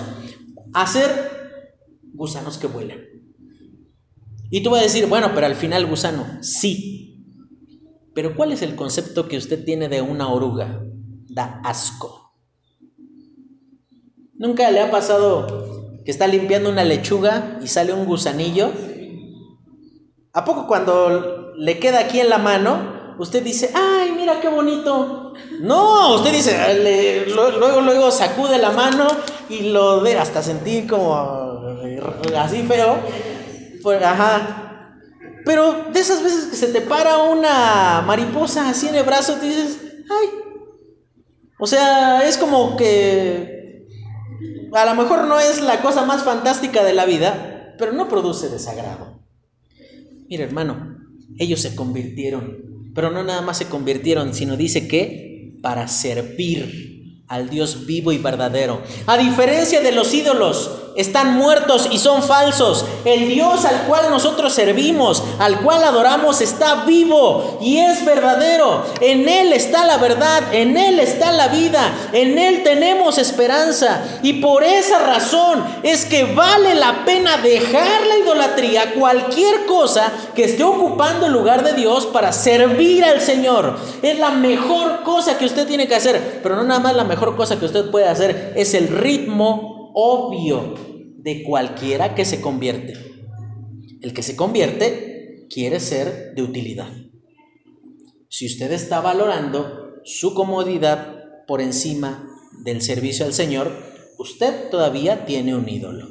a 0.73 0.85
ser 0.87 1.37
gusanos 2.13 2.57
que 2.57 2.67
vuelan. 2.67 2.99
Y 4.49 4.61
tú 4.61 4.69
vas 4.69 4.81
a 4.81 4.83
decir, 4.83 5.07
bueno, 5.07 5.31
pero 5.33 5.45
al 5.45 5.55
final 5.55 5.85
gusano, 5.85 6.25
sí. 6.41 7.25
Pero 8.13 8.35
¿cuál 8.35 8.51
es 8.51 8.61
el 8.61 8.75
concepto 8.75 9.27
que 9.27 9.37
usted 9.37 9.63
tiene 9.63 9.89
de 9.89 10.01
una 10.01 10.29
oruga? 10.29 10.81
Da 11.29 11.61
asco. 11.63 12.33
¿Nunca 14.35 14.69
le 14.71 14.79
ha 14.79 14.91
pasado 14.91 15.91
que 16.05 16.11
está 16.11 16.27
limpiando 16.27 16.69
una 16.69 16.83
lechuga 16.83 17.59
y 17.61 17.67
sale 17.67 17.91
un 17.93 18.05
gusanillo? 18.05 18.71
¿A 20.37 20.45
poco 20.45 20.67
cuando 20.67 21.51
le 21.55 21.79
queda 21.79 22.01
aquí 22.01 22.19
en 22.19 22.29
la 22.29 22.37
mano, 22.37 23.15
usted 23.17 23.41
dice, 23.41 23.71
ay, 23.73 24.11
mira 24.11 24.39
qué 24.39 24.47
bonito? 24.47 25.33
No, 25.61 26.13
usted 26.13 26.31
dice, 26.31 27.25
luego, 27.33 27.81
luego 27.81 28.11
sacude 28.11 28.59
la 28.59 28.69
mano 28.69 29.07
y 29.49 29.71
lo 29.71 30.01
de, 30.01 30.15
hasta 30.15 30.43
sentir 30.43 30.87
como 30.87 31.79
eh, 31.81 31.99
así 32.37 32.61
feo. 32.61 32.97
Pues, 33.81 34.03
ajá. 34.03 34.99
Pero 35.43 35.85
de 35.91 35.99
esas 35.99 36.21
veces 36.21 36.45
que 36.45 36.55
se 36.55 36.67
te 36.67 36.81
para 36.81 37.17
una 37.17 38.03
mariposa 38.05 38.69
así 38.69 38.89
en 38.89 38.95
el 38.95 39.05
brazo, 39.05 39.37
te 39.37 39.47
dices, 39.47 39.79
ay. 40.07 40.29
O 41.57 41.65
sea, 41.65 42.27
es 42.27 42.37
como 42.37 42.77
que 42.77 43.87
a 44.71 44.85
lo 44.85 44.93
mejor 44.93 45.23
no 45.23 45.39
es 45.39 45.63
la 45.63 45.81
cosa 45.81 46.05
más 46.05 46.21
fantástica 46.21 46.83
de 46.83 46.93
la 46.93 47.05
vida, 47.05 47.73
pero 47.79 47.91
no 47.91 48.07
produce 48.07 48.49
desagrado. 48.49 49.16
Mira, 50.29 50.43
hermano, 50.43 50.97
ellos 51.37 51.61
se 51.61 51.75
convirtieron, 51.75 52.91
pero 52.93 53.11
no 53.11 53.23
nada 53.23 53.41
más 53.41 53.57
se 53.57 53.67
convirtieron, 53.67 54.33
sino 54.33 54.57
dice 54.57 54.87
que 54.87 55.57
para 55.61 55.87
servir 55.87 57.23
al 57.27 57.49
Dios 57.49 57.85
vivo 57.85 58.11
y 58.11 58.17
verdadero. 58.17 58.81
A 59.05 59.17
diferencia 59.17 59.81
de 59.81 59.91
los 59.91 60.13
ídolos, 60.13 60.86
están 60.97 61.35
muertos 61.37 61.87
y 61.91 61.99
son 61.99 62.23
falsos. 62.23 62.85
El 63.05 63.29
Dios 63.29 63.63
al 63.65 63.83
cual 63.83 64.09
nosotros 64.09 64.53
servimos, 64.53 65.23
al 65.39 65.61
cual 65.61 65.83
adoramos, 65.83 66.41
está 66.41 66.83
vivo 66.85 67.59
y 67.61 67.77
es 67.77 68.03
verdadero. 68.03 68.83
En 68.99 69.29
Él 69.29 69.53
está 69.53 69.85
la 69.85 69.97
verdad, 69.97 70.43
en 70.51 70.75
Él 70.75 70.99
está 70.99 71.31
la 71.31 71.47
vida, 71.47 71.93
en 72.11 72.37
Él 72.37 72.63
tenemos 72.63 73.17
esperanza. 73.17 74.03
Y 74.23 74.33
por 74.33 74.63
esa 74.63 74.99
razón 74.99 75.63
es 75.83 76.05
que 76.05 76.25
vale 76.25 76.75
la 76.75 77.05
pena 77.05 77.37
dejar 77.37 78.07
la 78.07 78.17
idolatría, 78.17 78.93
cualquier 78.95 79.65
cosa 79.65 80.11
que 80.35 80.45
esté 80.45 80.63
ocupando 80.63 81.27
el 81.27 81.33
lugar 81.33 81.63
de 81.63 81.73
Dios 81.73 82.07
para 82.07 82.33
servir 82.33 83.05
al 83.05 83.21
Señor. 83.21 83.77
Es 84.01 84.17
la 84.17 84.31
mejor 84.31 85.03
cosa 85.03 85.37
que 85.37 85.45
usted 85.45 85.67
tiene 85.67 85.87
que 85.87 85.95
hacer, 85.95 86.39
pero 86.41 86.55
no 86.55 86.63
nada 86.63 86.79
más 86.79 86.95
la 86.95 87.03
mejor 87.03 87.35
cosa 87.35 87.59
que 87.59 87.65
usted 87.65 87.91
puede 87.91 88.07
hacer, 88.07 88.53
es 88.55 88.73
el 88.73 88.87
ritmo 88.87 89.76
obvio 89.99 90.75
de 91.17 91.41
cualquiera 91.41 92.13
que 92.13 92.23
se 92.23 92.39
convierte. 92.39 92.93
El 93.99 94.13
que 94.13 94.21
se 94.21 94.35
convierte 94.35 95.47
quiere 95.49 95.79
ser 95.79 96.35
de 96.35 96.43
utilidad. 96.43 96.91
Si 98.29 98.45
usted 98.45 98.71
está 98.73 99.01
valorando 99.01 99.95
su 100.05 100.35
comodidad 100.35 101.45
por 101.47 101.61
encima 101.61 102.29
del 102.59 102.83
servicio 102.83 103.25
al 103.25 103.33
Señor, 103.33 103.71
usted 104.19 104.69
todavía 104.69 105.25
tiene 105.25 105.55
un 105.55 105.67
ídolo. 105.67 106.09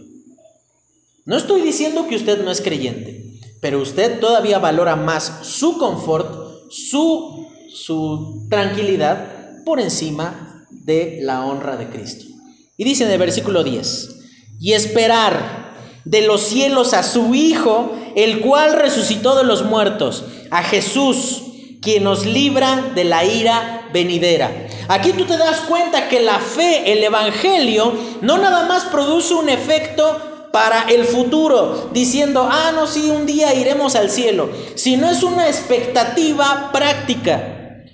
No 1.25 1.37
estoy 1.37 1.61
diciendo 1.61 2.09
que 2.09 2.17
usted 2.17 2.43
no 2.43 2.51
es 2.51 2.61
creyente, 2.61 3.39
pero 3.61 3.81
usted 3.81 4.19
todavía 4.19 4.59
valora 4.59 4.97
más 4.97 5.47
su 5.47 5.79
confort, 5.79 6.73
su, 6.73 7.47
su 7.73 8.49
tranquilidad 8.51 9.63
por 9.65 9.79
encima 9.79 10.67
de 10.73 11.21
la 11.23 11.47
honra 11.47 11.77
de 11.77 11.89
Cristo. 11.89 12.36
Y 12.77 12.85
dice 12.85 13.05
en 13.05 13.11
el 13.11 13.19
versículo 13.19 13.65
10, 13.65 14.17
y 14.61 14.73
esperar 14.73 15.67
de 16.05 16.23
los 16.23 16.43
cielos 16.43 16.95
a 16.95 17.03
su 17.03 17.35
Hijo, 17.35 17.95
el 18.15 18.41
cual 18.41 18.75
resucitó 18.75 19.37
de 19.37 19.45
los 19.45 19.65
muertos, 19.65 20.25
a 20.51 20.63
Jesús, 20.63 21.43
quien 21.83 22.05
nos 22.05 22.27
libra 22.27 22.93
de 22.95 23.05
la 23.05 23.25
ira 23.25 23.89
venidera. 23.93 24.51
Aquí 24.89 25.13
tú 25.13 25.25
te 25.25 25.37
das 25.37 25.61
cuenta 25.61 26.09
que 26.09 26.21
la 26.21 26.39
fe, 26.39 26.93
el 26.93 27.03
Evangelio, 27.03 27.93
no 28.23 28.39
nada 28.39 28.67
más 28.67 28.85
produce 28.85 29.35
un 29.35 29.49
efecto 29.49 30.49
para 30.53 30.83
el 30.83 31.05
futuro, 31.05 31.91
diciendo, 31.93 32.49
ah, 32.51 32.73
no, 32.75 32.87
sí, 32.87 33.11
un 33.11 33.27
día 33.27 33.55
iremos 33.55 33.95
al 33.95 34.11
cielo, 34.11 34.49
sino 34.75 35.11
es 35.11 35.23
una 35.23 35.49
expectativa 35.49 36.71
práctica. 36.73 37.85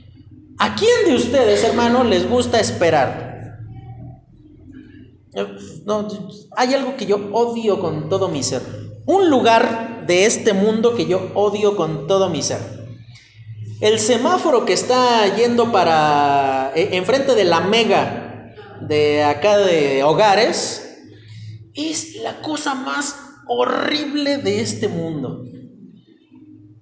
¿A 0.58 0.74
quién 0.74 1.06
de 1.06 1.16
ustedes, 1.16 1.64
hermano, 1.64 2.04
les 2.04 2.28
gusta 2.28 2.60
esperar? 2.60 3.31
No, 5.84 6.08
hay 6.56 6.74
algo 6.74 6.96
que 6.96 7.06
yo 7.06 7.30
odio 7.32 7.80
con 7.80 8.08
todo 8.08 8.28
mi 8.28 8.42
ser. 8.42 8.62
Un 9.06 9.30
lugar 9.30 10.04
de 10.06 10.26
este 10.26 10.52
mundo 10.52 10.94
que 10.94 11.06
yo 11.06 11.30
odio 11.34 11.76
con 11.76 12.06
todo 12.06 12.28
mi 12.28 12.42
ser. 12.42 12.60
El 13.80 13.98
semáforo 13.98 14.64
que 14.64 14.74
está 14.74 15.34
yendo 15.34 15.72
para 15.72 16.72
eh, 16.74 16.90
enfrente 16.92 17.34
de 17.34 17.44
la 17.44 17.60
mega 17.60 18.22
de 18.80 19.24
acá 19.24 19.58
de 19.58 20.02
hogares, 20.02 20.82
es 21.74 22.16
la 22.16 22.40
cosa 22.42 22.74
más 22.74 23.16
horrible 23.46 24.38
de 24.38 24.60
este 24.60 24.88
mundo. 24.88 25.44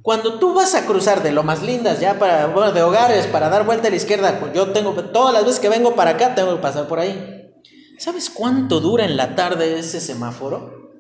Cuando 0.03 0.38
tú 0.38 0.55
vas 0.55 0.74
a 0.74 0.86
cruzar 0.86 1.22
de 1.22 1.30
lo 1.30 1.42
más 1.42 1.62
lindas, 1.62 2.01
ya 2.01 2.18
para, 2.18 2.46
bueno, 2.46 2.72
de 2.72 2.82
hogares, 2.82 3.26
para 3.26 3.51
dar 3.51 3.66
vuelta 3.66 3.88
a 3.88 3.90
la 3.90 3.96
izquierda, 3.96 4.40
pues 4.40 4.53
yo 4.55 4.72
tengo, 4.72 4.92
todas 4.92 5.34
las 5.34 5.44
veces 5.44 5.61
que 5.61 5.68
vengo 5.68 5.94
para 5.94 6.12
acá, 6.12 6.34
tengo 6.34 6.57
que 6.57 6.62
pasar 6.62 6.88
por 6.88 6.98
ahí. 6.98 7.39
¿Sabes 8.01 8.30
cuánto 8.30 8.80
dura 8.80 9.05
en 9.05 9.18
la 9.18 9.36
tarde 9.36 9.78
ese 9.78 10.01
semáforo? 10.01 10.90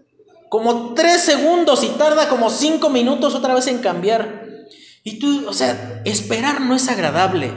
Como 0.50 0.92
tres 0.92 1.22
segundos 1.22 1.82
y 1.82 1.86
tarda 1.96 2.28
como 2.28 2.50
cinco 2.50 2.90
minutos 2.90 3.34
otra 3.34 3.54
vez 3.54 3.68
en 3.68 3.78
cambiar. 3.78 4.44
Y 5.02 5.18
tú, 5.18 5.48
o 5.48 5.54
sea, 5.54 6.02
esperar 6.04 6.60
no 6.60 6.76
es 6.76 6.90
agradable, 6.90 7.52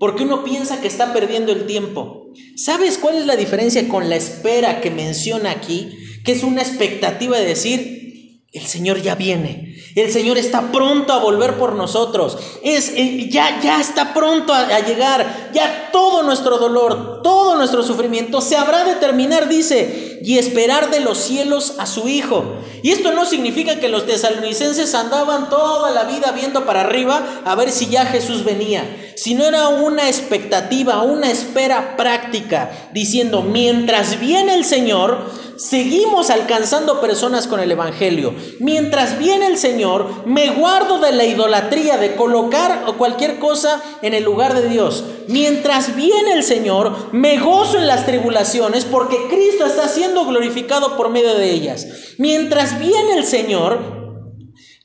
porque 0.00 0.24
uno 0.24 0.42
piensa 0.42 0.80
que 0.80 0.88
está 0.88 1.12
perdiendo 1.12 1.52
el 1.52 1.66
tiempo. 1.66 2.32
¿Sabes 2.56 2.98
cuál 2.98 3.18
es 3.18 3.26
la 3.26 3.36
diferencia 3.36 3.88
con 3.88 4.08
la 4.08 4.16
espera 4.16 4.80
que 4.80 4.90
menciona 4.90 5.52
aquí? 5.52 5.96
Que 6.24 6.32
es 6.32 6.42
una 6.42 6.62
expectativa 6.62 7.38
de 7.38 7.46
decir, 7.46 8.07
el 8.52 8.66
Señor 8.66 9.02
ya 9.02 9.14
viene, 9.14 9.76
el 9.94 10.10
Señor 10.10 10.38
está 10.38 10.72
pronto 10.72 11.12
a 11.12 11.18
volver 11.18 11.58
por 11.58 11.74
nosotros. 11.74 12.38
Es, 12.62 12.90
eh, 12.94 13.28
ya, 13.30 13.60
ya 13.60 13.80
está 13.80 14.14
pronto 14.14 14.52
a, 14.54 14.60
a, 14.60 14.80
llegar. 14.80 15.50
Ya 15.52 15.90
todo 15.92 16.22
nuestro 16.22 16.58
dolor, 16.58 17.20
todo 17.22 17.56
nuestro 17.56 17.82
sufrimiento 17.82 18.40
se 18.40 18.56
habrá 18.56 18.84
de 18.84 18.94
terminar, 18.96 19.48
dice, 19.48 20.07
y 20.22 20.38
esperar 20.38 20.90
de 20.90 21.00
los 21.00 21.18
cielos 21.18 21.74
a 21.78 21.86
su 21.86 22.08
Hijo. 22.08 22.58
Y 22.82 22.90
esto 22.90 23.12
no 23.12 23.24
significa 23.24 23.80
que 23.80 23.88
los 23.88 24.06
tesalonicenses 24.06 24.94
andaban 24.94 25.48
toda 25.48 25.90
la 25.90 26.04
vida 26.04 26.32
viendo 26.32 26.64
para 26.64 26.82
arriba 26.82 27.42
a 27.44 27.54
ver 27.54 27.70
si 27.70 27.86
ya 27.86 28.06
Jesús 28.06 28.44
venía, 28.44 28.84
sino 29.16 29.44
era 29.44 29.68
una 29.68 30.08
expectativa, 30.08 31.02
una 31.02 31.30
espera 31.30 31.96
práctica, 31.96 32.70
diciendo, 32.92 33.42
mientras 33.42 34.20
viene 34.20 34.54
el 34.54 34.64
Señor, 34.64 35.18
seguimos 35.58 36.30
alcanzando 36.30 37.00
personas 37.00 37.48
con 37.48 37.58
el 37.60 37.72
Evangelio. 37.72 38.34
Mientras 38.60 39.18
viene 39.18 39.48
el 39.48 39.58
Señor, 39.58 40.24
me 40.24 40.50
guardo 40.50 40.98
de 41.00 41.12
la 41.12 41.24
idolatría, 41.24 41.98
de 41.98 42.14
colocar 42.14 42.84
cualquier 42.96 43.38
cosa 43.38 43.82
en 44.00 44.14
el 44.14 44.22
lugar 44.22 44.54
de 44.54 44.68
Dios. 44.68 45.04
Mientras 45.26 45.96
viene 45.96 46.32
el 46.32 46.44
Señor, 46.44 47.12
me 47.12 47.38
gozo 47.38 47.76
en 47.76 47.88
las 47.88 48.06
tribulaciones 48.06 48.84
porque 48.84 49.16
Cristo 49.28 49.66
está 49.66 49.88
glorificado 50.14 50.96
por 50.96 51.10
medio 51.10 51.34
de 51.34 51.50
ellas. 51.50 51.86
Mientras 52.18 52.78
viene 52.78 53.18
el 53.18 53.24
Señor, 53.24 54.24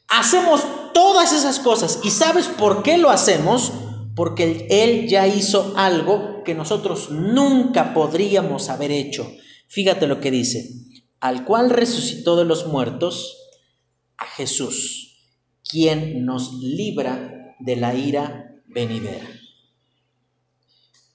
hacemos 0.08 0.64
todas 0.94 1.34
esas 1.34 1.60
cosas. 1.60 2.00
¿Y 2.04 2.12
sabes 2.12 2.48
por 2.48 2.84
qué 2.84 2.98
lo 2.98 3.10
hacemos? 3.10 3.72
Porque 4.16 4.68
Él 4.70 5.08
ya 5.08 5.28
hizo 5.28 5.74
algo 5.76 6.44
que 6.44 6.54
nosotros 6.54 7.10
nunca 7.10 7.94
podríamos 7.94 8.70
haber 8.70 8.92
hecho. 8.92 9.30
Fíjate 9.68 10.08
lo 10.08 10.20
que 10.20 10.32
dice, 10.32 10.70
al 11.20 11.46
cual 11.46 11.70
resucitó 11.70 12.36
de 12.36 12.46
los 12.46 12.68
muertos 12.68 13.38
a 14.18 14.26
Jesús, 14.26 15.18
quien 15.68 16.26
nos 16.26 16.54
libra 16.54 17.56
de 17.60 17.76
la 17.76 17.96
ira 17.96 18.56
venidera. 18.68 19.43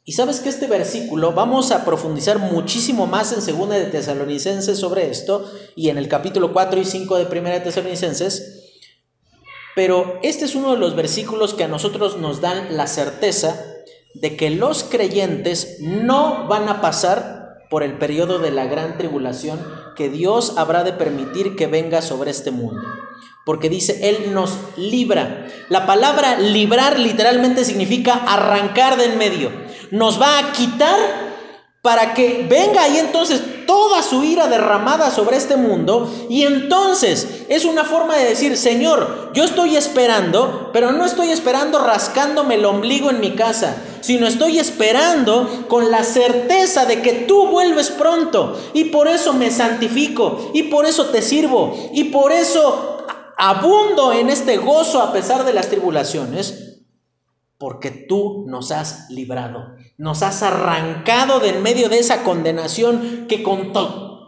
Y 0.08 0.12
sabes 0.12 0.40
que 0.40 0.48
este 0.48 0.66
versículo, 0.66 1.32
vamos 1.32 1.70
a 1.70 1.84
profundizar 1.84 2.38
muchísimo 2.38 3.06
más 3.06 3.30
en 3.34 3.42
Segunda 3.42 3.74
de 3.76 3.84
Tesalonicenses 3.84 4.78
sobre 4.78 5.10
esto 5.10 5.52
y 5.76 5.90
en 5.90 5.98
el 5.98 6.08
capítulo 6.08 6.54
4 6.54 6.80
y 6.80 6.86
5 6.86 7.18
de 7.18 7.26
Primera 7.26 7.56
de 7.56 7.64
Tesalonicenses, 7.66 8.70
pero 9.76 10.18
este 10.22 10.46
es 10.46 10.54
uno 10.54 10.72
de 10.72 10.78
los 10.78 10.96
versículos 10.96 11.52
que 11.52 11.64
a 11.64 11.68
nosotros 11.68 12.16
nos 12.16 12.40
dan 12.40 12.74
la 12.74 12.86
certeza 12.86 13.62
de 14.14 14.34
que 14.34 14.48
los 14.48 14.82
creyentes 14.82 15.76
no 15.80 16.48
van 16.48 16.70
a 16.70 16.80
pasar 16.80 17.66
por 17.68 17.82
el 17.82 17.98
periodo 17.98 18.38
de 18.38 18.50
la 18.50 18.64
gran 18.64 18.96
tribulación 18.96 19.60
que 19.94 20.08
Dios 20.08 20.54
habrá 20.56 20.84
de 20.84 20.94
permitir 20.94 21.54
que 21.54 21.66
venga 21.66 22.00
sobre 22.00 22.30
este 22.30 22.50
mundo. 22.50 22.80
Porque 23.48 23.70
dice, 23.70 24.10
Él 24.10 24.34
nos 24.34 24.58
libra. 24.76 25.46
La 25.70 25.86
palabra 25.86 26.38
librar 26.38 26.98
literalmente 26.98 27.64
significa 27.64 28.12
arrancar 28.26 28.98
de 28.98 29.06
en 29.06 29.16
medio. 29.16 29.50
Nos 29.90 30.20
va 30.20 30.38
a 30.38 30.52
quitar 30.52 30.98
para 31.80 32.12
que 32.12 32.44
venga 32.46 32.82
ahí 32.82 32.98
entonces 32.98 33.40
toda 33.66 34.02
su 34.02 34.22
ira 34.22 34.48
derramada 34.48 35.10
sobre 35.10 35.38
este 35.38 35.56
mundo 35.56 36.12
y 36.28 36.42
entonces 36.42 37.46
es 37.48 37.64
una 37.64 37.84
forma 37.84 38.16
de 38.16 38.28
decir, 38.28 38.54
Señor, 38.58 39.30
yo 39.32 39.44
estoy 39.44 39.76
esperando, 39.76 40.68
pero 40.74 40.92
no 40.92 41.06
estoy 41.06 41.30
esperando 41.30 41.82
rascándome 41.82 42.56
el 42.56 42.66
ombligo 42.66 43.08
en 43.08 43.20
mi 43.20 43.30
casa, 43.30 43.76
sino 44.02 44.26
estoy 44.26 44.58
esperando 44.58 45.64
con 45.68 45.90
la 45.90 46.04
certeza 46.04 46.84
de 46.84 47.00
que 47.00 47.14
tú 47.26 47.46
vuelves 47.46 47.88
pronto 47.88 48.60
y 48.74 48.84
por 48.84 49.08
eso 49.08 49.32
me 49.32 49.50
santifico 49.50 50.50
y 50.52 50.64
por 50.64 50.84
eso 50.84 51.06
te 51.06 51.22
sirvo 51.22 51.74
y 51.94 52.04
por 52.04 52.32
eso 52.32 52.98
abundo 53.38 54.12
en 54.12 54.28
este 54.30 54.56
gozo 54.56 55.00
a 55.00 55.12
pesar 55.12 55.44
de 55.44 55.54
las 55.54 55.68
tribulaciones 55.68 56.82
porque 57.56 57.90
tú 57.90 58.44
nos 58.46 58.72
has 58.72 59.08
librado, 59.10 59.76
nos 59.96 60.22
has 60.22 60.42
arrancado 60.42 61.40
de 61.40 61.50
en 61.50 61.62
medio 61.62 61.88
de 61.88 61.98
esa 61.98 62.24
condenación 62.24 63.26
que 63.28 63.42
con 63.42 63.72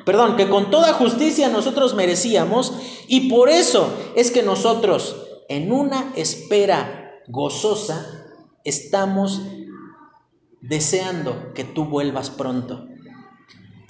perdón, 0.04 0.36
que 0.36 0.48
con 0.48 0.70
toda 0.70 0.92
justicia 0.94 1.48
nosotros 1.48 1.94
merecíamos 1.94 2.72
y 3.08 3.28
por 3.28 3.48
eso 3.48 3.92
es 4.14 4.30
que 4.30 4.42
nosotros 4.42 5.16
en 5.48 5.72
una 5.72 6.12
espera 6.14 7.12
gozosa 7.26 8.06
estamos 8.64 9.42
deseando 10.60 11.52
que 11.54 11.64
tú 11.64 11.84
vuelvas 11.84 12.30
pronto. 12.30 12.86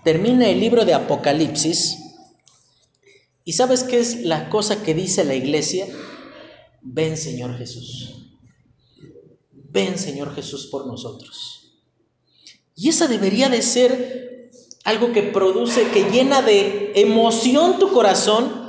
Termina 0.02 0.46
el 0.48 0.60
libro 0.60 0.86
de 0.86 0.94
Apocalipsis 0.94 1.99
y 3.50 3.52
¿sabes 3.52 3.82
qué 3.82 3.98
es 3.98 4.22
la 4.22 4.48
cosa 4.48 4.84
que 4.84 4.94
dice 4.94 5.24
la 5.24 5.34
iglesia? 5.34 5.84
Ven 6.82 7.16
Señor 7.16 7.58
Jesús. 7.58 8.30
Ven 9.50 9.98
Señor 9.98 10.36
Jesús 10.36 10.68
por 10.68 10.86
nosotros. 10.86 11.82
Y 12.76 12.90
esa 12.90 13.08
debería 13.08 13.48
de 13.48 13.60
ser 13.62 14.52
algo 14.84 15.10
que 15.10 15.24
produce, 15.24 15.88
que 15.88 16.08
llena 16.12 16.42
de 16.42 16.92
emoción 16.94 17.80
tu 17.80 17.92
corazón, 17.92 18.68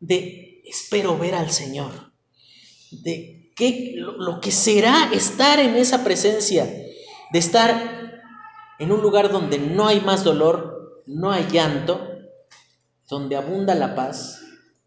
de 0.00 0.60
espero 0.64 1.16
ver 1.16 1.36
al 1.36 1.52
Señor, 1.52 2.12
de 2.90 3.52
que, 3.54 3.94
lo 3.94 4.40
que 4.40 4.50
será 4.50 5.08
estar 5.12 5.60
en 5.60 5.76
esa 5.76 6.02
presencia, 6.02 6.64
de 6.64 7.38
estar 7.38 8.24
en 8.80 8.90
un 8.90 9.02
lugar 9.02 9.30
donde 9.30 9.60
no 9.60 9.86
hay 9.86 10.00
más 10.00 10.24
dolor, 10.24 11.04
no 11.06 11.30
hay 11.30 11.46
llanto, 11.46 12.07
donde 13.08 13.36
abunda 13.36 13.74
la 13.74 13.94
paz 13.94 14.40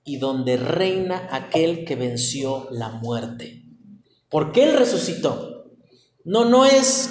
y 0.04 0.18
donde 0.18 0.58
reina 0.58 1.28
aquel 1.32 1.86
que 1.86 1.96
venció 1.96 2.68
la 2.72 2.90
muerte. 2.90 3.64
Porque 4.30 4.64
Él 4.64 4.78
resucitó. 4.78 5.66
No, 6.24 6.46
no 6.46 6.66
es, 6.66 7.10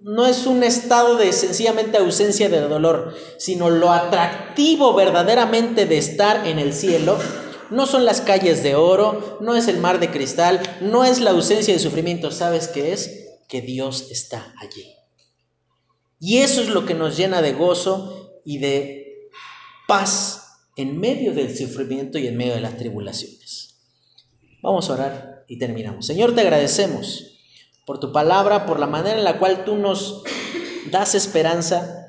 no 0.00 0.26
es 0.26 0.46
un 0.46 0.62
estado 0.62 1.16
de 1.16 1.32
sencillamente 1.32 1.98
ausencia 1.98 2.48
de 2.48 2.60
dolor, 2.60 3.14
sino 3.38 3.70
lo 3.70 3.90
atractivo 3.90 4.94
verdaderamente 4.94 5.86
de 5.86 5.98
estar 5.98 6.46
en 6.46 6.58
el 6.58 6.72
cielo. 6.72 7.18
No 7.70 7.86
son 7.86 8.04
las 8.04 8.20
calles 8.20 8.62
de 8.62 8.74
oro, 8.74 9.38
no 9.40 9.56
es 9.56 9.68
el 9.68 9.78
mar 9.78 10.00
de 10.00 10.10
cristal, 10.10 10.60
no 10.80 11.04
es 11.04 11.20
la 11.20 11.30
ausencia 11.30 11.72
de 11.72 11.80
sufrimiento. 11.80 12.30
¿Sabes 12.30 12.68
qué 12.68 12.92
es? 12.92 13.28
Que 13.48 13.60
Dios 13.60 14.10
está 14.10 14.54
allí. 14.58 14.94
Y 16.18 16.38
eso 16.38 16.60
es 16.60 16.68
lo 16.68 16.86
que 16.86 16.94
nos 16.94 17.16
llena 17.16 17.42
de 17.42 17.52
gozo 17.52 18.40
y 18.44 18.58
de 18.58 19.01
paz 19.92 20.56
en 20.74 20.98
medio 20.98 21.34
del 21.34 21.54
sufrimiento 21.54 22.16
y 22.16 22.26
en 22.26 22.34
medio 22.34 22.54
de 22.54 22.62
las 22.62 22.78
tribulaciones. 22.78 23.76
Vamos 24.62 24.88
a 24.88 24.94
orar 24.94 25.44
y 25.48 25.58
terminamos. 25.58 26.06
Señor, 26.06 26.34
te 26.34 26.40
agradecemos 26.40 27.36
por 27.84 28.00
tu 28.00 28.10
palabra, 28.10 28.64
por 28.64 28.80
la 28.80 28.86
manera 28.86 29.18
en 29.18 29.24
la 29.24 29.38
cual 29.38 29.66
tú 29.66 29.76
nos 29.76 30.22
das 30.90 31.14
esperanza. 31.14 32.06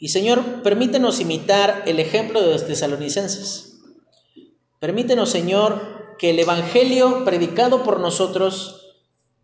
Y 0.00 0.08
Señor, 0.08 0.64
permítenos 0.64 1.20
imitar 1.20 1.84
el 1.86 2.00
ejemplo 2.00 2.42
de 2.42 2.50
los 2.50 2.66
tesalonicenses. 2.66 3.78
Permítenos, 4.80 5.30
Señor, 5.30 6.16
que 6.18 6.30
el 6.30 6.40
Evangelio 6.40 7.24
predicado 7.24 7.84
por 7.84 8.00
nosotros 8.00 8.96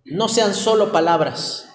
no 0.05 0.27
sean 0.27 0.53
solo 0.53 0.91
palabras. 0.91 1.69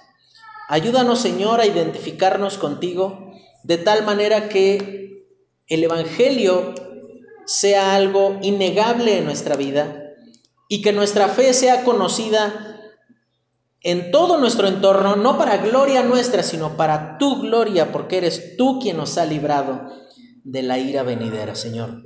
Ayúdanos, 0.67 1.19
Señor, 1.19 1.61
a 1.61 1.65
identificarnos 1.65 2.57
contigo 2.57 3.26
de 3.67 3.77
tal 3.77 4.05
manera 4.05 4.47
que 4.47 5.25
el 5.67 5.83
Evangelio 5.83 6.73
sea 7.45 7.95
algo 7.95 8.39
innegable 8.41 9.17
en 9.17 9.25
nuestra 9.25 9.57
vida 9.57 10.13
y 10.69 10.81
que 10.81 10.93
nuestra 10.93 11.27
fe 11.27 11.53
sea 11.53 11.83
conocida 11.83 12.79
en 13.81 14.09
todo 14.11 14.37
nuestro 14.37 14.69
entorno, 14.69 15.17
no 15.17 15.37
para 15.37 15.57
gloria 15.57 16.01
nuestra, 16.01 16.43
sino 16.43 16.77
para 16.77 17.17
tu 17.17 17.41
gloria, 17.41 17.91
porque 17.91 18.17
eres 18.17 18.55
tú 18.55 18.79
quien 18.79 18.95
nos 18.95 19.17
ha 19.17 19.25
librado 19.25 19.91
de 20.45 20.63
la 20.63 20.79
ira 20.79 21.03
venidera, 21.03 21.53
Señor. 21.53 22.03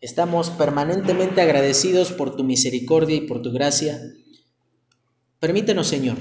Estamos 0.00 0.50
permanentemente 0.50 1.40
agradecidos 1.40 2.12
por 2.12 2.36
tu 2.36 2.44
misericordia 2.44 3.16
y 3.16 3.22
por 3.22 3.42
tu 3.42 3.50
gracia. 3.50 4.00
Permítenos, 5.40 5.88
Señor, 5.88 6.18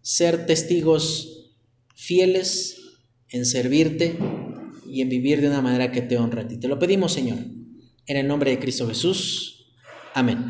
ser 0.00 0.46
testigos 0.46 1.52
fieles 1.94 2.75
en 3.30 3.44
servirte 3.44 4.18
y 4.86 5.00
en 5.00 5.08
vivir 5.08 5.40
de 5.40 5.48
una 5.48 5.62
manera 5.62 5.90
que 5.90 6.02
te 6.02 6.18
honra 6.18 6.42
a 6.42 6.48
ti. 6.48 6.58
Te 6.58 6.68
lo 6.68 6.78
pedimos, 6.78 7.12
Señor, 7.12 7.38
en 8.06 8.16
el 8.16 8.26
nombre 8.26 8.50
de 8.50 8.58
Cristo 8.58 8.86
Jesús. 8.86 9.72
Amén. 10.14 10.46